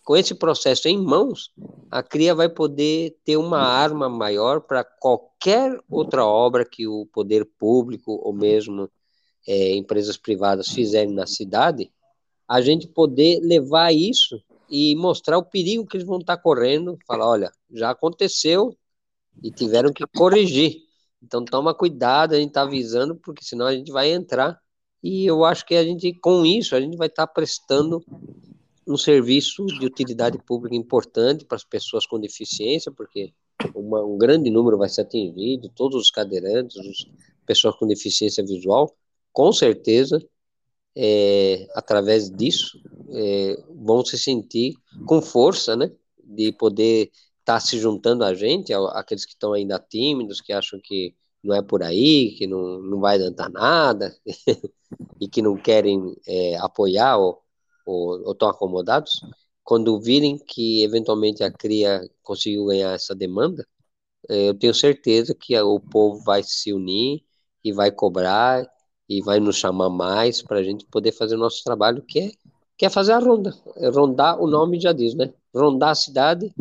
com 0.05 0.17
esse 0.17 0.35
processo 0.35 0.87
em 0.89 0.97
mãos, 0.97 1.53
a 1.91 2.01
CRIA 2.01 2.35
vai 2.35 2.49
poder 2.49 3.17
ter 3.25 3.37
uma 3.37 3.61
arma 3.61 4.09
maior 4.09 4.61
para 4.61 4.85
qualquer 4.85 5.79
outra 5.91 6.25
obra 6.25 6.65
que 6.65 6.87
o 6.87 7.07
poder 7.07 7.45
público 7.59 8.13
ou 8.13 8.33
mesmo 8.33 8.89
é, 9.47 9.75
empresas 9.75 10.17
privadas 10.17 10.69
fizerem 10.69 11.13
na 11.13 11.27
cidade, 11.27 11.91
a 12.47 12.61
gente 12.61 12.87
poder 12.87 13.41
levar 13.41 13.93
isso 13.93 14.41
e 14.71 14.95
mostrar 14.95 15.39
o 15.39 15.45
perigo 15.45 15.87
que 15.87 15.97
eles 15.97 16.07
vão 16.07 16.19
estar 16.19 16.37
correndo, 16.37 16.97
falar, 17.07 17.29
olha, 17.29 17.53
já 17.73 17.91
aconteceu 17.91 18.75
e 19.43 19.51
tiveram 19.51 19.93
que 19.93 20.07
corrigir. 20.07 20.88
Então 21.23 21.45
toma 21.45 21.75
cuidado, 21.75 22.35
a 22.35 22.39
gente 22.39 22.49
está 22.49 22.63
avisando, 22.63 23.17
porque 23.17 23.45
senão 23.45 23.67
a 23.67 23.75
gente 23.75 23.91
vai 23.91 24.11
entrar. 24.11 24.59
E 25.03 25.27
eu 25.27 25.45
acho 25.45 25.65
que 25.65 25.75
a 25.75 25.85
gente, 25.85 26.13
com 26.15 26.45
isso, 26.45 26.75
a 26.75 26.81
gente 26.81 26.97
vai 26.97 27.09
estar 27.09 27.27
prestando 27.27 28.05
um 28.87 28.97
serviço 28.97 29.67
de 29.67 29.87
utilidade 29.87 30.39
pública 30.39 30.75
importante 30.75 31.45
para 31.45 31.57
as 31.57 31.65
pessoas 31.65 32.07
com 32.07 32.19
deficiência, 32.19 32.91
porque 32.91 33.33
uma, 33.75 34.03
um 34.03 34.17
grande 34.17 34.51
número 34.51 34.79
vai 34.79 34.89
ser 34.89 35.03
atingido, 35.03 35.69
todos 35.69 36.01
os 36.01 36.11
cadeirantes, 36.11 36.79
as 36.79 37.07
pessoas 37.45 37.77
com 37.77 37.87
deficiência 37.87 38.45
visual, 38.45 38.97
com 39.33 39.53
certeza, 39.53 40.19
é, 40.97 41.67
através 41.75 42.31
disso, 42.31 42.81
é, 43.11 43.63
vão 43.69 44.05
se 44.05 44.19
sentir 44.19 44.75
com 45.07 45.21
força, 45.21 45.77
né, 45.77 45.93
de 46.25 46.53
poder 46.53 47.11
tá 47.49 47.59
se 47.59 47.79
juntando 47.79 48.25
a 48.25 48.35
gente, 48.35 48.75
aqueles 48.93 49.25
que 49.25 49.33
estão 49.33 49.55
ainda 49.55 49.79
tímidos, 49.79 50.39
que 50.39 50.53
acham 50.53 50.79
que 50.85 51.15
não 51.43 51.57
é 51.57 51.63
por 51.63 51.83
aí, 51.83 52.35
que 52.37 52.47
não, 52.47 52.79
não 52.79 53.01
vai 53.01 53.17
adiantar 53.17 53.51
nada, 53.51 54.15
e 55.19 55.27
que 55.27 55.41
não 55.41 55.57
querem 55.57 56.15
é, 56.27 56.57
apoiar 56.59 57.17
ou 57.17 57.43
estão 58.33 58.51
acomodados, 58.51 59.23
quando 59.65 59.99
virem 59.99 60.37
que 60.39 60.83
eventualmente 60.85 61.43
a 61.43 61.51
CRIA 61.51 62.03
conseguiu 62.23 62.67
ganhar 62.67 62.93
essa 62.93 63.15
demanda, 63.15 63.67
é, 64.29 64.51
eu 64.51 64.55
tenho 64.55 64.75
certeza 64.75 65.35
que 65.35 65.59
o 65.59 65.81
povo 65.81 66.23
vai 66.23 66.43
se 66.43 66.71
unir 66.71 67.25
e 67.65 67.73
vai 67.73 67.91
cobrar 67.91 68.71
e 69.09 69.23
vai 69.23 69.41
nos 69.41 69.57
chamar 69.57 69.89
mais 69.89 70.43
para 70.43 70.59
a 70.59 70.63
gente 70.63 70.85
poder 70.85 71.13
fazer 71.13 71.37
o 71.37 71.39
nosso 71.39 71.65
trabalho, 71.65 72.03
que 72.03 72.21
é, 72.21 72.31
que 72.77 72.85
é 72.85 72.91
fazer 72.91 73.13
a 73.13 73.19
ronda. 73.19 73.55
É 73.77 73.89
rondar, 73.89 74.39
o 74.39 74.47
nome 74.47 74.79
já 74.79 74.93
diz, 74.93 75.15
né? 75.15 75.33
Rondar 75.55 75.91
a 75.91 75.95
cidade, 75.95 76.55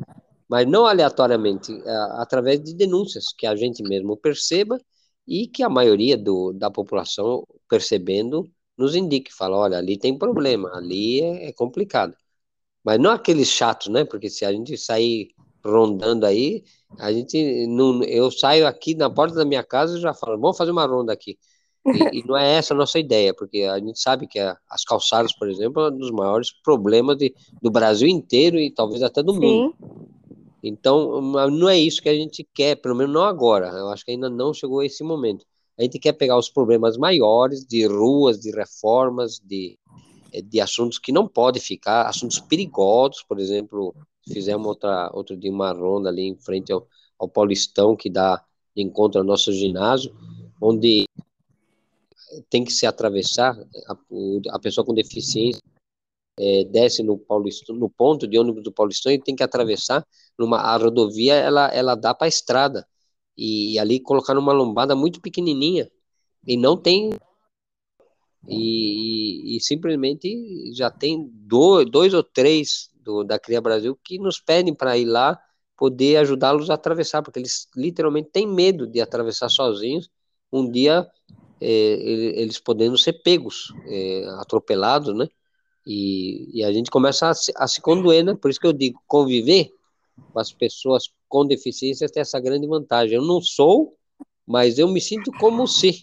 mas 0.49 0.67
não 0.67 0.85
aleatoriamente, 0.85 1.73
é, 1.85 1.95
através 2.21 2.61
de 2.63 2.73
denúncias, 2.73 3.33
que 3.37 3.45
a 3.45 3.55
gente 3.55 3.83
mesmo 3.83 4.15
perceba 4.17 4.79
e 5.27 5.47
que 5.47 5.63
a 5.63 5.69
maioria 5.69 6.17
do, 6.17 6.53
da 6.53 6.71
população, 6.71 7.45
percebendo, 7.69 8.49
nos 8.77 8.95
indique, 8.95 9.33
fala, 9.33 9.57
olha, 9.57 9.77
ali 9.77 9.97
tem 9.97 10.17
problema, 10.17 10.69
ali 10.73 11.21
é, 11.21 11.49
é 11.49 11.53
complicado. 11.53 12.15
Mas 12.83 12.99
não 12.99 13.11
aqueles 13.11 13.49
chatos, 13.49 13.87
né? 13.87 14.05
Porque 14.05 14.29
se 14.29 14.45
a 14.45 14.51
gente 14.51 14.77
sair 14.77 15.29
rondando 15.65 16.25
aí, 16.25 16.63
a 16.97 17.11
gente 17.11 17.67
não, 17.67 18.01
eu 18.03 18.31
saio 18.31 18.65
aqui 18.65 18.95
na 18.95 19.09
porta 19.09 19.35
da 19.35 19.43
minha 19.43 19.63
casa 19.63 19.97
e 19.97 20.01
já 20.01 20.13
falo, 20.13 20.39
vamos 20.39 20.57
fazer 20.57 20.71
uma 20.71 20.85
ronda 20.85 21.11
aqui. 21.11 21.37
E, 21.85 21.87
e, 22.19 22.27
não 22.27 22.37
é 22.37 22.53
essa 22.53 22.73
a 22.73 22.77
nossa 22.77 22.97
ideia, 22.97 23.33
porque 23.33 23.63
a 23.63 23.77
gente 23.79 23.99
sabe 23.99 24.27
que 24.27 24.39
a, 24.39 24.57
as 24.69 24.85
calçadas, 24.85 25.33
por 25.33 25.49
exemplo, 25.49 25.81
é 25.83 25.89
um 25.89 25.97
dos 25.97 26.11
maiores 26.11 26.51
problemas 26.63 27.17
de, 27.17 27.35
do 27.61 27.69
Brasil 27.69 28.07
inteiro 28.07 28.57
e 28.57 28.71
talvez 28.71 29.03
até 29.03 29.21
do 29.21 29.33
Sim. 29.33 29.39
mundo. 29.39 29.75
Então, 30.63 31.21
não 31.21 31.69
é 31.69 31.77
isso 31.77 32.01
que 32.01 32.09
a 32.09 32.15
gente 32.15 32.47
quer, 32.53 32.75
pelo 32.75 32.95
menos 32.95 33.13
não 33.13 33.23
agora. 33.23 33.67
Eu 33.69 33.89
acho 33.89 34.03
que 34.03 34.11
ainda 34.11 34.29
não 34.29 34.53
chegou 34.53 34.83
esse 34.83 35.03
momento. 35.03 35.45
A 35.77 35.83
gente 35.83 35.99
quer 35.99 36.13
pegar 36.13 36.37
os 36.37 36.49
problemas 36.49 36.97
maiores 36.97 37.63
de 37.65 37.85
ruas, 37.85 38.39
de 38.39 38.51
reformas, 38.51 39.39
de, 39.39 39.77
de 40.45 40.59
assuntos 40.59 40.97
que 40.97 41.11
não 41.11 41.27
podem 41.27 41.61
ficar, 41.61 42.07
assuntos 42.07 42.39
perigosos, 42.39 43.23
por 43.23 43.39
exemplo, 43.39 43.95
fizemos 44.27 44.67
outra, 44.67 45.11
outro 45.13 45.37
dia 45.37 45.51
uma 45.51 45.71
ronda 45.71 46.09
ali 46.09 46.23
em 46.23 46.35
frente 46.35 46.71
ao, 46.71 46.87
ao 47.19 47.29
Paulistão, 47.29 47.95
que 47.95 48.09
dá 48.09 48.43
encontro 48.75 49.19
ao 49.19 49.25
nosso 49.25 49.51
ginásio, 49.53 50.15
onde 50.59 51.05
tem 52.49 52.63
que 52.63 52.73
se 52.73 52.85
atravessar, 52.85 53.55
a, 53.87 53.97
a 54.55 54.59
pessoa 54.59 54.83
com 54.83 54.93
deficiência 54.93 55.61
é, 56.39 56.63
desce 56.65 57.03
no, 57.03 57.17
Paulistão, 57.17 57.75
no 57.75 57.89
ponto 57.89 58.27
de 58.27 58.37
ônibus 58.37 58.63
do 58.63 58.71
Paulistão 58.71 59.11
e 59.11 59.19
tem 59.19 59.35
que 59.35 59.43
atravessar 59.43 60.05
numa 60.37 60.59
a 60.59 60.77
rodovia, 60.77 61.35
ela, 61.35 61.67
ela 61.69 61.95
dá 61.95 62.13
para 62.13 62.27
a 62.27 62.29
estrada, 62.29 62.87
e 63.35 63.77
ali 63.79 63.99
colocar 63.99 64.33
numa 64.33 64.53
lombada 64.53 64.95
muito 64.95 65.21
pequenininha, 65.21 65.89
e 66.45 66.55
não 66.57 66.77
tem 66.77 67.11
e, 68.47 69.55
e, 69.55 69.57
e, 69.57 69.61
simplesmente 69.61 70.71
já 70.73 70.89
tem 70.89 71.29
dois, 71.33 71.89
dois 71.89 72.13
ou 72.13 72.23
três 72.23 72.89
do, 73.03 73.23
da 73.23 73.37
Cria 73.37 73.59
Brasil 73.59 73.99
que 74.03 74.17
nos 74.17 74.39
pedem 74.39 74.73
para 74.73 74.97
ir 74.97 75.05
lá 75.05 75.37
poder 75.75 76.17
ajudá-los 76.17 76.69
a 76.69 76.75
atravessar, 76.75 77.21
porque 77.21 77.39
eles 77.39 77.67
literalmente 77.75 78.29
têm 78.31 78.47
medo 78.47 78.87
de 78.87 79.01
atravessar 79.01 79.49
sozinhos, 79.49 80.09
um 80.51 80.69
dia 80.69 81.07
é, 81.59 81.67
eles 81.67 82.59
podendo 82.59 82.97
ser 82.97 83.21
pegos, 83.21 83.73
é, 83.85 84.25
atropelados, 84.39 85.15
né? 85.15 85.27
E, 85.89 86.49
e, 86.53 86.63
a 86.65 86.73
gente 86.73 86.91
começa 86.91 87.29
a 87.29 87.33
se, 87.33 87.53
a 87.55 87.65
se 87.65 87.81
né? 88.25 88.35
Por 88.35 88.51
isso 88.51 88.59
que 88.59 88.67
eu 88.67 88.73
digo, 88.73 89.01
conviver 89.07 89.71
com 90.33 90.39
as 90.39 90.51
pessoas 90.51 91.09
com 91.29 91.45
deficiências 91.45 92.11
tem 92.11 92.19
essa 92.19 92.41
grande 92.41 92.67
vantagem. 92.67 93.15
Eu 93.15 93.23
não 93.23 93.41
sou, 93.41 93.95
mas 94.45 94.77
eu 94.77 94.89
me 94.89 94.99
sinto 94.99 95.31
como 95.39 95.65
se, 95.65 96.01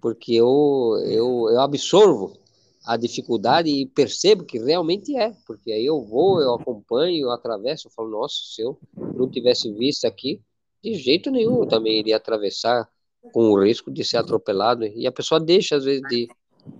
porque 0.00 0.32
eu, 0.32 0.96
eu, 1.06 1.48
eu 1.50 1.60
absorvo 1.60 2.38
a 2.86 2.96
dificuldade 2.96 3.68
e 3.68 3.84
percebo 3.84 4.44
que 4.44 4.60
realmente 4.60 5.16
é, 5.16 5.34
porque 5.44 5.72
aí 5.72 5.84
eu 5.84 6.00
vou, 6.04 6.40
eu 6.40 6.54
acompanho, 6.54 7.24
eu 7.24 7.32
atravesso, 7.32 7.88
eu 7.88 7.90
falo, 7.90 8.10
nossa, 8.10 8.36
se 8.36 8.62
eu 8.62 8.78
não 8.96 9.28
tivesse 9.28 9.72
visto 9.72 10.04
aqui, 10.04 10.40
de 10.84 10.94
jeito 10.94 11.32
nenhum 11.32 11.64
eu 11.64 11.66
também 11.66 11.98
iria 11.98 12.16
atravessar 12.16 12.88
com 13.32 13.50
o 13.50 13.60
risco 13.60 13.90
de 13.90 14.04
ser 14.04 14.18
atropelado, 14.18 14.84
e 14.84 15.04
a 15.04 15.10
pessoa 15.10 15.40
deixa 15.40 15.74
às 15.74 15.84
vezes 15.84 16.02
de, 16.08 16.28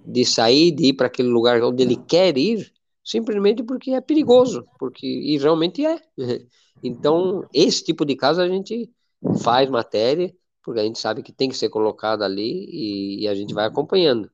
de 0.07 0.25
sair, 0.25 0.73
de 0.73 0.87
ir 0.87 0.93
para 0.95 1.07
aquele 1.07 1.29
lugar 1.29 1.63
onde 1.63 1.83
ele 1.83 1.97
quer 1.97 2.37
ir, 2.39 2.73
simplesmente 3.05 3.63
porque 3.63 3.93
é 3.93 4.01
perigoso, 4.01 4.67
porque 4.79 5.07
e 5.07 5.39
realmente 5.39 5.85
é. 5.85 6.01
Então, 6.83 7.43
esse 7.55 7.83
tipo 7.83 8.05
de 8.05 8.15
caso 8.15 8.39
a 8.39 8.47
gente 8.47 8.91
faz 9.43 9.69
matéria, 9.71 10.33
porque 10.63 10.79
a 10.79 10.85
gente 10.85 10.99
sabe 10.99 11.23
que 11.23 11.33
tem 11.33 11.49
que 11.49 11.57
ser 11.57 11.71
colocado 11.71 12.23
ali 12.23 12.67
e, 12.71 13.23
e 13.23 13.29
a 13.29 13.35
gente 13.35 13.55
vai 13.55 13.65
acompanhando. 13.65 14.31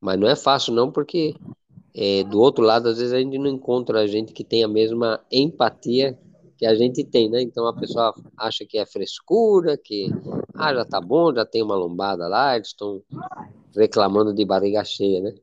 Mas 0.00 0.18
não 0.18 0.28
é 0.28 0.34
fácil, 0.34 0.74
não, 0.74 0.90
porque 0.90 1.36
é, 1.94 2.24
do 2.24 2.40
outro 2.40 2.64
lado, 2.64 2.88
às 2.88 2.98
vezes 2.98 3.12
a 3.12 3.20
gente 3.20 3.38
não 3.38 3.46
encontra 3.46 4.00
a 4.00 4.06
gente 4.06 4.32
que 4.32 4.42
tem 4.42 4.64
a 4.64 4.68
mesma 4.68 5.20
empatia 5.30 6.18
que 6.56 6.66
a 6.66 6.74
gente 6.74 7.04
tem, 7.04 7.28
né? 7.28 7.42
Então 7.42 7.66
a 7.66 7.74
pessoa 7.74 8.14
acha 8.36 8.64
que 8.64 8.78
é 8.78 8.86
frescura, 8.86 9.76
que 9.76 10.08
ah, 10.54 10.74
já 10.74 10.84
tá 10.84 11.00
bom, 11.00 11.34
já 11.34 11.44
tem 11.44 11.62
uma 11.62 11.76
lombada 11.76 12.26
lá, 12.28 12.56
eles 12.56 12.68
estão 12.68 13.02
reclamando 13.74 14.34
de 14.34 14.44
barriga 14.44 14.84
cheia, 14.84 15.20
né? 15.20 15.34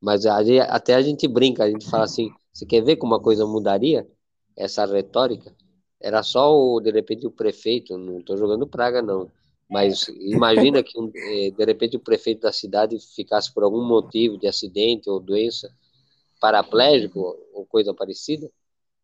Mas 0.00 0.26
a, 0.26 0.38
até 0.68 0.94
a 0.94 1.02
gente 1.02 1.28
brinca, 1.28 1.64
a 1.64 1.70
gente 1.70 1.88
fala 1.88 2.04
assim: 2.04 2.30
você 2.52 2.66
quer 2.66 2.82
ver 2.82 2.96
como 2.96 3.14
a 3.14 3.22
coisa 3.22 3.46
mudaria? 3.46 4.06
Essa 4.56 4.84
retórica? 4.86 5.54
Era 6.00 6.22
só, 6.22 6.54
o, 6.54 6.80
de 6.80 6.90
repente, 6.90 7.26
o 7.26 7.30
prefeito, 7.30 7.96
não 7.96 8.18
estou 8.18 8.36
jogando 8.36 8.66
praga, 8.66 9.00
não 9.00 9.30
mas 9.72 10.06
imagina 10.20 10.82
que, 10.82 10.92
eh, 10.98 11.50
de 11.50 11.64
repente, 11.64 11.96
o 11.96 12.00
prefeito 12.00 12.42
da 12.42 12.52
cidade 12.52 12.98
ficasse 13.16 13.50
por 13.54 13.64
algum 13.64 13.82
motivo 13.82 14.36
de 14.36 14.46
acidente 14.46 15.08
ou 15.08 15.18
doença 15.18 15.74
paraplégico 16.38 17.38
ou 17.54 17.64
coisa 17.64 17.94
parecida, 17.94 18.50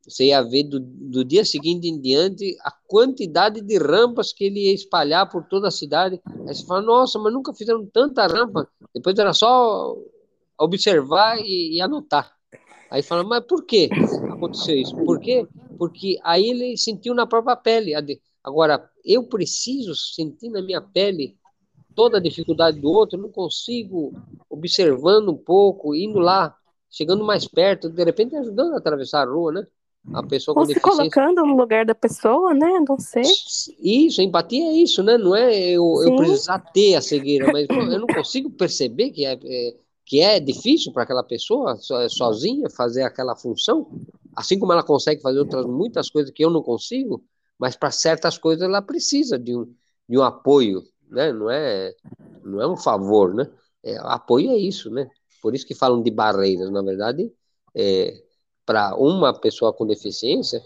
você 0.09 0.27
ia 0.27 0.43
ver 0.43 0.65
do, 0.65 0.81
do 0.81 1.25
dia 1.25 1.45
seguinte 1.45 1.87
em 1.87 2.01
diante 2.01 2.57
a 2.63 2.73
quantidade 2.87 3.61
de 3.61 3.79
rampas 3.79 4.33
que 4.33 4.45
ele 4.45 4.67
ia 4.67 4.75
espalhar 4.75 5.29
por 5.29 5.45
toda 5.45 5.69
a 5.69 5.71
cidade. 5.71 6.21
Aí 6.47 6.55
você 6.55 6.65
fala, 6.65 6.83
nossa, 6.83 7.19
mas 7.19 7.33
nunca 7.33 7.53
fizeram 7.53 7.85
tanta 7.87 8.27
rampa. 8.27 8.69
Depois 8.95 9.19
era 9.19 9.33
só 9.35 9.95
observar 10.59 11.39
e, 11.39 11.77
e 11.77 11.81
anotar. 11.81 12.33
Aí 12.91 13.03
fala, 13.03 13.23
mas 13.23 13.45
por 13.45 13.67
que 13.67 13.91
aconteceu 14.31 14.77
isso? 14.77 14.97
Por 14.97 15.21
quê? 15.21 15.47
Porque 15.79 16.19
aí 16.25 16.49
ele 16.49 16.77
sentiu 16.79 17.15
na 17.15 17.27
própria 17.27 17.55
pele. 17.55 17.93
Agora, 18.43 18.91
eu 19.05 19.25
preciso 19.25 19.95
sentir 19.95 20.49
na 20.49 20.63
minha 20.63 20.81
pele 20.81 21.37
toda 21.95 22.17
a 22.17 22.21
dificuldade 22.21 22.81
do 22.81 22.91
outro, 22.91 23.21
não 23.21 23.31
consigo, 23.31 24.13
observando 24.49 25.31
um 25.31 25.37
pouco, 25.37 25.95
indo 25.95 26.19
lá, 26.19 26.57
chegando 26.91 27.25
mais 27.25 27.47
perto, 27.47 27.91
de 27.91 28.05
repente 28.05 28.37
ajudando 28.37 28.75
a 28.75 28.79
atravessar 28.79 29.23
a 29.23 29.31
rua, 29.31 29.53
né? 29.53 29.67
A 30.15 30.23
pessoa 30.23 30.55
com 30.55 30.61
Ou 30.61 30.67
se 30.67 30.81
colocando 30.81 31.45
no 31.45 31.57
lugar 31.57 31.85
da 31.85 31.95
pessoa, 31.95 32.55
né? 32.55 32.83
Não 32.87 32.99
sei. 32.99 33.23
Isso, 33.81 34.23
empatia 34.23 34.65
é 34.65 34.73
isso, 34.73 35.03
né? 35.03 35.19
Não 35.19 35.35
é 35.35 35.71
eu, 35.71 35.85
eu 36.05 36.17
precisar 36.17 36.59
ter 36.59 36.95
a 36.95 37.03
cegueira, 37.03 37.53
mas 37.53 37.67
eu 37.69 38.01
não 38.01 38.07
consigo 38.07 38.51
perceber 38.51 39.11
que 39.11 39.25
é, 39.25 39.39
é 39.43 39.75
que 40.05 40.21
é 40.21 40.41
difícil 40.41 40.91
para 40.91 41.03
aquela 41.03 41.23
pessoa 41.23 41.77
sozinha 42.09 42.71
fazer 42.71 43.03
aquela 43.03 43.37
função, 43.37 43.87
assim 44.35 44.59
como 44.59 44.73
ela 44.73 44.83
consegue 44.83 45.21
fazer 45.21 45.39
outras 45.39 45.67
muitas 45.67 46.09
coisas 46.09 46.31
que 46.31 46.43
eu 46.43 46.49
não 46.49 46.63
consigo 46.63 47.23
mas 47.59 47.77
para 47.77 47.91
certas 47.91 48.39
coisas 48.39 48.63
ela 48.63 48.81
precisa 48.81 49.39
de 49.39 49.55
um, 49.57 49.75
de 50.09 50.17
um 50.17 50.23
apoio, 50.23 50.85
né? 51.11 51.33
Não 51.33 51.51
é, 51.51 51.93
não 52.45 52.63
é 52.63 52.69
um 52.69 52.77
favor, 52.77 53.35
né? 53.35 53.51
É, 53.83 53.97
apoio 53.99 54.53
é 54.53 54.57
isso, 54.57 54.91
né? 54.91 55.11
Por 55.43 55.55
isso 55.55 55.67
que 55.67 55.75
falam 55.75 56.03
de 56.03 56.11
barreiras, 56.11 56.71
na 56.71 56.83
verdade, 56.83 57.31
é, 57.75 58.23
para 58.69 58.95
uma 58.97 59.33
pessoa 59.33 59.73
com 59.73 59.87
deficiência, 59.87 60.62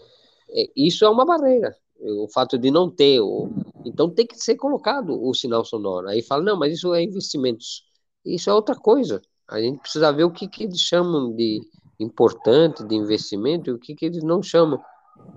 é, 0.49 0.69
isso 0.75 1.05
é 1.05 1.09
uma 1.09 1.23
barreira. 1.23 1.73
O 2.01 2.27
fato 2.27 2.57
de 2.57 2.69
não 2.69 2.89
ter, 2.89 3.21
o, 3.21 3.49
então 3.85 4.09
tem 4.09 4.27
que 4.27 4.37
ser 4.37 4.57
colocado 4.57 5.17
o 5.25 5.33
sinal 5.33 5.63
sonoro. 5.63 6.09
Aí 6.09 6.21
fala, 6.21 6.43
não, 6.43 6.59
mas 6.59 6.73
isso 6.73 6.93
é 6.93 7.01
investimentos. 7.01 7.85
Isso 8.25 8.49
é 8.49 8.53
outra 8.53 8.75
coisa. 8.75 9.21
A 9.47 9.61
gente 9.61 9.79
precisa 9.79 10.11
ver 10.11 10.25
o 10.25 10.31
que, 10.31 10.49
que 10.49 10.65
eles 10.65 10.81
chamam 10.81 11.33
de 11.33 11.61
importante, 11.97 12.83
de 12.83 12.93
investimento, 12.93 13.69
e 13.69 13.73
o 13.73 13.79
que, 13.79 13.95
que 13.95 14.05
eles 14.05 14.21
não 14.21 14.43
chamam. 14.43 14.81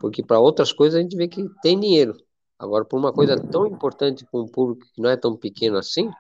Porque 0.01 0.25
para 0.25 0.41
outras 0.41 0.73
coisas 0.73 0.99
a 0.99 1.03
gente 1.03 1.17
vê 1.17 1.29
que 1.29 1.49
tem 1.63 1.79
dinheiro. 1.79 2.17
Agora, 2.59 2.85
por 2.85 2.99
uma 2.99 3.13
coisa 3.13 3.37
tão 3.39 3.65
importante 3.65 4.27
para 4.29 4.41
um 4.41 4.49
público 4.49 4.89
que 4.93 5.01
não 5.01 5.11
é 5.11 5.17
tão 5.17 5.37
pequeno 5.37 5.79
assim, 5.79 6.11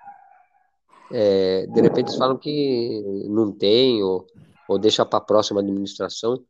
é, 1.10 1.66
de 1.66 1.80
repente 1.80 2.10
eles 2.10 2.16
falam 2.16 2.36
que 2.36 3.24
não 3.28 3.50
tem, 3.50 4.00
ou, 4.04 4.26
ou 4.68 4.78
deixa 4.78 5.04
para 5.04 5.18
a 5.18 5.22
próxima 5.22 5.60
administração. 5.60 6.42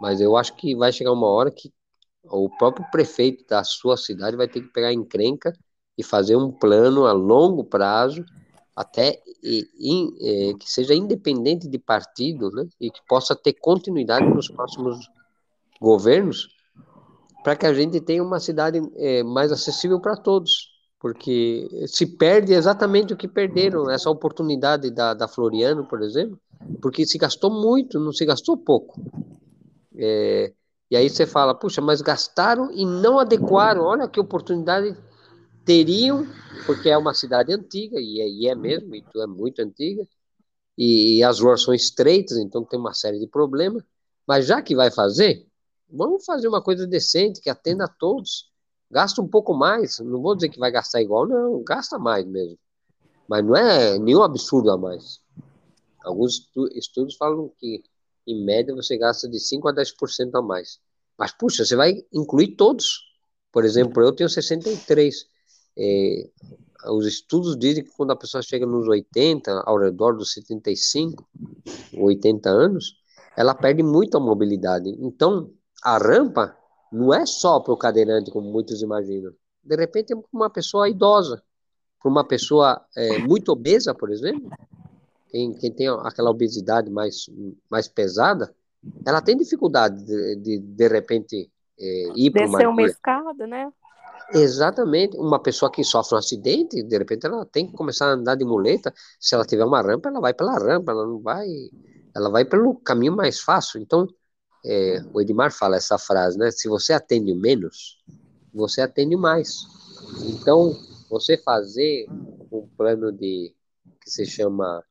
Mas 0.00 0.20
eu 0.20 0.36
acho 0.36 0.54
que 0.56 0.74
vai 0.74 0.92
chegar 0.92 1.12
uma 1.12 1.28
hora 1.28 1.50
que 1.50 1.72
o 2.24 2.48
próprio 2.48 2.86
prefeito 2.90 3.44
da 3.46 3.62
sua 3.62 3.96
cidade 3.96 4.36
vai 4.36 4.48
ter 4.48 4.60
que 4.60 4.72
pegar 4.72 4.92
encrenca 4.92 5.52
e 5.96 6.02
fazer 6.02 6.36
um 6.36 6.50
plano 6.50 7.06
a 7.06 7.12
longo 7.12 7.64
prazo, 7.64 8.24
até 8.74 9.10
é, 9.10 10.54
que 10.58 10.70
seja 10.70 10.94
independente 10.94 11.68
de 11.68 11.78
partido, 11.78 12.50
né, 12.50 12.66
e 12.80 12.90
que 12.90 13.00
possa 13.08 13.36
ter 13.36 13.52
continuidade 13.54 14.26
nos 14.26 14.48
próximos 14.48 15.08
governos, 15.80 16.48
para 17.44 17.54
que 17.54 17.66
a 17.66 17.74
gente 17.74 18.00
tenha 18.00 18.22
uma 18.22 18.40
cidade 18.40 18.80
é, 18.96 19.22
mais 19.22 19.52
acessível 19.52 20.00
para 20.00 20.16
todos, 20.16 20.73
porque 21.04 21.68
se 21.86 22.06
perde 22.06 22.54
exatamente 22.54 23.12
o 23.12 23.16
que 23.16 23.28
perderam, 23.28 23.90
essa 23.90 24.08
oportunidade 24.08 24.90
da, 24.90 25.12
da 25.12 25.28
Floriano, 25.28 25.84
por 25.84 26.00
exemplo, 26.00 26.40
porque 26.80 27.04
se 27.04 27.18
gastou 27.18 27.50
muito, 27.50 28.00
não 28.00 28.10
se 28.10 28.24
gastou 28.24 28.56
pouco. 28.56 28.98
É, 29.94 30.50
e 30.90 30.96
aí 30.96 31.10
você 31.10 31.26
fala, 31.26 31.54
puxa, 31.54 31.82
mas 31.82 32.00
gastaram 32.00 32.72
e 32.72 32.86
não 32.86 33.18
adequaram, 33.18 33.82
olha 33.82 34.08
que 34.08 34.18
oportunidade 34.18 34.96
teriam, 35.62 36.26
porque 36.64 36.88
é 36.88 36.96
uma 36.96 37.12
cidade 37.12 37.52
antiga, 37.52 38.00
e 38.00 38.22
é, 38.22 38.26
e 38.26 38.48
é 38.48 38.54
mesmo, 38.54 38.94
e 38.94 39.04
é 39.14 39.26
muito 39.26 39.60
antiga, 39.60 40.08
e, 40.78 41.18
e 41.18 41.22
as 41.22 41.38
ruas 41.38 41.60
são 41.60 41.74
estreitas, 41.74 42.38
então 42.38 42.64
tem 42.64 42.80
uma 42.80 42.94
série 42.94 43.18
de 43.18 43.26
problemas, 43.26 43.82
mas 44.26 44.46
já 44.46 44.62
que 44.62 44.74
vai 44.74 44.90
fazer, 44.90 45.46
Vamos 45.86 46.24
fazer 46.24 46.48
uma 46.48 46.62
coisa 46.62 46.86
decente 46.86 47.40
que 47.40 47.50
atenda 47.50 47.84
a 47.84 47.88
todos. 47.88 48.50
Gasta 48.94 49.20
um 49.20 49.26
pouco 49.26 49.52
mais. 49.52 49.98
Não 49.98 50.22
vou 50.22 50.36
dizer 50.36 50.48
que 50.50 50.58
vai 50.60 50.70
gastar 50.70 51.02
igual, 51.02 51.26
não. 51.26 51.64
Gasta 51.64 51.98
mais 51.98 52.24
mesmo. 52.24 52.56
Mas 53.28 53.44
não 53.44 53.56
é 53.56 53.98
nenhum 53.98 54.22
absurdo 54.22 54.70
a 54.70 54.78
mais. 54.78 55.20
Alguns 56.04 56.48
estudos 56.76 57.16
falam 57.16 57.50
que, 57.58 57.82
em 58.24 58.44
média, 58.44 58.72
você 58.72 58.96
gasta 58.96 59.28
de 59.28 59.38
5% 59.40 59.68
a 59.68 59.72
10% 59.74 60.36
a 60.36 60.42
mais. 60.42 60.78
Mas, 61.18 61.32
puxa, 61.32 61.64
você 61.64 61.74
vai 61.74 62.04
incluir 62.12 62.54
todos. 62.54 63.00
Por 63.50 63.64
exemplo, 63.64 64.00
eu 64.00 64.12
tenho 64.12 64.30
63. 64.30 65.26
É, 65.76 66.30
os 66.92 67.04
estudos 67.04 67.58
dizem 67.58 67.82
que 67.82 67.90
quando 67.96 68.12
a 68.12 68.16
pessoa 68.16 68.42
chega 68.42 68.64
nos 68.64 68.86
80, 68.86 69.64
ao 69.66 69.76
redor 69.76 70.16
dos 70.16 70.32
75, 70.34 71.26
80 71.96 72.48
anos, 72.48 72.94
ela 73.36 73.56
perde 73.56 73.82
muito 73.82 74.16
a 74.16 74.20
mobilidade. 74.20 74.88
Então, 75.00 75.50
a 75.82 75.98
rampa 75.98 76.56
não 76.94 77.12
é 77.12 77.26
só 77.26 77.58
para 77.58 77.72
o 77.72 77.76
cadeirante, 77.76 78.30
como 78.30 78.48
muitos 78.50 78.80
imaginam. 78.80 79.32
De 79.62 79.76
repente, 79.76 80.12
é 80.12 80.16
para 80.16 80.24
uma 80.32 80.48
pessoa 80.48 80.88
idosa, 80.88 81.42
para 82.00 82.10
uma 82.10 82.24
pessoa 82.24 82.80
é, 82.96 83.18
muito 83.18 83.50
obesa, 83.50 83.92
por 83.94 84.10
exemplo, 84.12 84.48
quem, 85.28 85.52
quem, 85.54 85.72
tem 85.72 85.88
aquela 85.88 86.30
obesidade 86.30 86.90
mais, 86.90 87.26
mais 87.68 87.88
pesada, 87.88 88.54
ela 89.04 89.20
tem 89.20 89.36
dificuldade 89.36 90.04
de, 90.04 90.36
de, 90.36 90.58
de 90.58 90.88
repente, 90.88 91.50
é, 91.78 92.08
ir 92.14 92.30
para 92.30 92.46
uma... 92.46 92.58
Descer 92.58 92.68
uma 92.68 92.82
escada, 92.82 93.46
né? 93.46 93.72
Exatamente. 94.32 95.16
Uma 95.16 95.40
pessoa 95.40 95.70
que 95.72 95.82
sofre 95.82 96.14
um 96.14 96.18
acidente, 96.18 96.82
de 96.82 96.98
repente 96.98 97.26
ela 97.26 97.44
tem 97.44 97.66
que 97.66 97.72
começar 97.72 98.06
a 98.06 98.12
andar 98.12 98.36
de 98.36 98.44
muleta. 98.44 98.94
Se 99.18 99.34
ela 99.34 99.44
tiver 99.44 99.64
uma 99.64 99.82
rampa, 99.82 100.08
ela 100.08 100.20
vai 100.20 100.32
pela 100.32 100.58
rampa, 100.58 100.92
ela 100.92 101.06
não 101.06 101.18
vai... 101.18 101.48
Ela 102.14 102.30
vai 102.30 102.44
pelo 102.44 102.76
caminho 102.76 103.16
mais 103.16 103.40
fácil. 103.40 103.80
Então, 103.80 104.06
é, 104.64 105.04
o 105.12 105.20
Edmar 105.20 105.52
fala 105.52 105.76
essa 105.76 105.98
frase, 105.98 106.38
né? 106.38 106.50
Se 106.50 106.68
você 106.68 106.92
atende 106.92 107.34
menos, 107.34 108.02
você 108.52 108.80
atende 108.80 109.16
mais. 109.16 109.66
Então, 110.26 110.74
você 111.10 111.36
fazer 111.36 112.06
um 112.50 112.66
plano 112.76 113.12
de 113.12 113.54
que 114.00 114.10
se 114.10 114.24
chama 114.24 114.82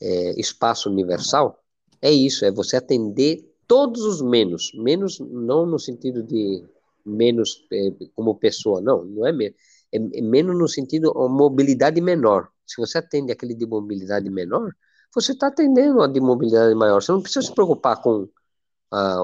é, 0.00 0.38
espaço 0.38 0.90
universal 0.90 1.58
é 2.02 2.10
isso, 2.10 2.44
é 2.44 2.50
você 2.50 2.76
atender 2.76 3.44
todos 3.66 4.02
os 4.02 4.20
menos, 4.20 4.72
menos 4.74 5.18
não 5.20 5.64
no 5.64 5.78
sentido 5.78 6.22
de 6.22 6.62
menos 7.04 7.66
é, 7.72 7.90
como 8.14 8.34
pessoa, 8.34 8.80
não, 8.80 9.04
não 9.04 9.26
é 9.26 9.32
menos, 9.32 9.56
é, 9.92 9.96
é 9.96 10.20
menos 10.20 10.58
no 10.58 10.68
sentido 10.68 11.12
de 11.12 11.28
mobilidade 11.28 12.00
menor. 12.00 12.48
Se 12.66 12.76
você 12.76 12.98
atende 12.98 13.32
aquele 13.32 13.54
de 13.54 13.66
mobilidade 13.66 14.28
menor, 14.28 14.72
você 15.14 15.32
está 15.32 15.46
atendendo 15.46 16.02
a 16.02 16.06
de 16.06 16.20
mobilidade 16.20 16.74
maior. 16.74 17.00
Você 17.02 17.12
não 17.12 17.22
precisa 17.22 17.46
se 17.46 17.54
preocupar 17.54 18.02
com 18.02 18.28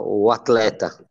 o 0.03 0.31
atleta. 0.31 1.05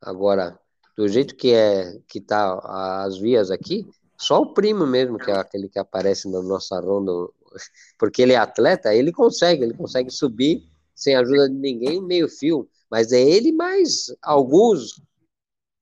Agora, 0.00 0.58
do 0.96 1.08
jeito 1.08 1.34
que 1.34 1.52
é 1.52 1.98
que 2.08 2.20
tá 2.20 2.58
as 3.04 3.18
vias 3.18 3.50
aqui, 3.50 3.86
só 4.16 4.40
o 4.40 4.52
primo 4.54 4.86
mesmo, 4.86 5.18
que 5.18 5.30
é 5.30 5.36
aquele 5.36 5.68
que 5.68 5.78
aparece 5.78 6.28
na 6.30 6.42
nossa 6.42 6.78
ronda, 6.80 7.12
porque 7.98 8.22
ele 8.22 8.32
é 8.32 8.36
atleta, 8.36 8.94
ele 8.94 9.12
consegue, 9.12 9.62
ele 9.62 9.74
consegue 9.74 10.10
subir 10.10 10.62
sem 10.94 11.16
ajuda 11.16 11.48
de 11.48 11.56
ninguém, 11.56 12.00
meio 12.00 12.28
fio, 12.28 12.68
mas 12.90 13.12
é 13.12 13.20
ele 13.20 13.52
mais 13.52 14.14
alguns 14.22 15.00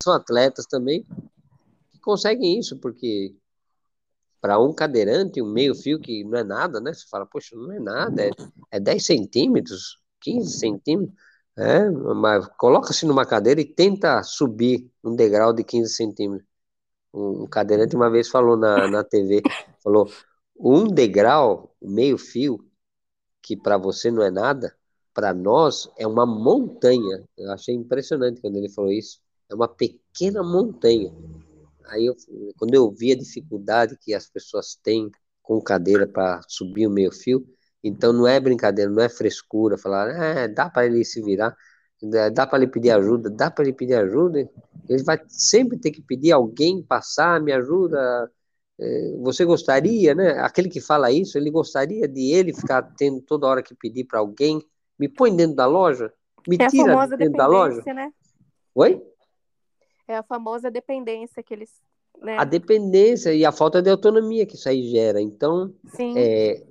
são 0.03 0.13
atletas 0.15 0.67
também 0.67 1.07
que 1.91 2.01
conseguem 2.01 2.59
isso, 2.59 2.77
porque 2.79 3.35
para 4.41 4.59
um 4.59 4.73
cadeirante, 4.73 5.41
um 5.41 5.47
meio 5.47 5.75
fio 5.75 6.01
que 6.01 6.25
não 6.25 6.39
é 6.39 6.43
nada, 6.43 6.81
né? 6.81 6.93
Você 6.93 7.07
fala, 7.09 7.25
poxa, 7.25 7.55
não 7.55 7.71
é 7.71 7.79
nada, 7.79 8.27
é, 8.27 8.31
é 8.73 8.81
10 8.81 9.07
centímetros, 9.07 9.99
15 10.21 10.59
centímetros, 10.59 11.17
é, 11.57 11.91
mas 11.91 12.47
coloca-se 12.57 13.05
numa 13.07 13.27
cadeira 13.27 13.61
e 13.61 13.65
tenta 13.65 14.23
subir 14.23 14.91
um 15.05 15.15
degrau 15.15 15.53
de 15.53 15.63
15 15.65 15.93
centímetros. 15.93 16.49
Um 17.13 17.47
cadeirante 17.47 17.95
uma 17.95 18.11
vez 18.11 18.29
falou 18.29 18.57
na, 18.57 18.89
na 18.89 19.05
TV, 19.05 19.43
falou, 19.83 20.11
um 20.59 20.87
degrau, 20.89 21.75
meio 21.81 22.17
fio, 22.17 22.65
que 23.43 23.57
para 23.57 23.77
você 23.77 24.11
não 24.11 24.23
é 24.23 24.31
nada, 24.31 24.75
para 25.13 25.35
nós 25.35 25.91
é 25.99 26.07
uma 26.07 26.25
montanha. 26.25 27.23
Eu 27.37 27.53
achei 27.53 27.75
impressionante 27.75 28.41
quando 28.41 28.57
ele 28.57 28.71
falou 28.71 28.91
isso. 28.91 29.21
É 29.51 29.55
uma 29.55 29.69
pequena 29.69 30.43
montanha. 30.43 31.13
Aí, 31.87 32.07
eu, 32.07 32.17
quando 32.57 32.75
eu 32.75 32.91
vi 32.91 33.13
a 33.13 33.19
dificuldade 33.19 33.99
que 34.01 34.15
as 34.15 34.29
pessoas 34.29 34.75
têm 34.83 35.11
com 35.43 35.61
cadeira 35.61 36.07
para 36.07 36.41
subir 36.49 36.87
o 36.87 36.91
meio 36.91 37.13
fio, 37.13 37.47
então 37.83 38.13
não 38.13 38.27
é 38.27 38.39
brincadeira, 38.39 38.91
não 38.91 39.03
é 39.03 39.09
frescura 39.09 39.77
falar, 39.77 40.09
é, 40.11 40.49
dá 40.49 40.71
para 40.71 40.87
ele 40.87 41.05
se 41.05 41.21
virar, 41.23 41.57
dá 42.33 42.47
para 42.47 42.59
ele 42.59 42.71
pedir 42.71 42.91
ajuda, 42.91 43.31
dá 43.31 43.51
para 43.51 43.65
ele 43.65 43.73
pedir 43.73 43.95
ajuda. 43.95 44.49
Ele 44.89 45.03
vai 45.03 45.21
sempre 45.29 45.79
ter 45.79 45.91
que 45.91 46.03
pedir 46.03 46.33
alguém 46.33 46.83
passar, 46.83 47.41
me 47.41 47.53
ajuda. 47.53 48.31
É, 48.81 49.17
você 49.21 49.45
gostaria, 49.45 50.15
né? 50.15 50.39
Aquele 50.41 50.69
que 50.69 50.81
fala 50.81 51.13
isso, 51.13 51.39
ele 51.39 51.51
gostaria 51.51 52.09
de 52.09 52.33
ele 52.33 52.53
ficar 52.53 52.83
tendo 52.97 53.21
toda 53.21 53.47
hora 53.47 53.63
que 53.63 53.75
pedir 53.75 54.05
para 54.05 54.21
alguém, 54.21 54.61
me 54.99 55.09
põe 55.09 55.35
dentro 55.35 55.57
da 55.57 55.67
loja, 55.67 56.13
me 56.47 56.57
é 56.61 56.67
tira 56.67 57.07
dentro 57.07 57.33
da 57.33 57.47
loja. 57.47 57.83
Né? 57.87 58.13
Oi? 58.75 59.03
É 60.09 60.17
a 60.17 60.23
famosa 60.23 60.71
dependência 60.71 61.43
que 61.43 61.55
eles 61.55 61.71
né? 62.21 62.37
A 62.39 62.45
dependência 62.45 63.35
e 63.35 63.45
a 63.45 63.51
falta 63.51 63.83
de 63.83 63.91
autonomia 63.91 64.47
que 64.47 64.55
isso 64.55 64.69
aí 64.69 64.89
gera. 64.89 65.21
Então. 65.21 65.73
É, 66.17 66.63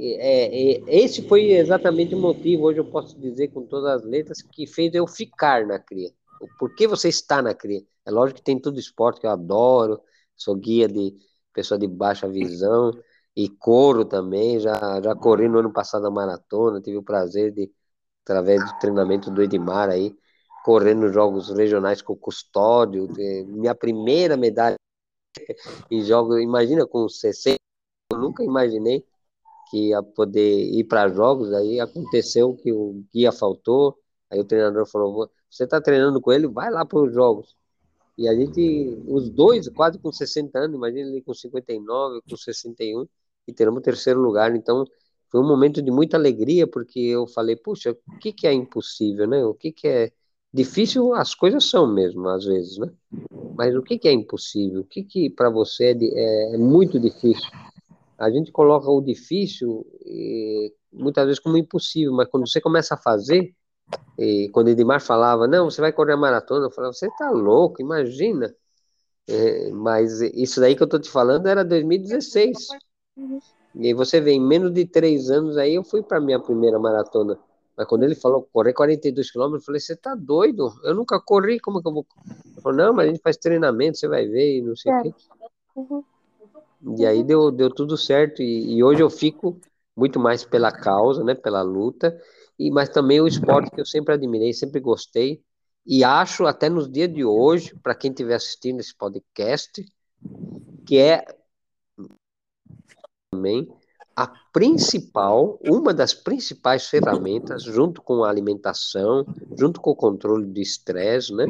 é, 0.00 0.76
é, 0.76 1.02
esse 1.02 1.26
foi 1.26 1.50
exatamente 1.50 2.14
o 2.14 2.18
motivo, 2.18 2.64
hoje 2.64 2.78
eu 2.78 2.84
posso 2.84 3.18
dizer 3.18 3.48
com 3.48 3.66
todas 3.66 4.02
as 4.02 4.04
letras, 4.04 4.40
que 4.42 4.66
fez 4.66 4.94
eu 4.94 5.06
ficar 5.06 5.66
na 5.66 5.78
CRIA. 5.78 6.12
Por 6.58 6.74
que 6.76 6.86
você 6.86 7.08
está 7.08 7.42
na 7.42 7.52
CRIA? 7.52 7.82
É 8.06 8.10
lógico 8.10 8.38
que 8.38 8.44
tem 8.44 8.60
tudo 8.60 8.78
esporte 8.78 9.20
que 9.20 9.26
eu 9.26 9.30
adoro, 9.30 10.00
sou 10.36 10.54
guia 10.54 10.86
de 10.86 11.14
pessoa 11.52 11.78
de 11.78 11.88
baixa 11.88 12.28
visão 12.28 12.92
e 13.34 13.48
corro 13.48 14.04
também, 14.04 14.60
já, 14.60 15.00
já 15.02 15.14
corri 15.16 15.48
no 15.48 15.58
ano 15.58 15.72
passado 15.72 16.06
a 16.06 16.10
maratona, 16.10 16.80
tive 16.80 16.96
o 16.98 17.02
prazer 17.02 17.52
de, 17.52 17.70
através 18.22 18.64
do 18.64 18.78
treinamento 18.78 19.30
do 19.30 19.42
Edmar 19.42 19.88
aí, 19.88 20.16
correr 20.64 20.94
nos 20.94 21.12
jogos 21.12 21.50
regionais 21.50 22.00
com 22.02 22.12
o 22.12 22.16
Custódio, 22.16 23.08
minha 23.48 23.74
primeira 23.74 24.36
medalha 24.36 24.76
em 25.90 26.02
jogos, 26.02 26.40
imagina 26.40 26.86
com 26.86 27.08
60, 27.08 27.56
eu 28.12 28.18
nunca 28.18 28.44
imaginei 28.44 29.04
que 29.70 29.88
ia 29.90 30.02
poder 30.02 30.64
ir 30.74 30.84
para 30.84 31.08
jogos, 31.08 31.52
aí 31.52 31.80
aconteceu 31.80 32.54
que 32.54 32.72
o 32.72 33.04
guia 33.12 33.32
faltou, 33.32 33.96
aí 34.30 34.38
o 34.40 34.44
treinador 34.44 34.86
falou, 34.86 35.30
você 35.50 35.64
está 35.64 35.80
treinando 35.80 36.20
com 36.20 36.32
ele, 36.32 36.46
vai 36.46 36.70
lá 36.70 36.84
para 36.84 36.98
os 36.98 37.12
jogos. 37.12 37.56
E 38.16 38.28
a 38.28 38.34
gente, 38.34 38.98
os 39.06 39.30
dois, 39.30 39.68
quase 39.68 39.98
com 39.98 40.10
60 40.10 40.58
anos, 40.58 40.76
imagina 40.76 41.08
ele 41.08 41.22
com 41.22 41.32
59, 41.32 42.20
com 42.28 42.36
61, 42.36 43.06
e 43.46 43.52
teremos 43.52 43.82
terceiro 43.82 44.20
lugar. 44.20 44.54
Então, 44.56 44.84
foi 45.30 45.40
um 45.40 45.46
momento 45.46 45.80
de 45.80 45.90
muita 45.90 46.16
alegria, 46.16 46.66
porque 46.66 46.98
eu 46.98 47.26
falei, 47.26 47.54
puxa, 47.54 47.92
o 47.92 48.18
que, 48.18 48.32
que 48.32 48.46
é 48.46 48.52
impossível, 48.52 49.26
né? 49.26 49.44
O 49.44 49.54
que, 49.54 49.70
que 49.70 49.86
é 49.86 50.12
difícil? 50.52 51.14
As 51.14 51.34
coisas 51.34 51.64
são 51.64 51.86
mesmo, 51.86 52.28
às 52.28 52.44
vezes, 52.44 52.78
né? 52.78 52.90
Mas 53.54 53.74
o 53.76 53.82
que, 53.82 53.98
que 53.98 54.08
é 54.08 54.12
impossível? 54.12 54.80
O 54.80 54.84
que, 54.84 55.04
que 55.04 55.30
para 55.30 55.50
você 55.50 55.92
é, 55.92 55.96
é, 56.02 56.54
é 56.54 56.58
muito 56.58 56.98
difícil? 56.98 57.48
A 58.18 58.30
gente 58.30 58.50
coloca 58.50 58.90
o 58.90 59.00
difícil 59.00 59.86
e, 60.04 60.74
muitas 60.92 61.24
vezes 61.24 61.40
como 61.40 61.56
impossível, 61.56 62.12
mas 62.12 62.28
quando 62.28 62.48
você 62.48 62.60
começa 62.60 62.94
a 62.94 62.98
fazer, 62.98 63.54
e 64.18 64.48
quando 64.52 64.68
Edmar 64.68 65.00
falava, 65.00 65.46
não, 65.46 65.70
você 65.70 65.80
vai 65.80 65.92
correr 65.92 66.14
a 66.14 66.16
maratona, 66.16 66.66
eu 66.66 66.70
falava, 66.70 66.92
você 66.92 67.08
tá 67.16 67.30
louco, 67.30 67.80
imagina. 67.80 68.54
É, 69.28 69.70
mas 69.70 70.20
isso 70.20 70.60
daí 70.60 70.74
que 70.74 70.82
eu 70.82 70.88
tô 70.88 70.98
te 70.98 71.10
falando 71.10 71.46
era 71.46 71.64
2016. 71.64 72.68
E 73.74 73.94
você 73.94 74.20
vê, 74.20 74.32
em 74.32 74.40
menos 74.40 74.72
de 74.72 74.84
três 74.84 75.30
anos 75.30 75.56
aí 75.56 75.74
eu 75.74 75.84
fui 75.84 76.02
para 76.02 76.20
minha 76.20 76.40
primeira 76.40 76.78
maratona. 76.78 77.38
Mas 77.76 77.86
quando 77.86 78.02
ele 78.02 78.16
falou 78.16 78.48
correr 78.52 78.72
42 78.72 79.30
quilômetros, 79.30 79.62
eu 79.62 79.66
falei, 79.66 79.80
você 79.80 79.94
tá 79.94 80.16
doido? 80.16 80.72
Eu 80.82 80.96
nunca 80.96 81.20
corri, 81.20 81.60
como 81.60 81.80
que 81.80 81.86
eu 81.86 81.92
vou? 81.92 82.06
Ele 82.44 82.60
falou, 82.60 82.76
não, 82.76 82.92
mas 82.92 83.06
a 83.06 83.10
gente 83.10 83.22
faz 83.22 83.36
treinamento, 83.36 83.98
você 83.98 84.08
vai 84.08 84.26
ver, 84.26 84.58
e 84.58 84.62
não 84.62 84.74
sei 84.74 84.92
o 84.92 84.96
é. 84.96 85.02
quê. 85.02 85.14
Uhum. 85.76 86.02
E 86.96 87.04
aí 87.04 87.22
deu, 87.22 87.50
deu 87.50 87.70
tudo 87.70 87.96
certo. 87.96 88.42
E, 88.42 88.76
e, 88.76 88.82
hoje 88.82 89.02
eu 89.02 89.10
fico 89.10 89.60
muito 89.96 90.18
mais 90.20 90.44
pela 90.44 90.70
causa, 90.70 91.24
né? 91.24 91.34
Pela 91.34 91.62
luta. 91.62 92.16
E, 92.58 92.70
mas 92.70 92.88
também 92.88 93.20
o 93.20 93.26
esporte 93.26 93.70
que 93.70 93.80
eu 93.80 93.86
sempre 93.86 94.14
admirei, 94.14 94.52
sempre 94.52 94.80
gostei. 94.80 95.42
e 95.86 96.04
acho 96.04 96.46
até 96.46 96.68
nos 96.68 96.90
dias 96.90 97.12
de 97.12 97.24
hoje, 97.24 97.74
para 97.82 97.94
quem 97.94 98.10
estiver 98.10 98.34
assistindo 98.34 98.80
esse 98.80 98.94
podcast, 98.96 99.84
que 100.86 100.98
é 100.98 101.24
também 103.30 103.68
a 104.16 104.26
principal, 104.52 105.58
uma 105.64 105.94
das 105.94 106.12
principais 106.12 106.88
ferramentas, 106.88 107.62
junto 107.62 108.02
com 108.02 108.24
a 108.24 108.28
alimentação, 108.28 109.24
junto 109.56 109.80
com 109.80 109.90
o 109.90 109.96
controle 109.96 110.44
do 110.44 110.60
estresse, 110.60 111.32
né? 111.32 111.44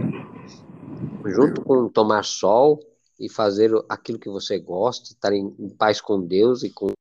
Junto 1.25 1.63
com 1.63 1.89
tomar 1.89 2.25
sol 2.25 2.79
e 3.19 3.29
fazer 3.29 3.71
aquilo 3.89 4.19
que 4.19 4.29
você 4.29 4.59
gosta, 4.59 5.13
estar 5.13 5.33
em, 5.33 5.55
em 5.59 5.69
paz 5.69 6.01
com 6.01 6.21
Deus 6.21 6.63
e 6.63 6.71
com 6.71 6.87
o 6.87 6.93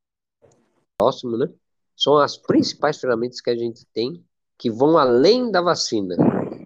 próximo, 0.97 1.37
né? 1.37 1.51
São 1.95 2.17
as 2.17 2.37
principais 2.37 2.97
ferramentas 2.97 3.41
que 3.41 3.49
a 3.49 3.55
gente 3.55 3.85
tem 3.87 4.23
que 4.57 4.71
vão 4.71 4.97
além 4.97 5.51
da 5.51 5.61
vacina, 5.61 6.15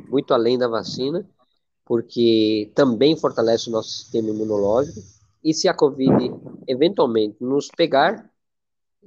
muito 0.07 0.33
além 0.33 0.57
da 0.57 0.67
vacina, 0.67 1.29
porque 1.83 2.71
também 2.73 3.17
fortalece 3.17 3.67
o 3.67 3.71
nosso 3.71 3.89
sistema 3.89 4.29
imunológico. 4.29 5.01
E 5.43 5.53
se 5.53 5.67
a 5.67 5.73
Covid 5.73 6.31
eventualmente 6.67 7.43
nos 7.43 7.67
pegar, 7.67 8.31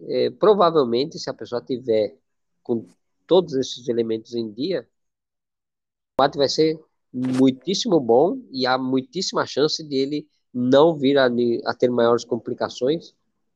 é, 0.09 0.31
provavelmente, 0.31 1.19
se 1.19 1.31
a 1.31 1.35
pessoa 1.35 1.63
tiver 1.63 2.19
com 2.63 2.87
todos 3.27 3.55
esses 3.55 3.89
elementos 3.89 4.35
em 4.35 4.53
dia, 4.53 4.83
o 4.83 6.23
combate 6.23 6.37
vai 6.37 6.49
ser 6.49 6.79
muitíssimo 7.15 8.01
bom 8.01 8.41
e 8.51 8.67
há 8.67 8.77
muitíssima 8.77 9.47
chance 9.47 9.83
de 9.87 9.95
ele 9.95 10.29
não 10.53 10.97
vir 10.97 11.17
a, 11.17 11.27
a 11.65 11.75
ter 11.75 11.91
maiores 11.91 12.25
complicações, 12.25 13.15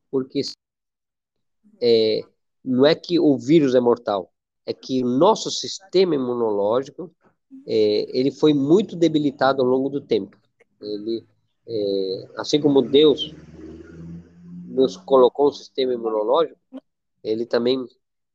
porque 0.09 0.41
é, 1.81 2.21
não 2.63 2.85
é 2.85 2.95
que 2.95 3.19
o 3.19 3.37
vírus 3.37 3.75
é 3.75 3.79
mortal, 3.81 4.31
é 4.65 4.73
que 4.73 5.03
o 5.03 5.07
nosso 5.07 5.51
sistema 5.51 6.15
imunológico 6.15 7.11
é, 7.67 8.17
ele 8.17 8.31
foi 8.31 8.53
muito 8.53 8.95
debilitado 8.95 9.61
ao 9.61 9.67
longo 9.67 9.89
do 9.89 9.99
tempo. 9.99 10.37
Ele, 10.81 11.25
é, 11.67 12.29
assim 12.37 12.61
como 12.61 12.81
Deus 12.81 13.33
nos 14.67 14.95
colocou 14.95 15.49
um 15.49 15.51
sistema 15.51 15.93
imunológico, 15.93 16.59
ele 17.23 17.45
também 17.45 17.85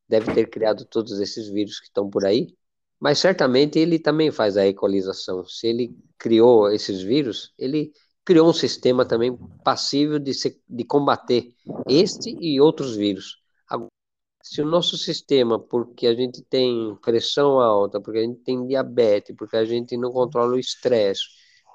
deve 0.06 0.32
ter 0.34 0.50
criado 0.50 0.84
todos 0.84 1.18
esses 1.18 1.48
vírus 1.48 1.80
que 1.80 1.86
estão 1.86 2.10
por 2.10 2.24
aí, 2.26 2.54
mas 3.00 3.18
certamente 3.18 3.78
ele 3.78 3.98
também 3.98 4.30
faz 4.30 4.56
a 4.56 4.66
equalização. 4.66 5.44
Se 5.46 5.66
ele 5.66 5.96
criou 6.18 6.70
esses 6.70 7.02
vírus, 7.02 7.52
ele 7.58 7.92
criou 8.24 8.48
um 8.48 8.52
sistema 8.52 9.04
também 9.04 9.36
passível 9.62 10.18
de, 10.18 10.32
se, 10.32 10.60
de 10.68 10.84
combater 10.84 11.52
este 11.86 12.36
e 12.40 12.60
outros 12.60 12.96
vírus. 12.96 13.42
Se 14.42 14.60
o 14.60 14.66
nosso 14.66 14.98
sistema, 14.98 15.58
porque 15.58 16.06
a 16.06 16.14
gente 16.14 16.42
tem 16.42 16.94
pressão 17.02 17.60
alta, 17.60 17.98
porque 17.98 18.18
a 18.18 18.22
gente 18.22 18.40
tem 18.40 18.66
diabetes, 18.66 19.34
porque 19.36 19.56
a 19.56 19.64
gente 19.64 19.96
não 19.96 20.12
controla 20.12 20.54
o 20.54 20.58
estresse, 20.58 21.22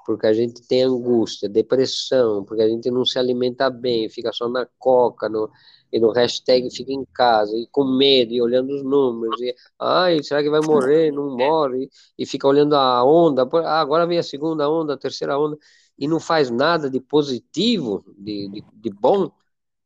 porque 0.06 0.26
a 0.26 0.32
gente 0.32 0.62
tem 0.68 0.84
angústia, 0.84 1.48
depressão, 1.48 2.44
porque 2.44 2.62
a 2.62 2.68
gente 2.68 2.88
não 2.90 3.04
se 3.04 3.18
alimenta 3.18 3.68
bem, 3.68 4.08
fica 4.08 4.32
só 4.32 4.48
na 4.48 4.66
coca, 4.78 5.28
no, 5.28 5.50
e 5.92 5.98
no 6.00 6.10
hashtag 6.12 6.70
fica 6.70 6.92
em 6.92 7.04
casa, 7.12 7.56
e 7.56 7.66
com 7.68 7.84
medo, 7.84 8.32
e 8.32 8.40
olhando 8.42 8.74
os 8.74 8.82
números, 8.82 9.40
e, 9.40 9.54
ai, 9.78 10.22
será 10.22 10.42
que 10.42 10.50
vai 10.50 10.60
morrer? 10.60 11.12
Não 11.12 11.36
morre, 11.36 11.88
e, 12.18 12.26
fica 12.26 12.46
olhando 12.46 12.74
a 12.76 13.04
onda, 13.04 13.48
ah, 13.64 13.80
agora 13.80 14.06
vem 14.06 14.18
a 14.18 14.22
segunda 14.22 14.68
onda, 14.70 14.94
a 14.94 14.98
terceira 14.98 15.38
onda, 15.38 15.56
e 15.98 16.08
não 16.08 16.20
faz 16.20 16.50
nada 16.50 16.88
de 16.90 17.00
positivo, 17.00 18.04
de, 18.16 18.48
de, 18.48 18.64
de 18.74 18.90
bom, 18.90 19.30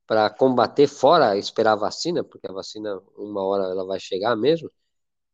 para 0.07 0.31
combater, 0.31 0.87
fora 0.87 1.37
esperar 1.39 1.73
a 1.73 1.77
vacina, 1.77 2.23
porque 2.25 2.47
a 2.49 2.53
vacina, 2.53 3.01
uma 3.17 3.43
hora 3.45 3.65
ela 3.65 3.85
vai 3.87 3.99
chegar 4.01 4.37
mesmo, 4.37 4.71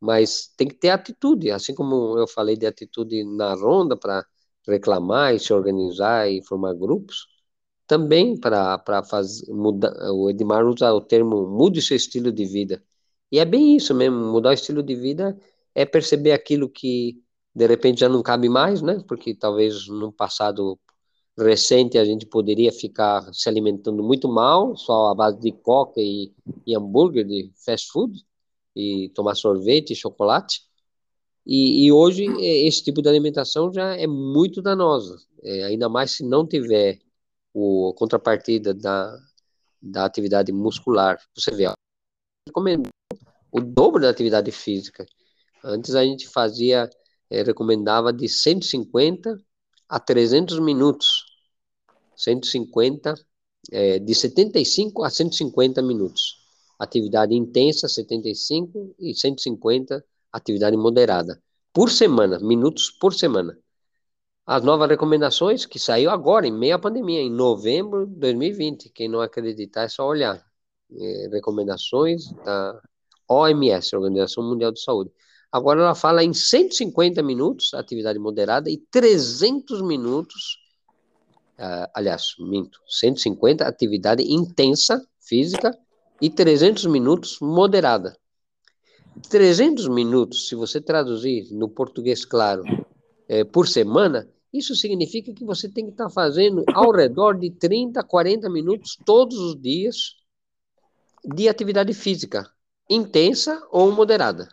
mas 0.00 0.48
tem 0.56 0.68
que 0.68 0.74
ter 0.74 0.90
atitude, 0.90 1.50
assim 1.50 1.74
como 1.74 2.18
eu 2.18 2.26
falei 2.28 2.56
de 2.56 2.66
atitude 2.66 3.24
na 3.24 3.54
ronda 3.54 3.96
para 3.96 4.26
reclamar 4.66 5.34
e 5.34 5.40
se 5.40 5.52
organizar 5.52 6.30
e 6.30 6.42
formar 6.44 6.74
grupos, 6.74 7.26
também 7.90 8.36
para 8.36 8.80
mudar, 9.48 9.92
o 10.12 10.30
Edmar 10.30 10.64
usa 10.64 10.94
o 10.94 11.00
termo 11.00 11.48
mude 11.48 11.82
seu 11.82 11.96
estilo 11.96 12.30
de 12.30 12.44
vida. 12.44 12.80
E 13.32 13.40
é 13.40 13.44
bem 13.44 13.76
isso 13.76 13.92
mesmo, 13.92 14.16
mudar 14.16 14.50
o 14.50 14.52
estilo 14.52 14.80
de 14.80 14.94
vida 14.94 15.36
é 15.74 15.84
perceber 15.84 16.30
aquilo 16.30 16.68
que 16.68 17.20
de 17.52 17.66
repente 17.66 17.98
já 17.98 18.08
não 18.08 18.22
cabe 18.22 18.48
mais, 18.48 18.80
né? 18.80 19.02
Porque 19.08 19.34
talvez 19.34 19.88
no 19.88 20.12
passado 20.12 20.78
recente 21.36 21.98
a 21.98 22.04
gente 22.04 22.26
poderia 22.26 22.70
ficar 22.70 23.28
se 23.34 23.48
alimentando 23.48 24.04
muito 24.04 24.28
mal, 24.28 24.76
só 24.76 25.08
à 25.08 25.14
base 25.14 25.40
de 25.40 25.50
coca 25.50 26.00
e, 26.00 26.32
e 26.64 26.76
hambúrguer 26.76 27.26
de 27.26 27.50
fast 27.56 27.90
food 27.90 28.24
e 28.76 29.08
tomar 29.16 29.34
sorvete 29.34 29.94
e 29.94 29.96
chocolate. 29.96 30.60
E, 31.44 31.86
e, 31.86 31.92
hoje 31.92 32.24
esse 32.38 32.84
tipo 32.84 33.02
de 33.02 33.08
alimentação 33.08 33.72
já 33.72 33.96
é 33.96 34.06
muito 34.06 34.62
danosa, 34.62 35.16
é, 35.42 35.64
ainda 35.64 35.88
mais 35.88 36.12
se 36.12 36.22
não 36.22 36.46
tiver 36.46 37.00
o 37.60 37.94
contrapartida 37.94 38.72
da, 38.72 39.18
da 39.80 40.04
atividade 40.04 40.52
muscular. 40.52 41.20
Você 41.34 41.50
vê, 41.52 41.66
o 43.52 43.60
dobro 43.60 44.02
da 44.02 44.10
atividade 44.10 44.50
física. 44.50 45.04
Antes 45.62 45.94
a 45.94 46.04
gente 46.04 46.28
fazia, 46.28 46.88
é, 47.28 47.42
recomendava 47.42 48.12
de 48.12 48.28
150 48.28 49.38
a 49.88 50.00
300 50.00 50.58
minutos. 50.58 51.26
150, 52.16 53.14
é, 53.72 53.98
de 53.98 54.14
75 54.14 55.04
a 55.04 55.10
150 55.10 55.82
minutos. 55.82 56.40
Atividade 56.78 57.34
intensa, 57.34 57.88
75 57.88 58.94
e 58.98 59.14
150 59.14 60.02
atividade 60.32 60.76
moderada, 60.76 61.42
por 61.72 61.90
semana, 61.90 62.38
minutos 62.38 62.90
por 62.90 63.14
semana. 63.14 63.58
As 64.50 64.64
novas 64.64 64.88
recomendações 64.88 65.64
que 65.64 65.78
saiu 65.78 66.10
agora, 66.10 66.44
em 66.44 66.50
meio 66.50 66.74
à 66.74 66.78
pandemia, 66.80 67.20
em 67.20 67.30
novembro 67.30 68.04
de 68.04 68.16
2020. 68.16 68.90
Quem 68.90 69.08
não 69.08 69.20
acreditar 69.20 69.84
é 69.84 69.88
só 69.88 70.04
olhar. 70.04 70.44
É, 70.92 71.28
recomendações 71.30 72.32
da 72.44 72.82
OMS, 73.28 73.94
Organização 73.94 74.42
Mundial 74.42 74.72
de 74.72 74.82
Saúde. 74.82 75.12
Agora 75.52 75.80
ela 75.80 75.94
fala 75.94 76.24
em 76.24 76.34
150 76.34 77.22
minutos, 77.22 77.72
atividade 77.74 78.18
moderada, 78.18 78.68
e 78.68 78.78
300 78.90 79.82
minutos, 79.82 80.58
uh, 81.56 81.86
aliás, 81.94 82.34
minto, 82.40 82.80
150, 82.88 83.64
atividade 83.64 84.24
intensa, 84.24 85.00
física, 85.20 85.78
e 86.20 86.28
300 86.28 86.86
minutos 86.86 87.38
moderada. 87.40 88.16
300 89.28 89.86
minutos, 89.86 90.48
se 90.48 90.56
você 90.56 90.80
traduzir 90.80 91.52
no 91.52 91.68
português 91.68 92.24
claro, 92.24 92.64
é, 93.28 93.44
por 93.44 93.68
semana, 93.68 94.28
isso 94.52 94.74
significa 94.74 95.32
que 95.32 95.44
você 95.44 95.68
tem 95.68 95.84
que 95.86 95.92
estar 95.92 96.10
fazendo 96.10 96.64
ao 96.74 96.90
redor 96.90 97.38
de 97.38 97.50
30, 97.50 98.02
40 98.02 98.50
minutos 98.50 98.96
todos 99.04 99.38
os 99.38 99.60
dias 99.60 100.16
de 101.24 101.48
atividade 101.48 101.92
física, 101.94 102.50
intensa 102.88 103.62
ou 103.70 103.92
moderada. 103.92 104.48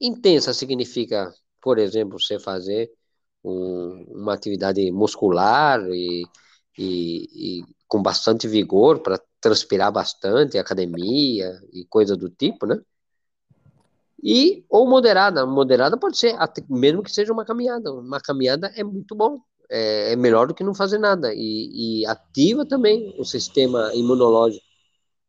Intensa 0.00 0.54
significa, 0.54 1.32
por 1.60 1.78
exemplo, 1.78 2.20
você 2.20 2.38
fazer 2.38 2.90
um, 3.42 4.04
uma 4.08 4.34
atividade 4.34 4.90
muscular 4.92 5.80
e, 5.90 6.24
e, 6.78 7.60
e 7.60 7.64
com 7.88 8.02
bastante 8.02 8.46
vigor 8.46 9.00
para 9.00 9.20
transpirar 9.40 9.90
bastante, 9.92 10.58
academia 10.58 11.60
e 11.72 11.84
coisa 11.86 12.16
do 12.16 12.30
tipo, 12.30 12.66
né? 12.66 12.80
E 14.22 14.64
ou 14.68 14.88
moderada. 14.88 15.44
Moderada 15.46 15.96
pode 15.98 16.16
ser, 16.18 16.36
mesmo 16.68 17.02
que 17.02 17.10
seja 17.10 17.32
uma 17.32 17.44
caminhada. 17.44 17.92
Uma 17.92 18.20
caminhada 18.20 18.72
é 18.76 18.84
muito 18.84 19.14
bom, 19.14 19.40
é, 19.70 20.12
é 20.12 20.16
melhor 20.16 20.46
do 20.46 20.54
que 20.54 20.64
não 20.64 20.74
fazer 20.74 20.98
nada 20.98 21.32
e, 21.34 22.02
e, 22.02 22.06
ativa 22.06 22.64
também 22.66 23.14
o 23.18 23.24
sistema 23.24 23.92
imunológico. 23.94 24.64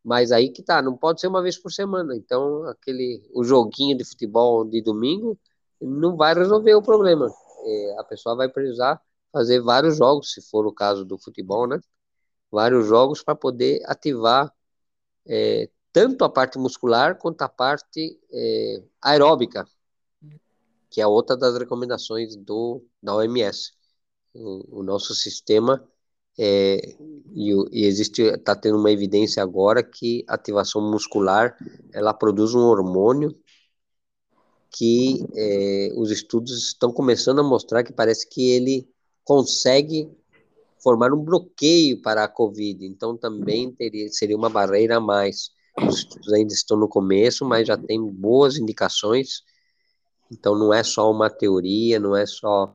Mas 0.03 0.31
aí 0.31 0.49
que 0.49 0.61
tá, 0.63 0.81
não 0.81 0.97
pode 0.97 1.21
ser 1.21 1.27
uma 1.27 1.41
vez 1.41 1.57
por 1.57 1.71
semana. 1.71 2.15
Então, 2.15 2.65
aquele 2.67 3.21
o 3.33 3.43
joguinho 3.43 3.97
de 3.97 4.05
futebol 4.05 4.65
de 4.65 4.81
domingo 4.81 5.39
não 5.81 6.15
vai 6.17 6.33
resolver 6.35 6.75
o 6.75 6.81
problema. 6.83 7.27
É, 7.65 7.95
a 7.99 8.03
pessoa 8.03 8.35
vai 8.35 8.49
precisar 8.49 9.01
fazer 9.31 9.61
vários 9.61 9.97
jogos, 9.97 10.33
se 10.33 10.41
for 10.49 10.65
o 10.67 10.73
caso 10.73 11.05
do 11.05 11.17
futebol, 11.17 11.67
né? 11.67 11.79
Vários 12.51 12.87
jogos 12.87 13.23
para 13.23 13.35
poder 13.35 13.81
ativar 13.85 14.53
é, 15.27 15.69
tanto 15.93 16.25
a 16.25 16.29
parte 16.29 16.57
muscular 16.57 17.17
quanto 17.17 17.43
a 17.43 17.49
parte 17.49 18.19
é, 18.31 18.83
aeróbica, 19.01 19.65
que 20.89 20.99
é 20.99 21.07
outra 21.07 21.37
das 21.37 21.57
recomendações 21.57 22.35
do, 22.35 22.83
da 23.01 23.15
OMS. 23.15 23.71
O, 24.33 24.79
o 24.79 24.83
nosso 24.83 25.13
sistema 25.13 25.87
é, 26.37 26.95
e, 27.31 27.51
e, 27.71 27.85
existe 27.85 28.23
está 28.23 28.55
tendo 28.55 28.77
uma 28.77 28.91
evidência 28.91 29.43
agora 29.43 29.83
que 29.83 30.25
ativação 30.27 30.81
muscular 30.81 31.55
ela 31.93 32.11
produz 32.11 32.55
um 32.55 32.61
hormônio 32.61 33.31
que 34.71 35.23
é, 35.35 35.91
os 35.95 36.09
estudos 36.09 36.69
estão 36.69 36.91
começando 36.91 37.39
a 37.39 37.43
mostrar 37.43 37.83
que 37.83 37.93
parece 37.93 38.27
que 38.27 38.49
ele 38.49 38.89
consegue 39.23 40.09
formar 40.81 41.13
um 41.13 41.23
bloqueio 41.23 42.01
para 42.01 42.23
a 42.23 42.27
COVID, 42.27 42.85
então 42.85 43.15
também 43.15 43.71
teria, 43.71 44.09
seria 44.09 44.35
uma 44.35 44.49
barreira 44.49 44.97
a 44.97 44.99
mais. 44.99 45.51
Os 45.77 45.99
estudos 45.99 46.31
ainda 46.33 46.53
estão 46.53 46.77
no 46.77 46.87
começo, 46.87 47.45
mas 47.45 47.67
já 47.67 47.77
tem 47.77 47.99
boas 48.11 48.57
indicações 48.57 49.43
Então 50.31 50.57
não 50.57 50.73
é 50.73 50.83
só 50.83 51.11
uma 51.11 51.29
teoria, 51.29 51.99
não 51.99 52.15
é 52.15 52.25
só 52.25 52.73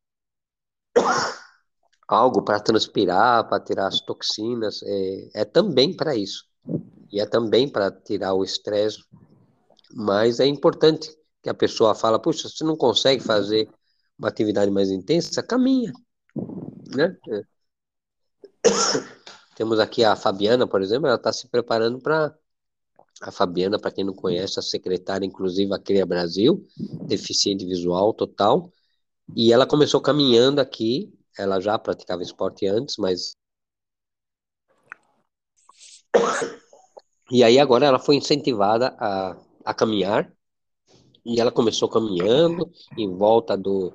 algo 2.08 2.42
para 2.42 2.60
transpirar, 2.60 3.48
para 3.48 3.62
tirar 3.62 3.88
as 3.88 4.00
toxinas, 4.00 4.80
é, 4.82 5.42
é 5.42 5.44
também 5.44 5.94
para 5.94 6.16
isso. 6.16 6.44
E 7.12 7.20
é 7.20 7.26
também 7.26 7.68
para 7.70 7.90
tirar 7.90 8.34
o 8.34 8.44
estresse. 8.44 9.04
Mas 9.94 10.40
é 10.40 10.46
importante 10.46 11.10
que 11.42 11.50
a 11.50 11.54
pessoa 11.54 11.94
fala, 11.94 12.20
puxa, 12.20 12.48
você 12.48 12.64
não 12.64 12.76
consegue 12.76 13.22
fazer 13.22 13.68
uma 14.18 14.28
atividade 14.28 14.70
mais 14.70 14.90
intensa, 14.90 15.42
caminha, 15.42 15.92
né? 16.94 17.16
É. 17.30 17.42
Temos 19.56 19.80
aqui 19.80 20.04
a 20.04 20.14
Fabiana, 20.16 20.66
por 20.68 20.82
exemplo, 20.82 21.08
ela 21.08 21.16
está 21.16 21.32
se 21.32 21.48
preparando 21.48 22.00
para 22.00 22.36
a 23.20 23.32
Fabiana, 23.32 23.78
para 23.78 23.90
quem 23.90 24.04
não 24.04 24.14
conhece, 24.14 24.58
a 24.58 24.62
secretária, 24.62 25.26
inclusive, 25.26 25.72
a 25.74 25.78
Cria 25.78 26.06
Brasil, 26.06 26.66
deficiente 27.06 27.64
visual 27.64 28.14
total, 28.14 28.72
e 29.36 29.52
ela 29.52 29.66
começou 29.66 30.00
caminhando 30.00 30.60
aqui, 30.60 31.12
ela 31.36 31.60
já 31.60 31.78
praticava 31.78 32.22
esporte 32.22 32.66
antes, 32.66 32.96
mas. 32.98 33.36
E 37.30 37.44
aí 37.44 37.58
agora 37.58 37.84
ela 37.84 37.98
foi 37.98 38.16
incentivada 38.16 38.96
a, 38.98 39.36
a 39.62 39.74
caminhar, 39.74 40.32
e 41.26 41.38
ela 41.38 41.52
começou 41.52 41.86
caminhando 41.86 42.72
em 42.96 43.14
volta 43.14 43.54
do, 43.54 43.92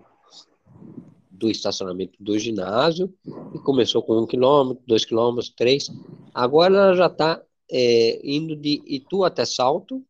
do 1.31 1.49
estacionamento 1.49 2.13
do 2.19 2.37
ginásio, 2.37 3.11
e 3.55 3.57
começou 3.57 4.03
com 4.03 4.19
um 4.19 4.27
quilômetro, 4.27 4.83
dois 4.85 5.03
quilômetros, 5.03 5.49
três. 5.49 5.89
Agora 6.31 6.75
ela 6.75 6.93
já 6.95 7.07
está 7.07 7.41
é, 7.73 8.21
indo 8.23 8.55
de 8.55 8.83
Itu 8.85 9.23
até 9.23 9.43
Salto, 9.45 10.05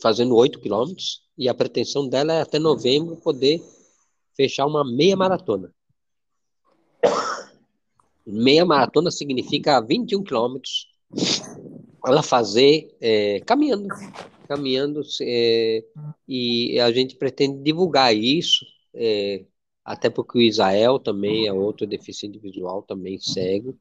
fazendo 0.00 0.36
oito 0.36 0.60
quilômetros, 0.60 1.22
e 1.36 1.48
a 1.48 1.54
pretensão 1.54 2.08
dela 2.08 2.32
é 2.32 2.42
até 2.42 2.60
novembro 2.60 3.16
poder 3.16 3.60
fechar 4.36 4.66
uma 4.66 4.84
meia 4.84 5.16
maratona. 5.16 5.74
Meia 8.24 8.64
maratona 8.64 9.10
significa 9.10 9.80
21 9.80 10.22
quilômetros. 10.22 10.86
Ela 12.06 12.22
fazer 12.22 12.96
é, 13.00 13.40
caminhando, 13.40 13.88
caminhando, 14.46 15.02
é, 15.22 15.84
e 16.28 16.78
a 16.78 16.92
gente 16.92 17.16
pretende 17.16 17.62
divulgar 17.62 18.14
isso, 18.14 18.64
é, 18.94 19.44
até 19.84 20.08
porque 20.08 20.38
o 20.38 20.42
Israel 20.42 20.98
também 21.00 21.46
é 21.48 21.52
outro 21.52 21.86
deficiente 21.86 22.38
visual, 22.38 22.82
também 22.82 23.18
cego, 23.18 23.76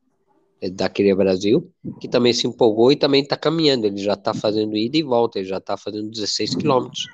é 0.61 0.69
da 0.69 0.89
Cria 0.89 1.15
Brasil, 1.15 1.71
que 2.01 2.07
também 2.07 2.33
se 2.33 2.45
empolgou 2.45 2.91
e 2.91 2.95
também 2.95 3.23
está 3.23 3.37
caminhando, 3.37 3.85
ele 3.85 3.97
já 3.97 4.13
está 4.13 4.33
fazendo 4.33 4.75
ida 4.75 4.97
e 4.97 5.03
volta, 5.03 5.39
ele 5.39 5.47
já 5.47 5.57
está 5.57 5.77
fazendo 5.77 6.09
16 6.09 6.55
quilômetros. 6.55 7.07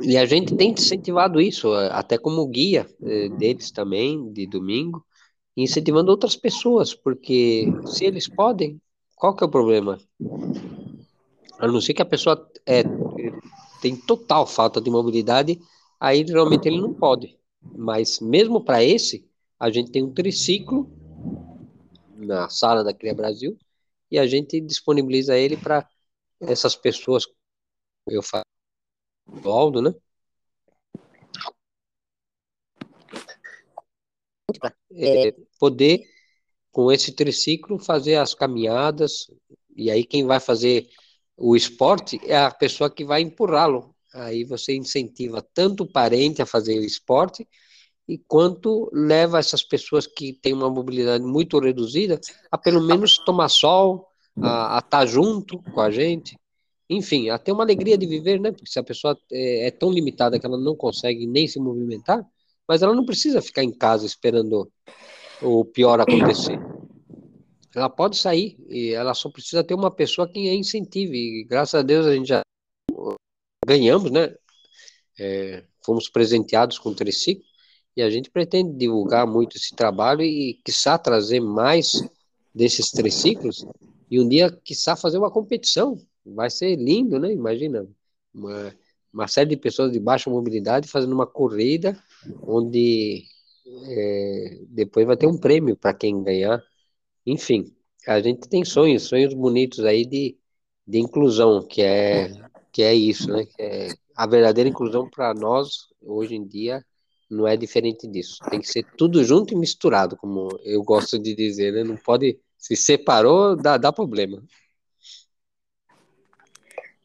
E 0.00 0.16
a 0.16 0.24
gente 0.24 0.54
tem 0.54 0.70
incentivado 0.70 1.40
isso, 1.40 1.72
até 1.72 2.16
como 2.16 2.46
guia 2.46 2.86
eh, 3.02 3.28
deles 3.28 3.70
também, 3.70 4.32
de 4.32 4.46
domingo, 4.46 5.04
incentivando 5.56 6.10
outras 6.10 6.36
pessoas, 6.36 6.94
porque 6.94 7.66
se 7.86 8.04
eles 8.04 8.28
podem, 8.28 8.80
qual 9.16 9.34
que 9.34 9.44
é 9.44 9.46
o 9.46 9.50
problema? 9.50 9.98
A 11.58 11.66
não 11.66 11.80
ser 11.80 11.94
que 11.94 12.02
a 12.02 12.06
pessoa 12.06 12.48
é, 12.66 12.82
tem 13.80 13.96
total 13.96 14.46
falta 14.46 14.80
de 14.80 14.90
mobilidade, 14.90 15.60
aí 16.00 16.22
realmente 16.22 16.66
ele 16.66 16.80
não 16.80 16.94
pode. 16.94 17.36
Mas 17.76 18.18
mesmo 18.20 18.64
para 18.64 18.82
esse, 18.82 19.28
a 19.58 19.70
gente 19.70 19.90
tem 19.90 20.02
um 20.02 20.12
triciclo 20.12 20.90
na 22.24 22.48
sala 22.48 22.82
da 22.84 22.94
Cria 22.94 23.14
Brasil 23.14 23.58
e 24.10 24.18
a 24.18 24.26
gente 24.26 24.60
disponibiliza 24.60 25.36
ele 25.36 25.56
para 25.56 25.88
essas 26.40 26.76
pessoas, 26.76 27.26
eu 28.06 28.22
falo, 28.22 28.44
do 29.26 29.50
Aldo, 29.50 29.80
né? 29.80 29.94
É, 34.94 35.34
poder, 35.58 36.02
com 36.70 36.92
esse 36.92 37.12
triciclo, 37.12 37.78
fazer 37.78 38.16
as 38.16 38.34
caminhadas, 38.34 39.30
e 39.74 39.90
aí 39.90 40.04
quem 40.04 40.26
vai 40.26 40.38
fazer 40.40 40.88
o 41.36 41.56
esporte 41.56 42.20
é 42.24 42.36
a 42.36 42.50
pessoa 42.50 42.90
que 42.90 43.04
vai 43.04 43.22
empurrá-lo. 43.22 43.94
Aí 44.12 44.44
você 44.44 44.76
incentiva 44.76 45.40
tanto 45.54 45.84
o 45.84 45.90
parente 45.90 46.42
a 46.42 46.46
fazer 46.46 46.78
o 46.78 46.84
esporte, 46.84 47.48
e 48.08 48.18
quanto 48.18 48.90
leva 48.92 49.38
essas 49.38 49.62
pessoas 49.62 50.06
que 50.06 50.32
têm 50.32 50.52
uma 50.52 50.68
mobilidade 50.68 51.24
muito 51.24 51.58
reduzida 51.58 52.20
a 52.50 52.58
pelo 52.58 52.80
menos 52.80 53.18
tomar 53.18 53.48
sol, 53.48 54.08
a, 54.36 54.78
estar 54.78 54.82
tá 54.82 55.06
junto 55.06 55.58
com 55.62 55.80
a 55.80 55.90
gente, 55.90 56.36
enfim, 56.90 57.30
a 57.30 57.38
ter 57.38 57.52
uma 57.52 57.62
alegria 57.62 57.96
de 57.96 58.06
viver, 58.06 58.40
né? 58.40 58.50
Porque 58.50 58.70
se 58.70 58.78
a 58.78 58.82
pessoa 58.82 59.16
é, 59.30 59.68
é, 59.68 59.70
tão 59.70 59.90
limitada 59.90 60.38
que 60.38 60.44
ela 60.44 60.58
não 60.58 60.76
consegue 60.76 61.26
nem 61.26 61.46
se 61.46 61.58
movimentar, 61.58 62.26
mas 62.68 62.82
ela 62.82 62.94
não 62.94 63.04
precisa 63.04 63.40
ficar 63.40 63.62
em 63.62 63.72
casa 63.72 64.04
esperando 64.04 64.70
o 65.40 65.64
pior 65.64 66.00
acontecer. 66.00 66.58
Ela 67.74 67.88
pode 67.88 68.18
sair 68.18 68.56
e 68.68 68.92
ela 68.92 69.14
só 69.14 69.30
precisa 69.30 69.64
ter 69.64 69.74
uma 69.74 69.90
pessoa 69.90 70.28
que 70.28 70.48
a 70.50 70.54
incentive. 70.54 71.16
E 71.16 71.44
graças 71.44 71.74
a 71.74 71.82
Deus 71.82 72.04
a 72.06 72.14
gente 72.14 72.28
já 72.28 72.42
ganhamos, 73.66 74.10
né? 74.10 74.34
É, 75.18 75.64
fomos 75.84 76.08
presenteados 76.08 76.78
com 76.78 76.90
o 76.90 76.94
triciclo 76.94 77.51
e 77.96 78.02
a 78.02 78.10
gente 78.10 78.30
pretende 78.30 78.72
divulgar 78.72 79.26
muito 79.26 79.56
esse 79.56 79.74
trabalho 79.74 80.22
e, 80.22 80.54
quiçá, 80.64 80.98
trazer 80.98 81.40
mais 81.40 82.02
desses 82.54 82.90
triciclos 82.90 83.64
e 84.10 84.20
um 84.20 84.28
dia, 84.28 84.50
quiçá, 84.50 84.94
fazer 84.94 85.18
uma 85.18 85.30
competição. 85.30 85.98
Vai 86.24 86.50
ser 86.50 86.76
lindo, 86.76 87.18
né? 87.18 87.32
Imagina, 87.32 87.86
uma, 88.34 88.74
uma 89.12 89.26
série 89.26 89.50
de 89.50 89.56
pessoas 89.56 89.90
de 89.90 89.98
baixa 89.98 90.30
mobilidade 90.30 90.88
fazendo 90.88 91.14
uma 91.14 91.26
corrida 91.26 91.98
onde 92.42 93.24
é, 93.88 94.60
depois 94.68 95.06
vai 95.06 95.16
ter 95.16 95.26
um 95.26 95.38
prêmio 95.38 95.76
para 95.76 95.94
quem 95.94 96.22
ganhar. 96.22 96.62
Enfim, 97.26 97.74
a 98.06 98.20
gente 98.20 98.48
tem 98.48 98.64
sonhos, 98.64 99.04
sonhos 99.04 99.34
bonitos 99.34 99.80
aí 99.84 100.04
de, 100.04 100.36
de 100.86 100.98
inclusão, 100.98 101.66
que 101.66 101.82
é, 101.82 102.30
que 102.70 102.82
é 102.82 102.94
isso, 102.94 103.28
né? 103.30 103.46
Que 103.46 103.62
é 103.62 103.88
a 104.14 104.26
verdadeira 104.26 104.68
inclusão 104.68 105.08
para 105.08 105.32
nós, 105.34 105.88
hoje 106.00 106.34
em 106.34 106.46
dia, 106.46 106.84
não 107.32 107.48
é 107.48 107.56
diferente 107.56 108.06
disso. 108.06 108.38
Tem 108.50 108.60
que 108.60 108.68
ser 108.68 108.84
tudo 108.96 109.24
junto 109.24 109.54
e 109.54 109.56
misturado, 109.56 110.16
como 110.16 110.48
eu 110.62 110.82
gosto 110.82 111.18
de 111.18 111.34
dizer, 111.34 111.72
né? 111.72 111.82
Não 111.82 111.96
pode. 111.96 112.38
Se 112.56 112.76
separou, 112.76 113.56
dá, 113.56 113.76
dá 113.76 113.92
problema. 113.92 114.42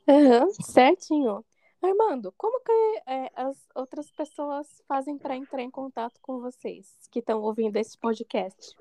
Uhum, 0.07 0.51
certinho. 0.61 1.43
Armando, 1.81 2.33
como 2.37 2.59
que 2.63 2.71
é, 3.07 3.31
as 3.35 3.57
outras 3.75 4.11
pessoas 4.11 4.67
fazem 4.87 5.17
para 5.17 5.35
entrar 5.35 5.63
em 5.63 5.71
contato 5.71 6.19
com 6.21 6.39
vocês 6.39 6.87
que 7.11 7.19
estão 7.19 7.41
ouvindo 7.41 7.77
esse 7.77 7.97
podcast? 7.97 8.75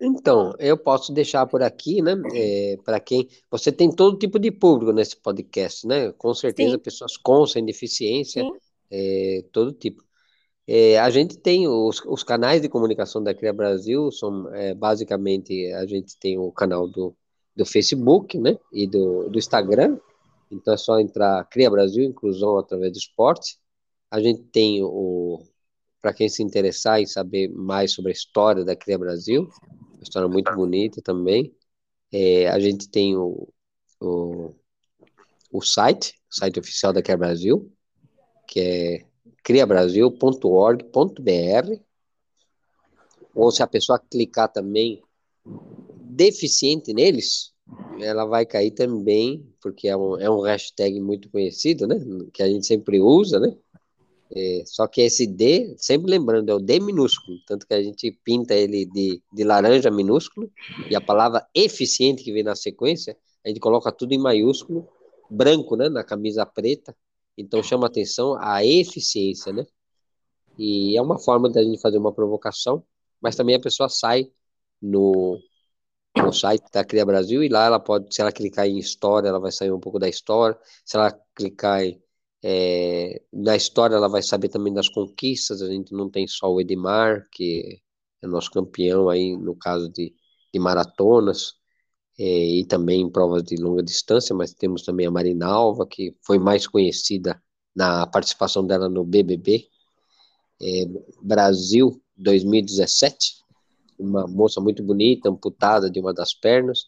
Então, 0.00 0.52
eu 0.58 0.76
posso 0.76 1.12
deixar 1.12 1.46
por 1.46 1.62
aqui, 1.62 2.00
né? 2.00 2.14
É, 2.34 2.76
para 2.84 3.00
quem. 3.00 3.28
Você 3.50 3.72
tem 3.72 3.90
todo 3.90 4.18
tipo 4.18 4.38
de 4.38 4.50
público 4.50 4.92
nesse 4.92 5.16
podcast, 5.16 5.86
né? 5.86 6.12
Com 6.12 6.32
certeza, 6.34 6.72
Sim. 6.72 6.78
pessoas 6.78 7.16
com 7.16 7.46
sem 7.46 7.64
deficiência. 7.64 8.42
Sim 8.44 8.67
é, 8.90 9.44
todo 9.52 9.72
tipo. 9.72 10.02
É, 10.66 10.98
a 10.98 11.08
gente 11.10 11.38
tem 11.38 11.66
os, 11.66 12.00
os, 12.04 12.22
canais 12.22 12.60
de 12.60 12.68
comunicação 12.68 13.22
da 13.22 13.34
Cria 13.34 13.52
Brasil, 13.52 14.12
são 14.12 14.54
é, 14.54 14.74
basicamente 14.74 15.72
a 15.72 15.86
gente 15.86 16.18
tem 16.18 16.38
o 16.38 16.52
canal 16.52 16.86
do, 16.86 17.16
do 17.56 17.64
Facebook, 17.64 18.38
né, 18.38 18.58
e 18.72 18.86
do, 18.86 19.30
do 19.30 19.38
Instagram, 19.38 19.98
então 20.50 20.74
é 20.74 20.76
só 20.76 21.00
entrar 21.00 21.44
Cria 21.48 21.70
Brasil, 21.70 22.04
inclusão 22.04 22.58
através 22.58 22.92
do 22.92 22.98
esporte. 22.98 23.58
A 24.10 24.20
gente 24.20 24.42
tem 24.44 24.82
o, 24.82 25.42
para 26.00 26.12
quem 26.12 26.28
se 26.28 26.42
interessar 26.42 27.00
e 27.00 27.06
saber 27.06 27.48
mais 27.48 27.92
sobre 27.92 28.10
a 28.12 28.14
história 28.14 28.64
da 28.64 28.76
Cria 28.76 28.98
Brasil, 28.98 29.48
uma 29.94 30.02
história 30.02 30.28
muito 30.28 30.54
bonita 30.54 31.00
também. 31.02 31.54
É, 32.12 32.48
a 32.48 32.58
gente 32.58 32.88
tem 32.88 33.16
o, 33.16 33.48
o, 34.00 34.54
o 35.52 35.62
site, 35.62 36.14
o 36.30 36.34
site 36.34 36.60
oficial 36.60 36.92
da 36.92 37.02
Cria 37.02 37.16
Brasil, 37.16 37.72
que 38.48 38.60
é 38.60 39.04
criabrasil.org.br, 39.44 41.80
ou 43.34 43.52
se 43.52 43.62
a 43.62 43.66
pessoa 43.66 43.98
clicar 43.98 44.50
também 44.50 45.02
deficiente 46.00 46.92
neles, 46.92 47.52
ela 48.00 48.24
vai 48.24 48.46
cair 48.46 48.72
também, 48.72 49.46
porque 49.60 49.86
é 49.86 49.96
um, 49.96 50.18
é 50.18 50.28
um 50.28 50.40
hashtag 50.40 50.98
muito 51.00 51.30
conhecido, 51.30 51.86
né? 51.86 51.96
Que 52.32 52.42
a 52.42 52.48
gente 52.48 52.66
sempre 52.66 53.00
usa, 53.00 53.38
né? 53.38 53.54
É, 54.34 54.62
só 54.66 54.86
que 54.86 55.02
esse 55.02 55.26
D, 55.26 55.74
sempre 55.78 56.10
lembrando, 56.10 56.50
é 56.50 56.54
o 56.54 56.58
D 56.58 56.80
minúsculo, 56.80 57.38
tanto 57.46 57.66
que 57.66 57.74
a 57.74 57.82
gente 57.82 58.10
pinta 58.24 58.54
ele 58.54 58.84
de, 58.86 59.22
de 59.32 59.44
laranja 59.44 59.90
minúsculo, 59.90 60.50
e 60.90 60.96
a 60.96 61.00
palavra 61.00 61.46
eficiente 61.54 62.22
que 62.22 62.32
vem 62.32 62.42
na 62.42 62.54
sequência, 62.54 63.16
a 63.44 63.48
gente 63.48 63.60
coloca 63.60 63.92
tudo 63.92 64.12
em 64.12 64.18
maiúsculo, 64.18 64.88
branco, 65.30 65.76
né? 65.76 65.88
Na 65.88 66.02
camisa 66.02 66.44
preta, 66.44 66.96
então 67.38 67.62
chama 67.62 67.86
atenção 67.88 68.36
a 68.40 68.64
eficiência, 68.64 69.52
né? 69.52 69.66
E 70.58 70.96
é 70.98 71.02
uma 71.02 71.18
forma 71.18 71.50
da 71.50 71.62
gente 71.62 71.80
fazer 71.80 71.98
uma 71.98 72.12
provocação, 72.14 72.84
mas 73.20 73.36
também 73.36 73.56
a 73.56 73.60
pessoa 73.60 73.88
sai 73.88 74.30
no, 74.82 75.38
no 76.22 76.32
site 76.32 76.64
da 76.72 76.84
Cria 76.84 77.06
Brasil 77.06 77.42
e 77.44 77.48
lá 77.48 77.66
ela 77.66 77.80
pode, 77.80 78.14
se 78.14 78.20
ela 78.20 78.32
clicar 78.32 78.66
em 78.66 78.78
história, 78.78 79.28
ela 79.28 79.40
vai 79.40 79.52
sair 79.52 79.72
um 79.72 79.80
pouco 79.80 79.98
da 79.98 80.08
história. 80.08 80.58
Se 80.84 80.96
ela 80.96 81.12
clicar 81.34 81.82
em, 81.84 82.02
É, 82.42 83.22
na 83.32 83.56
história 83.56 83.96
ela 83.96 84.08
vai 84.08 84.22
saber 84.22 84.48
também 84.48 84.72
das 84.72 84.88
conquistas, 84.88 85.62
a 85.62 85.68
gente 85.68 85.92
não 85.92 86.10
tem 86.10 86.26
só 86.28 86.52
o 86.52 86.60
Edmar, 86.60 87.26
que 87.32 87.80
é 88.22 88.26
nosso 88.28 88.50
campeão 88.50 89.08
aí 89.08 89.36
no 89.36 89.56
caso 89.56 89.90
de, 89.90 90.14
de 90.54 90.60
maratonas, 90.60 91.54
e 92.18 92.64
também 92.66 93.02
em 93.02 93.10
provas 93.10 93.44
de 93.44 93.56
longa 93.56 93.82
distância, 93.82 94.34
mas 94.34 94.52
temos 94.52 94.82
também 94.82 95.06
a 95.06 95.10
Marinalva, 95.10 95.86
que 95.86 96.14
foi 96.20 96.38
mais 96.38 96.66
conhecida 96.66 97.40
na 97.74 98.06
participação 98.06 98.66
dela 98.66 98.88
no 98.88 99.04
BBB, 99.04 99.68
é, 100.60 100.84
Brasil 101.22 102.02
2017, 102.16 103.36
uma 103.98 104.26
moça 104.26 104.60
muito 104.60 104.82
bonita, 104.82 105.28
amputada 105.28 105.88
de 105.88 106.00
uma 106.00 106.12
das 106.12 106.34
pernas, 106.34 106.86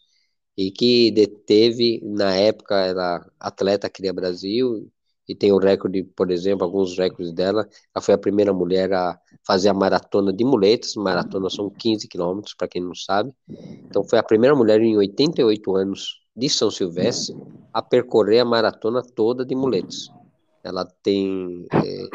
e 0.57 0.71
que 0.71 1.11
deteve, 1.13 2.01
na 2.05 2.35
época, 2.35 2.75
era 2.75 3.25
atleta 3.39 3.89
Cria 3.89 4.13
Brasil, 4.13 4.91
e 5.31 5.35
tem 5.37 5.53
o 5.53 5.59
recorde, 5.59 6.03
por 6.03 6.29
exemplo, 6.33 6.65
alguns 6.65 6.99
recordes 6.99 7.33
dela. 7.33 7.65
Ela 7.95 8.03
foi 8.03 8.15
a 8.15 8.19
primeira 8.19 8.53
mulher 8.53 8.93
a 8.93 9.17
fazer 9.47 9.69
a 9.69 9.73
maratona 9.73 10.33
de 10.33 10.45
muletas. 10.45 10.97
Maratona 10.97 11.49
são 11.49 11.71
15 11.71 12.09
quilômetros, 12.09 12.53
para 12.53 12.67
quem 12.67 12.83
não 12.83 12.97
sabe. 12.97 13.33
Então, 13.49 14.03
foi 14.03 14.19
a 14.19 14.25
primeira 14.25 14.57
mulher 14.57 14.81
em 14.81 14.97
88 14.97 15.77
anos 15.77 16.21
de 16.35 16.49
São 16.49 16.69
Silvestre 16.69 17.37
a 17.73 17.81
percorrer 17.81 18.41
a 18.41 18.45
maratona 18.45 19.03
toda 19.03 19.47
de 19.47 19.55
muletas. 19.55 20.11
Ela 20.65 20.85
tem. 21.01 21.65
É, 21.73 22.09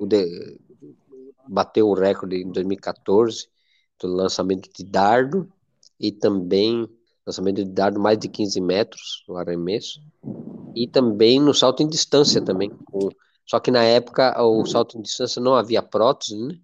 o 0.00 0.04
de, 0.04 0.58
bateu 1.46 1.86
o 1.86 1.94
recorde 1.94 2.42
em 2.42 2.50
2014 2.50 3.46
do 4.00 4.08
lançamento 4.08 4.68
de 4.76 4.84
dardo 4.84 5.48
e 6.00 6.10
também 6.10 6.88
lançamento 7.24 7.64
de 7.64 7.70
dardo 7.70 8.00
mais 8.00 8.18
de 8.18 8.28
15 8.28 8.60
metros, 8.60 9.24
o 9.28 9.36
arremesso 9.36 10.00
e 10.76 10.86
também 10.86 11.40
no 11.40 11.54
salto 11.54 11.82
em 11.82 11.88
distância 11.88 12.42
também. 12.42 12.70
Só 13.46 13.58
que 13.58 13.70
na 13.70 13.82
época 13.82 14.40
o 14.42 14.66
salto 14.66 14.98
em 14.98 15.02
distância 15.02 15.40
não 15.40 15.54
havia 15.54 15.82
prótese, 15.82 16.36
né? 16.36 16.54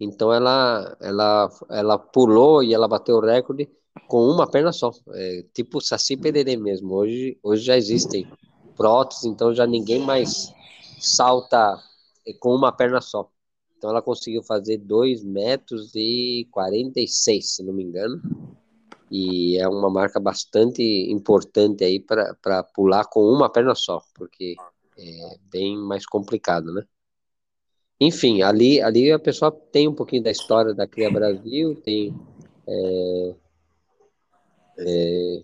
Então 0.00 0.32
ela, 0.32 0.96
ela, 1.00 1.50
ela 1.70 1.98
pulou 1.98 2.62
e 2.62 2.72
ela 2.72 2.88
bateu 2.88 3.16
o 3.16 3.20
recorde 3.20 3.68
com 4.06 4.22
uma 4.22 4.48
perna 4.48 4.72
só, 4.72 4.92
é, 5.12 5.44
tipo 5.52 5.80
Saci 5.80 6.16
Pererê 6.16 6.56
mesmo. 6.56 6.94
Hoje, 6.94 7.38
hoje 7.42 7.64
já 7.64 7.76
existem 7.76 8.26
próteses, 8.76 9.24
então 9.24 9.52
já 9.52 9.66
ninguém 9.66 10.00
mais 10.00 10.54
salta 10.98 11.76
com 12.40 12.54
uma 12.54 12.72
perna 12.72 13.00
só. 13.00 13.28
Então 13.76 13.90
ela 13.90 14.00
conseguiu 14.00 14.42
fazer 14.42 14.78
2 14.78 15.24
metros 15.24 15.92
e 15.94 16.48
46, 16.52 17.56
se 17.56 17.62
não 17.62 17.74
me 17.74 17.82
engano 17.82 18.22
e 19.10 19.58
é 19.58 19.68
uma 19.68 19.90
marca 19.90 20.20
bastante 20.20 20.82
importante 21.10 21.84
aí 21.84 22.00
para 22.00 22.62
pular 22.74 23.04
com 23.04 23.20
uma 23.20 23.50
perna 23.50 23.74
só, 23.74 24.02
porque 24.14 24.54
é 24.98 25.36
bem 25.50 25.76
mais 25.76 26.06
complicado, 26.06 26.72
né? 26.72 26.84
Enfim, 28.00 28.42
ali, 28.42 28.80
ali 28.80 29.10
a 29.10 29.18
pessoa 29.18 29.50
tem 29.50 29.88
um 29.88 29.94
pouquinho 29.94 30.22
da 30.22 30.30
história 30.30 30.72
da 30.72 30.86
Cria 30.86 31.10
Brasil, 31.10 31.74
tem 31.82 32.14
é, 32.66 33.34
é, 34.78 35.42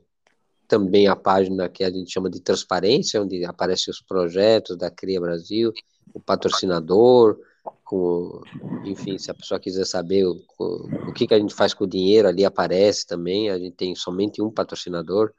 também 0.68 1.08
a 1.08 1.16
página 1.16 1.68
que 1.68 1.82
a 1.82 1.90
gente 1.90 2.12
chama 2.12 2.30
de 2.30 2.40
transparência, 2.40 3.20
onde 3.20 3.44
aparecem 3.44 3.90
os 3.90 4.00
projetos 4.00 4.76
da 4.76 4.90
Cria 4.90 5.20
Brasil, 5.20 5.72
o 6.12 6.20
patrocinador, 6.20 7.38
com, 7.84 8.42
enfim, 8.84 9.18
se 9.18 9.30
a 9.30 9.34
pessoa 9.34 9.60
quiser 9.60 9.84
saber 9.86 10.24
o, 10.24 10.40
o, 10.58 11.12
que, 11.12 11.26
que 11.26 11.34
a 11.34 11.38
gente 11.38 11.54
faz 11.54 11.74
com 11.74 11.84
o 11.84 11.88
dinheiro, 11.88 12.28
ali 12.28 12.44
aparece 12.44 13.06
também. 13.06 13.50
A 13.50 13.58
gente 13.58 13.76
tem 13.76 13.94
somente 13.94 14.42
um 14.42 14.50
patrocinador, 14.50 15.32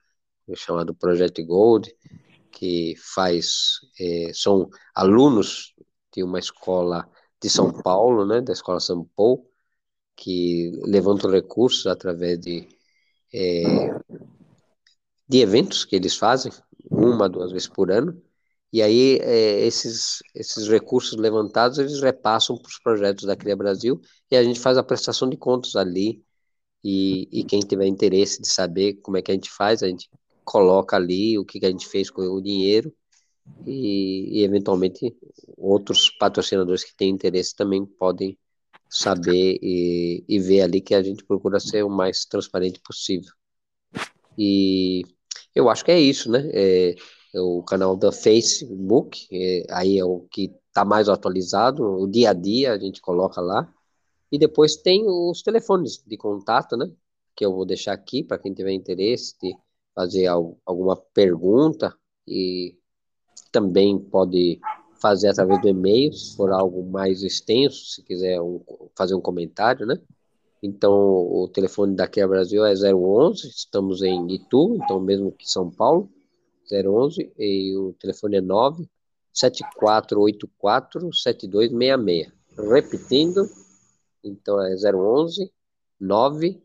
chamado 0.55 0.93
Projeto 0.93 1.43
Gold, 1.43 1.93
que 2.51 2.95
faz, 2.97 3.80
é, 3.99 4.32
são 4.34 4.69
alunos 4.93 5.73
de 6.13 6.23
uma 6.23 6.39
escola 6.39 7.09
de 7.41 7.49
São 7.49 7.71
Paulo, 7.71 8.26
né, 8.26 8.41
da 8.41 8.53
escola 8.53 8.80
São 8.80 9.03
Paulo, 9.15 9.45
que 10.15 10.71
levantam 10.84 11.30
recursos 11.30 11.86
através 11.88 12.39
de, 12.39 12.67
é, 13.34 13.89
de 15.28 15.39
eventos 15.39 15.84
que 15.84 15.95
eles 15.95 16.15
fazem, 16.15 16.51
uma, 16.89 17.28
duas 17.28 17.51
vezes 17.51 17.67
por 17.67 17.91
ano, 17.91 18.21
e 18.76 18.82
aí, 18.82 19.19
é, 19.21 19.65
esses, 19.65 20.21
esses 20.36 20.67
recursos 20.67 21.17
levantados, 21.17 21.78
eles 21.78 22.01
repassam 22.01 22.57
para 22.57 22.67
os 22.67 22.78
projetos 22.78 23.23
da 23.23 23.34
Cria 23.34 23.55
Brasil 23.55 24.01
e 24.30 24.36
a 24.36 24.43
gente 24.43 24.59
faz 24.59 24.78
a 24.78 24.84
prestação 24.84 25.30
de 25.30 25.38
contas 25.38 25.78
ali. 25.78 26.21
E, 26.84 27.30
e 27.32 27.45
quem 27.45 27.61
tiver 27.61 27.86
interesse 27.88 28.41
de 28.41 28.49
saber 28.49 28.95
como 28.95 29.15
é 29.15 29.21
que 29.21 29.32
a 29.32 29.34
gente 29.34 29.49
faz, 29.49 29.82
a 29.82 29.88
gente 29.88 30.09
coloca 30.43 30.97
ali 30.97 31.39
o 31.39 31.45
que, 31.45 31.57
que 31.57 31.65
a 31.65 31.69
gente 31.69 31.88
fez 31.88 32.09
com 32.09 32.21
o 32.23 32.41
dinheiro 32.41 32.93
e, 33.65 34.41
e, 34.41 34.43
eventualmente 34.43 35.15
outros 35.57 36.09
patrocinadores 36.09 36.84
que 36.84 36.97
têm 36.97 37.11
interesse 37.11 37.55
também 37.55 37.86
podem 37.86 38.38
saber 38.89 39.57
e, 39.63 40.26
e 40.28 40.38
ver 40.38 40.59
ali 40.63 40.82
que 40.82 40.93
a 40.93 41.01
gente 41.01 41.23
procura 41.23 41.61
ser 41.61 41.84
o 41.84 41.89
mais 41.89 42.26
transparente 42.26 42.82
possível. 42.82 43.32
E 44.38 45.05
eu 45.55 45.69
acho 45.69 45.86
que 45.86 45.91
é 45.91 45.99
isso, 45.99 46.30
né? 46.30 46.49
É, 46.53 46.95
o 47.39 47.63
canal 47.63 47.95
da 47.95 48.11
Facebook, 48.11 49.27
é, 49.31 49.65
aí 49.69 49.97
é 49.97 50.05
o 50.05 50.21
que 50.29 50.53
está 50.67 50.86
mais 50.86 51.09
atualizado, 51.09 51.83
o 51.83 52.07
dia 52.07 52.31
a 52.31 52.33
dia 52.33 52.73
a 52.73 52.79
gente 52.79 53.01
coloca 53.01 53.41
lá. 53.41 53.71
E 54.31 54.38
depois 54.38 54.75
tem 54.75 55.05
os 55.07 55.41
telefones 55.41 56.03
de 56.05 56.17
contato, 56.17 56.75
né? 56.75 56.91
Que 57.36 57.45
eu 57.45 57.53
vou 57.53 57.65
deixar 57.65 57.93
aqui 57.93 58.23
para 58.23 58.38
quem 58.38 58.53
tiver 58.53 58.71
interesse 58.71 59.36
de 59.41 59.55
fazer 59.93 60.27
alguma 60.27 60.97
pergunta 61.13 61.95
e 62.27 62.77
também 63.51 63.97
pode 63.97 64.59
fazer 65.01 65.29
através 65.29 65.61
do 65.61 65.69
e-mail, 65.69 66.11
se 66.11 66.36
for 66.36 66.51
algo 66.51 66.83
mais 66.83 67.23
extenso, 67.23 67.86
se 67.86 68.03
quiser 68.03 68.41
um, 68.41 68.61
fazer 68.97 69.15
um 69.15 69.21
comentário, 69.21 69.86
né? 69.86 69.99
Então, 70.61 70.91
o 70.91 71.47
telefone 71.47 71.95
daqui 71.95 72.19
a 72.19 72.27
Brasil 72.27 72.65
é 72.65 72.73
011, 72.73 73.47
estamos 73.47 74.01
em 74.01 74.27
Itu, 74.31 74.77
então 74.81 74.99
mesmo 74.99 75.31
que 75.31 75.49
São 75.49 75.69
Paulo, 75.69 76.09
011 76.72 77.32
e 77.38 77.76
o 77.78 77.93
telefone 77.93 78.38
é 78.38 78.41
9 78.41 78.89
7484 79.34 81.13
7266. 81.13 82.34
Repetindo, 82.57 83.49
então 84.24 84.61
é 84.61 84.76
011 84.76 85.51
9 85.99 86.61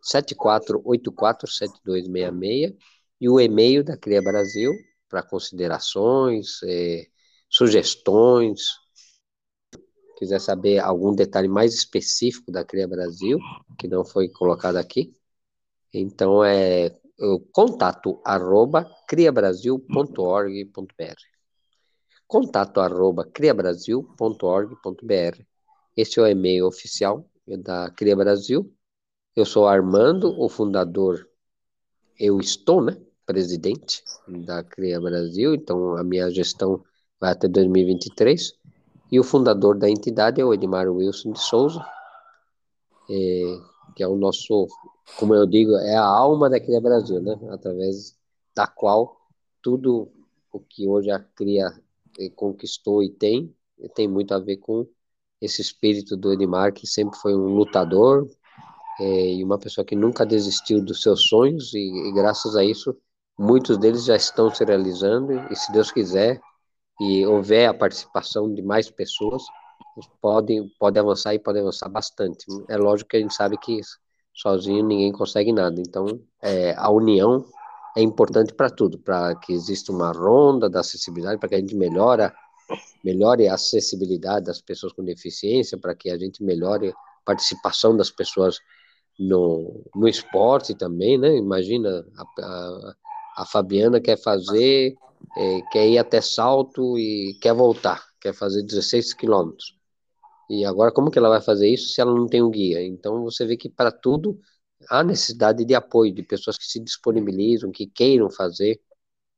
7484 0.00 1.48
7266 1.48 2.74
e 3.20 3.28
o 3.28 3.40
e-mail 3.40 3.84
da 3.84 3.96
Cria 3.96 4.20
Brasil 4.20 4.72
para 5.08 5.22
considerações, 5.22 6.60
é, 6.64 7.06
sugestões, 7.48 8.70
quiser 10.16 10.40
saber 10.40 10.78
algum 10.78 11.14
detalhe 11.14 11.48
mais 11.48 11.74
específico 11.74 12.50
da 12.50 12.64
Cria 12.64 12.88
Brasil, 12.88 13.38
que 13.78 13.86
não 13.86 14.04
foi 14.04 14.28
colocado 14.28 14.76
aqui, 14.76 15.14
então 15.92 16.42
é 16.42 16.96
contato 17.52 18.20
arroba 18.24 18.90
criabrasil.org.br 19.06 21.20
contato 22.26 22.80
arroba 22.80 23.24
criabrasil.org.br 23.24 25.52
esse 25.94 26.18
é 26.18 26.22
o 26.22 26.26
e-mail 26.26 26.66
oficial 26.66 27.28
da 27.46 27.90
Cria 27.90 28.16
Brasil. 28.16 28.72
Eu 29.36 29.44
sou 29.44 29.66
Armando, 29.66 30.34
o 30.40 30.48
fundador. 30.48 31.28
Eu 32.18 32.40
estou, 32.40 32.82
né? 32.82 32.96
Presidente 33.26 34.02
da 34.26 34.64
Cria 34.64 34.98
Brasil, 34.98 35.54
então 35.54 35.96
a 35.96 36.02
minha 36.02 36.30
gestão 36.30 36.82
vai 37.20 37.32
até 37.32 37.46
2023. 37.46 38.54
E 39.10 39.20
o 39.20 39.24
fundador 39.24 39.76
da 39.76 39.88
entidade 39.88 40.40
é 40.40 40.44
o 40.44 40.54
Edmar 40.54 40.88
Wilson 40.88 41.32
de 41.32 41.40
Souza, 41.40 41.84
é, 43.10 43.58
que 43.94 44.02
é 44.02 44.08
o 44.08 44.16
nosso 44.16 44.66
como 45.16 45.34
eu 45.34 45.46
digo, 45.46 45.76
é 45.76 45.96
a 45.96 46.04
alma 46.04 46.48
daquele 46.48 46.80
Brasil, 46.80 47.20
né? 47.20 47.38
Através 47.50 48.16
da 48.54 48.66
qual 48.66 49.16
tudo 49.62 50.10
o 50.52 50.60
que 50.60 50.88
hoje 50.88 51.10
a 51.10 51.18
Cria 51.18 51.72
conquistou 52.36 53.02
e 53.02 53.10
tem, 53.10 53.54
tem 53.94 54.06
muito 54.06 54.34
a 54.34 54.38
ver 54.38 54.58
com 54.58 54.86
esse 55.40 55.60
espírito 55.60 56.16
do 56.16 56.32
Edmar, 56.32 56.72
que 56.72 56.86
sempre 56.86 57.18
foi 57.18 57.34
um 57.34 57.54
lutador 57.54 58.28
é, 59.00 59.34
e 59.34 59.44
uma 59.44 59.58
pessoa 59.58 59.84
que 59.84 59.96
nunca 59.96 60.24
desistiu 60.24 60.84
dos 60.84 61.02
seus 61.02 61.22
sonhos, 61.28 61.74
e, 61.74 61.78
e, 61.78 62.12
graças 62.12 62.54
a 62.54 62.64
isso, 62.64 62.96
muitos 63.38 63.78
deles 63.78 64.04
já 64.04 64.14
estão 64.14 64.54
se 64.54 64.64
realizando, 64.64 65.32
e 65.50 65.56
se 65.56 65.72
Deus 65.72 65.90
quiser, 65.90 66.40
e 67.00 67.26
houver 67.26 67.66
a 67.68 67.74
participação 67.74 68.52
de 68.52 68.62
mais 68.62 68.90
pessoas, 68.90 69.42
podem 70.20 70.68
pode 70.78 70.98
avançar 70.98 71.34
e 71.34 71.38
pode 71.38 71.58
avançar 71.58 71.88
bastante. 71.88 72.46
É 72.68 72.76
lógico 72.76 73.10
que 73.10 73.16
a 73.16 73.20
gente 73.20 73.34
sabe 73.34 73.58
que 73.58 73.80
sozinho 74.34 74.84
ninguém 74.84 75.12
consegue 75.12 75.52
nada. 75.52 75.80
Então, 75.80 76.20
é, 76.40 76.74
a 76.76 76.90
união 76.90 77.44
é 77.96 78.02
importante 78.02 78.54
para 78.54 78.70
tudo, 78.70 78.98
para 78.98 79.34
que 79.36 79.52
exista 79.52 79.92
uma 79.92 80.12
ronda 80.12 80.68
da 80.68 80.80
acessibilidade, 80.80 81.38
para 81.38 81.48
que 81.48 81.54
a 81.54 81.60
gente 81.60 81.74
melhora, 81.74 82.34
melhore 83.04 83.48
a 83.48 83.54
acessibilidade 83.54 84.46
das 84.46 84.60
pessoas 84.60 84.92
com 84.92 85.04
deficiência, 85.04 85.78
para 85.78 85.94
que 85.94 86.10
a 86.10 86.18
gente 86.18 86.42
melhore 86.42 86.90
a 86.90 86.94
participação 87.24 87.96
das 87.96 88.10
pessoas 88.10 88.58
no, 89.18 89.84
no 89.94 90.08
esporte 90.08 90.74
também, 90.74 91.18
né? 91.18 91.36
Imagina, 91.36 92.04
a, 92.16 92.42
a, 92.42 92.94
a 93.38 93.46
Fabiana 93.46 94.00
quer 94.00 94.16
fazer 94.16 94.96
é, 95.36 95.60
quer 95.70 95.88
ir 95.88 95.98
até 95.98 96.20
Salto 96.20 96.98
e 96.98 97.38
quer 97.40 97.54
voltar, 97.54 98.02
quer 98.20 98.34
fazer 98.34 98.62
16 98.62 99.14
quilômetros. 99.14 99.76
E 100.52 100.66
agora, 100.66 100.92
como 100.92 101.10
que 101.10 101.18
ela 101.18 101.30
vai 101.30 101.40
fazer 101.40 101.66
isso 101.66 101.88
se 101.88 101.98
ela 101.98 102.14
não 102.14 102.26
tem 102.26 102.42
um 102.42 102.50
guia? 102.50 102.82
Então, 102.82 103.22
você 103.22 103.46
vê 103.46 103.56
que 103.56 103.70
para 103.70 103.90
tudo 103.90 104.38
há 104.90 105.02
necessidade 105.02 105.64
de 105.64 105.74
apoio, 105.74 106.12
de 106.12 106.22
pessoas 106.22 106.58
que 106.58 106.66
se 106.66 106.78
disponibilizam, 106.78 107.72
que 107.72 107.86
queiram 107.86 108.28
fazer. 108.30 108.78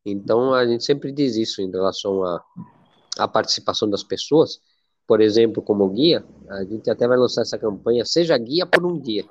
Então, 0.05 0.53
a 0.53 0.67
gente 0.67 0.83
sempre 0.85 1.13
diz 1.13 1.37
isso 1.37 1.63
em 1.63 1.71
relação 1.71 2.25
à, 2.25 2.45
à 3.17 3.29
participação 3.29 3.89
das 3.89 4.03
pessoas. 4.03 4.59
Por 5.07 5.21
exemplo, 5.21 5.63
como 5.63 5.89
guia, 5.89 6.25
a 6.49 6.65
gente 6.65 6.91
até 6.91 7.07
vai 7.07 7.17
lançar 7.17 7.43
essa 7.43 7.59
campanha, 7.59 8.05
seja 8.05 8.37
guia 8.37 8.67
por 8.67 8.85
um 8.85 8.99
dia. 8.99 9.25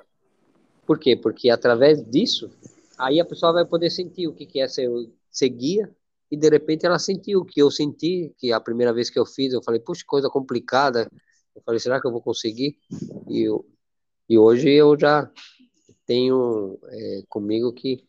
Por 0.86 0.98
quê? 0.98 1.14
Porque 1.14 1.50
através 1.50 2.02
disso, 2.02 2.50
aí 2.96 3.20
a 3.20 3.26
pessoa 3.26 3.52
vai 3.52 3.66
poder 3.66 3.90
sentir 3.90 4.26
o 4.26 4.32
que 4.32 4.58
é 4.58 4.66
ser, 4.68 4.88
ser 5.30 5.50
guia 5.50 5.94
e 6.30 6.36
de 6.36 6.48
repente 6.48 6.86
ela 6.86 6.98
sentiu 6.98 7.40
o 7.40 7.44
que 7.44 7.60
eu 7.60 7.70
senti, 7.70 8.32
que 8.38 8.52
a 8.52 8.60
primeira 8.60 8.92
vez 8.92 9.10
que 9.10 9.18
eu 9.18 9.26
fiz, 9.26 9.52
eu 9.52 9.62
falei, 9.62 9.80
puxa, 9.80 10.02
coisa 10.06 10.30
complicada. 10.30 11.10
Eu 11.54 11.62
falei, 11.62 11.80
será 11.80 12.00
que 12.00 12.06
eu 12.06 12.12
vou 12.12 12.20
conseguir? 12.20 12.76
E, 13.28 13.42
eu, 13.42 13.64
e 14.28 14.38
hoje 14.38 14.70
eu 14.70 14.98
já 14.98 15.30
tenho 16.06 16.78
é, 16.88 17.22
comigo 17.28 17.72
que 17.72 18.04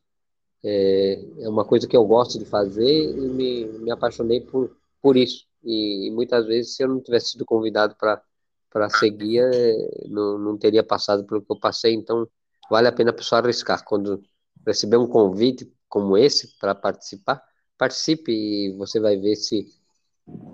é, 0.63 1.23
é, 1.39 1.49
uma 1.49 1.63
coisa 1.63 1.87
que 1.87 1.95
eu 1.95 2.05
gosto 2.05 2.39
de 2.39 2.45
fazer 2.45 2.83
e 2.83 3.21
me, 3.27 3.65
me 3.65 3.91
apaixonei 3.91 4.41
por, 4.41 4.75
por 5.01 5.15
isso. 5.15 5.45
E, 5.63 6.07
e 6.07 6.11
muitas 6.11 6.45
vezes, 6.45 6.75
se 6.75 6.83
eu 6.83 6.87
não 6.87 6.99
tivesse 6.99 7.31
sido 7.31 7.45
convidado 7.45 7.95
para 7.95 8.89
seguir, 8.89 9.39
é, 9.39 10.07
não, 10.07 10.37
não 10.37 10.57
teria 10.57 10.83
passado 10.83 11.25
pelo 11.25 11.41
que 11.41 11.51
eu 11.51 11.59
passei. 11.59 11.93
Então, 11.93 12.27
vale 12.69 12.87
a 12.87 12.91
pena 12.91 13.11
a 13.11 13.13
pessoa 13.13 13.39
arriscar. 13.39 13.83
Quando 13.85 14.23
receber 14.65 14.97
um 14.97 15.07
convite 15.07 15.71
como 15.87 16.17
esse 16.17 16.57
para 16.59 16.73
participar, 16.73 17.43
participe 17.77 18.31
e 18.31 18.75
você 18.77 18.99
vai 18.99 19.17
ver 19.17 19.35
se 19.35 19.67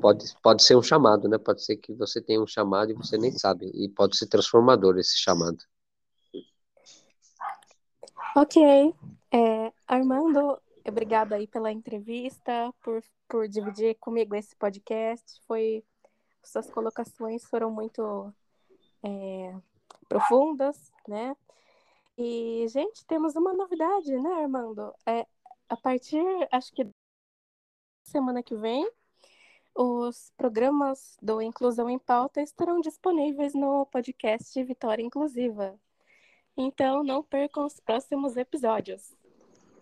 pode, 0.02 0.26
pode 0.42 0.64
ser 0.64 0.76
um 0.76 0.84
chamado, 0.84 1.28
né? 1.28 1.38
Pode 1.38 1.64
ser 1.64 1.78
que 1.78 1.94
você 1.94 2.22
tenha 2.22 2.42
um 2.42 2.48
chamado 2.48 2.92
e 2.92 2.96
você 2.96 3.18
nem 3.18 3.32
sabe, 3.32 3.72
e 3.74 3.90
pode 3.90 4.18
ser 4.18 4.28
transformador 4.28 4.98
esse 4.98 5.18
chamado. 5.18 5.64
Ok. 8.36 8.96
É, 9.34 9.74
Armando, 9.88 10.60
obrigada 10.86 11.36
aí 11.36 11.48
pela 11.48 11.72
entrevista, 11.72 12.74
por, 12.82 13.02
por 13.28 13.48
dividir 13.48 13.96
comigo 13.96 14.36
esse 14.36 14.56
podcast. 14.56 15.42
Foi 15.48 15.84
suas 16.44 16.70
colocações 16.72 17.46
foram 17.46 17.70
muito 17.70 18.34
é, 19.04 19.56
profundas, 20.10 20.92
né? 21.08 21.36
E, 22.18 22.66
gente, 22.68 23.06
temos 23.06 23.36
uma 23.36 23.54
novidade, 23.54 24.12
né, 24.20 24.34
Armando? 24.42 24.94
É, 25.06 25.26
a 25.70 25.78
partir, 25.78 26.24
acho 26.52 26.72
que 26.74 26.88
semana 28.04 28.44
que 28.44 28.56
vem, 28.56 28.90
os 29.76 30.32
programas 30.38 31.16
do 31.22 31.42
Inclusão 31.42 31.90
em 31.90 32.00
Pauta 32.00 32.42
estarão 32.42 32.82
disponíveis 32.82 33.54
no 33.54 33.86
podcast 33.86 34.64
Vitória 34.64 35.04
Inclusiva. 35.04 35.80
Então, 36.58 37.04
não 37.04 37.24
percam 37.24 37.66
os 37.66 37.80
próximos 37.80 38.36
episódios. 38.36 39.14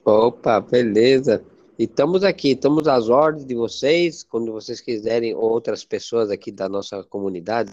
Opa, 0.06 0.60
beleza. 0.60 1.44
E 1.78 1.84
estamos 1.84 2.24
aqui, 2.24 2.52
estamos 2.52 2.88
às 2.88 3.10
ordens 3.10 3.46
de 3.46 3.56
vocês, 3.56 4.24
quando 4.24 4.52
vocês 4.52 4.82
quiserem, 4.82 5.34
outras 5.34 5.84
pessoas 5.84 6.30
aqui 6.30 6.52
da 6.52 6.70
nossa 6.70 7.04
comunidade 7.04 7.72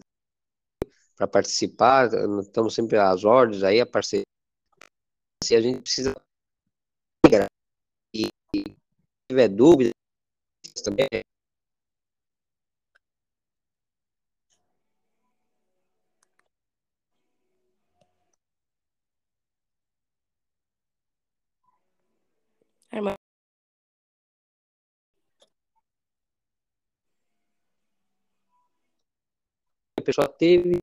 para 1.15 1.27
participar, 1.27 2.09
estamos 2.41 2.75
sempre 2.75 2.97
às 2.97 3.23
ordens 3.23 3.63
aí, 3.63 3.81
a 3.81 3.85
parceria. 3.85 4.23
Se 5.43 5.55
a 5.55 5.61
gente 5.61 5.81
precisa 5.81 6.15
e 8.15 8.27
tiver 9.29 9.47
dúvida, 9.49 9.91
também. 10.83 11.07
Irmã. 22.91 23.13
A 29.96 29.96
pessoa 30.07 30.29
teve, 30.29 30.79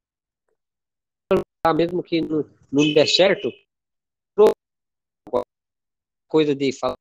mesmo 1.75 2.03
que 2.03 2.21
não, 2.21 2.45
não 2.71 2.93
der 2.93 3.09
certo, 3.09 3.51
coisa 6.29 6.55
de 6.55 6.73
falar 6.73 6.97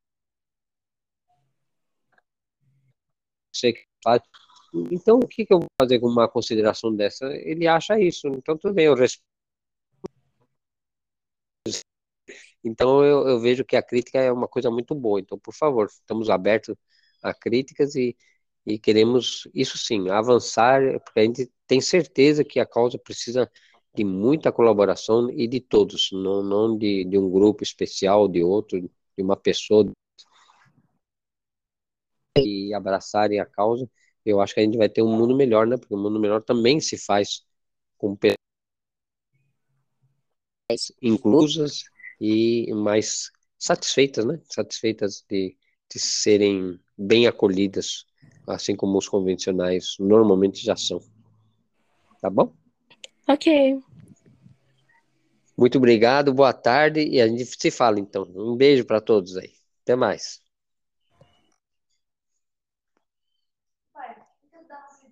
você 3.53 3.73
que 3.73 3.85
faz. 4.01 4.21
Então, 4.91 5.19
o 5.19 5.27
que, 5.27 5.45
que 5.45 5.53
eu 5.53 5.59
vou 5.59 5.67
fazer 5.79 5.99
com 5.99 6.07
uma 6.07 6.29
consideração 6.29 6.95
dessa? 6.95 7.25
Ele 7.35 7.67
acha 7.67 7.99
isso, 7.99 8.27
então 8.27 8.57
tudo 8.57 8.73
bem, 8.73 8.85
eu 8.85 8.95
respeito. 8.95 9.27
Então, 12.63 13.03
eu, 13.03 13.27
eu 13.27 13.39
vejo 13.39 13.65
que 13.65 13.75
a 13.75 13.83
crítica 13.83 14.19
é 14.19 14.31
uma 14.31 14.47
coisa 14.47 14.71
muito 14.71 14.95
boa. 14.95 15.19
Então, 15.19 15.37
por 15.37 15.53
favor, 15.53 15.87
estamos 15.87 16.29
abertos 16.29 16.75
a 17.21 17.33
críticas 17.33 17.95
e, 17.95 18.15
e 18.65 18.79
queremos, 18.79 19.47
isso 19.53 19.77
sim, 19.77 20.09
avançar, 20.09 20.81
porque 21.01 21.19
a 21.19 21.23
gente 21.23 21.51
tem 21.67 21.81
certeza 21.81 22.43
que 22.43 22.59
a 22.59 22.65
causa 22.65 22.97
precisa 22.97 23.49
de 23.95 24.03
muita 24.03 24.51
colaboração 24.51 25.29
e 25.31 25.47
de 25.47 25.59
todos, 25.59 26.09
não, 26.11 26.41
não 26.43 26.77
de, 26.77 27.03
de 27.05 27.17
um 27.17 27.29
grupo 27.29 27.63
especial, 27.63 28.27
de 28.27 28.43
outro, 28.43 28.81
de 28.81 29.23
uma 29.23 29.35
pessoa 29.37 29.91
e 32.37 32.73
abraçarem 32.73 33.39
a 33.39 33.45
causa, 33.45 33.87
eu 34.25 34.41
acho 34.41 34.53
que 34.53 34.59
a 34.61 34.63
gente 34.63 34.77
vai 34.77 34.89
ter 34.89 35.01
um 35.03 35.15
mundo 35.15 35.35
melhor, 35.35 35.67
né? 35.67 35.77
Porque 35.77 35.93
o 35.93 35.97
um 35.97 36.01
mundo 36.01 36.19
melhor 36.19 36.41
também 36.43 36.79
se 36.79 36.97
faz 36.97 37.45
com 37.97 38.15
pessoas 38.15 38.37
inclusas 41.01 41.83
e 42.19 42.73
mais 42.73 43.31
satisfeitas, 43.57 44.25
né? 44.25 44.41
Satisfeitas 44.49 45.23
de, 45.29 45.57
de 45.91 45.99
serem 45.99 46.79
bem 46.97 47.27
acolhidas, 47.27 48.05
assim 48.47 48.75
como 48.75 48.97
os 48.97 49.07
convencionais 49.07 49.95
normalmente 49.99 50.63
já 50.63 50.75
são. 50.75 51.01
Tá 52.21 52.29
bom? 52.29 52.51
Ok. 53.27 53.79
Muito 55.57 55.77
obrigado, 55.77 56.33
boa 56.33 56.51
tarde 56.51 57.01
e 57.07 57.21
a 57.21 57.27
gente 57.27 57.45
se 57.45 57.71
fala 57.71 57.99
então. 57.99 58.27
Um 58.35 58.55
beijo 58.55 58.85
para 58.85 58.99
todos 58.99 59.37
aí. 59.37 59.51
Até 59.83 59.95
mais. 59.95 60.42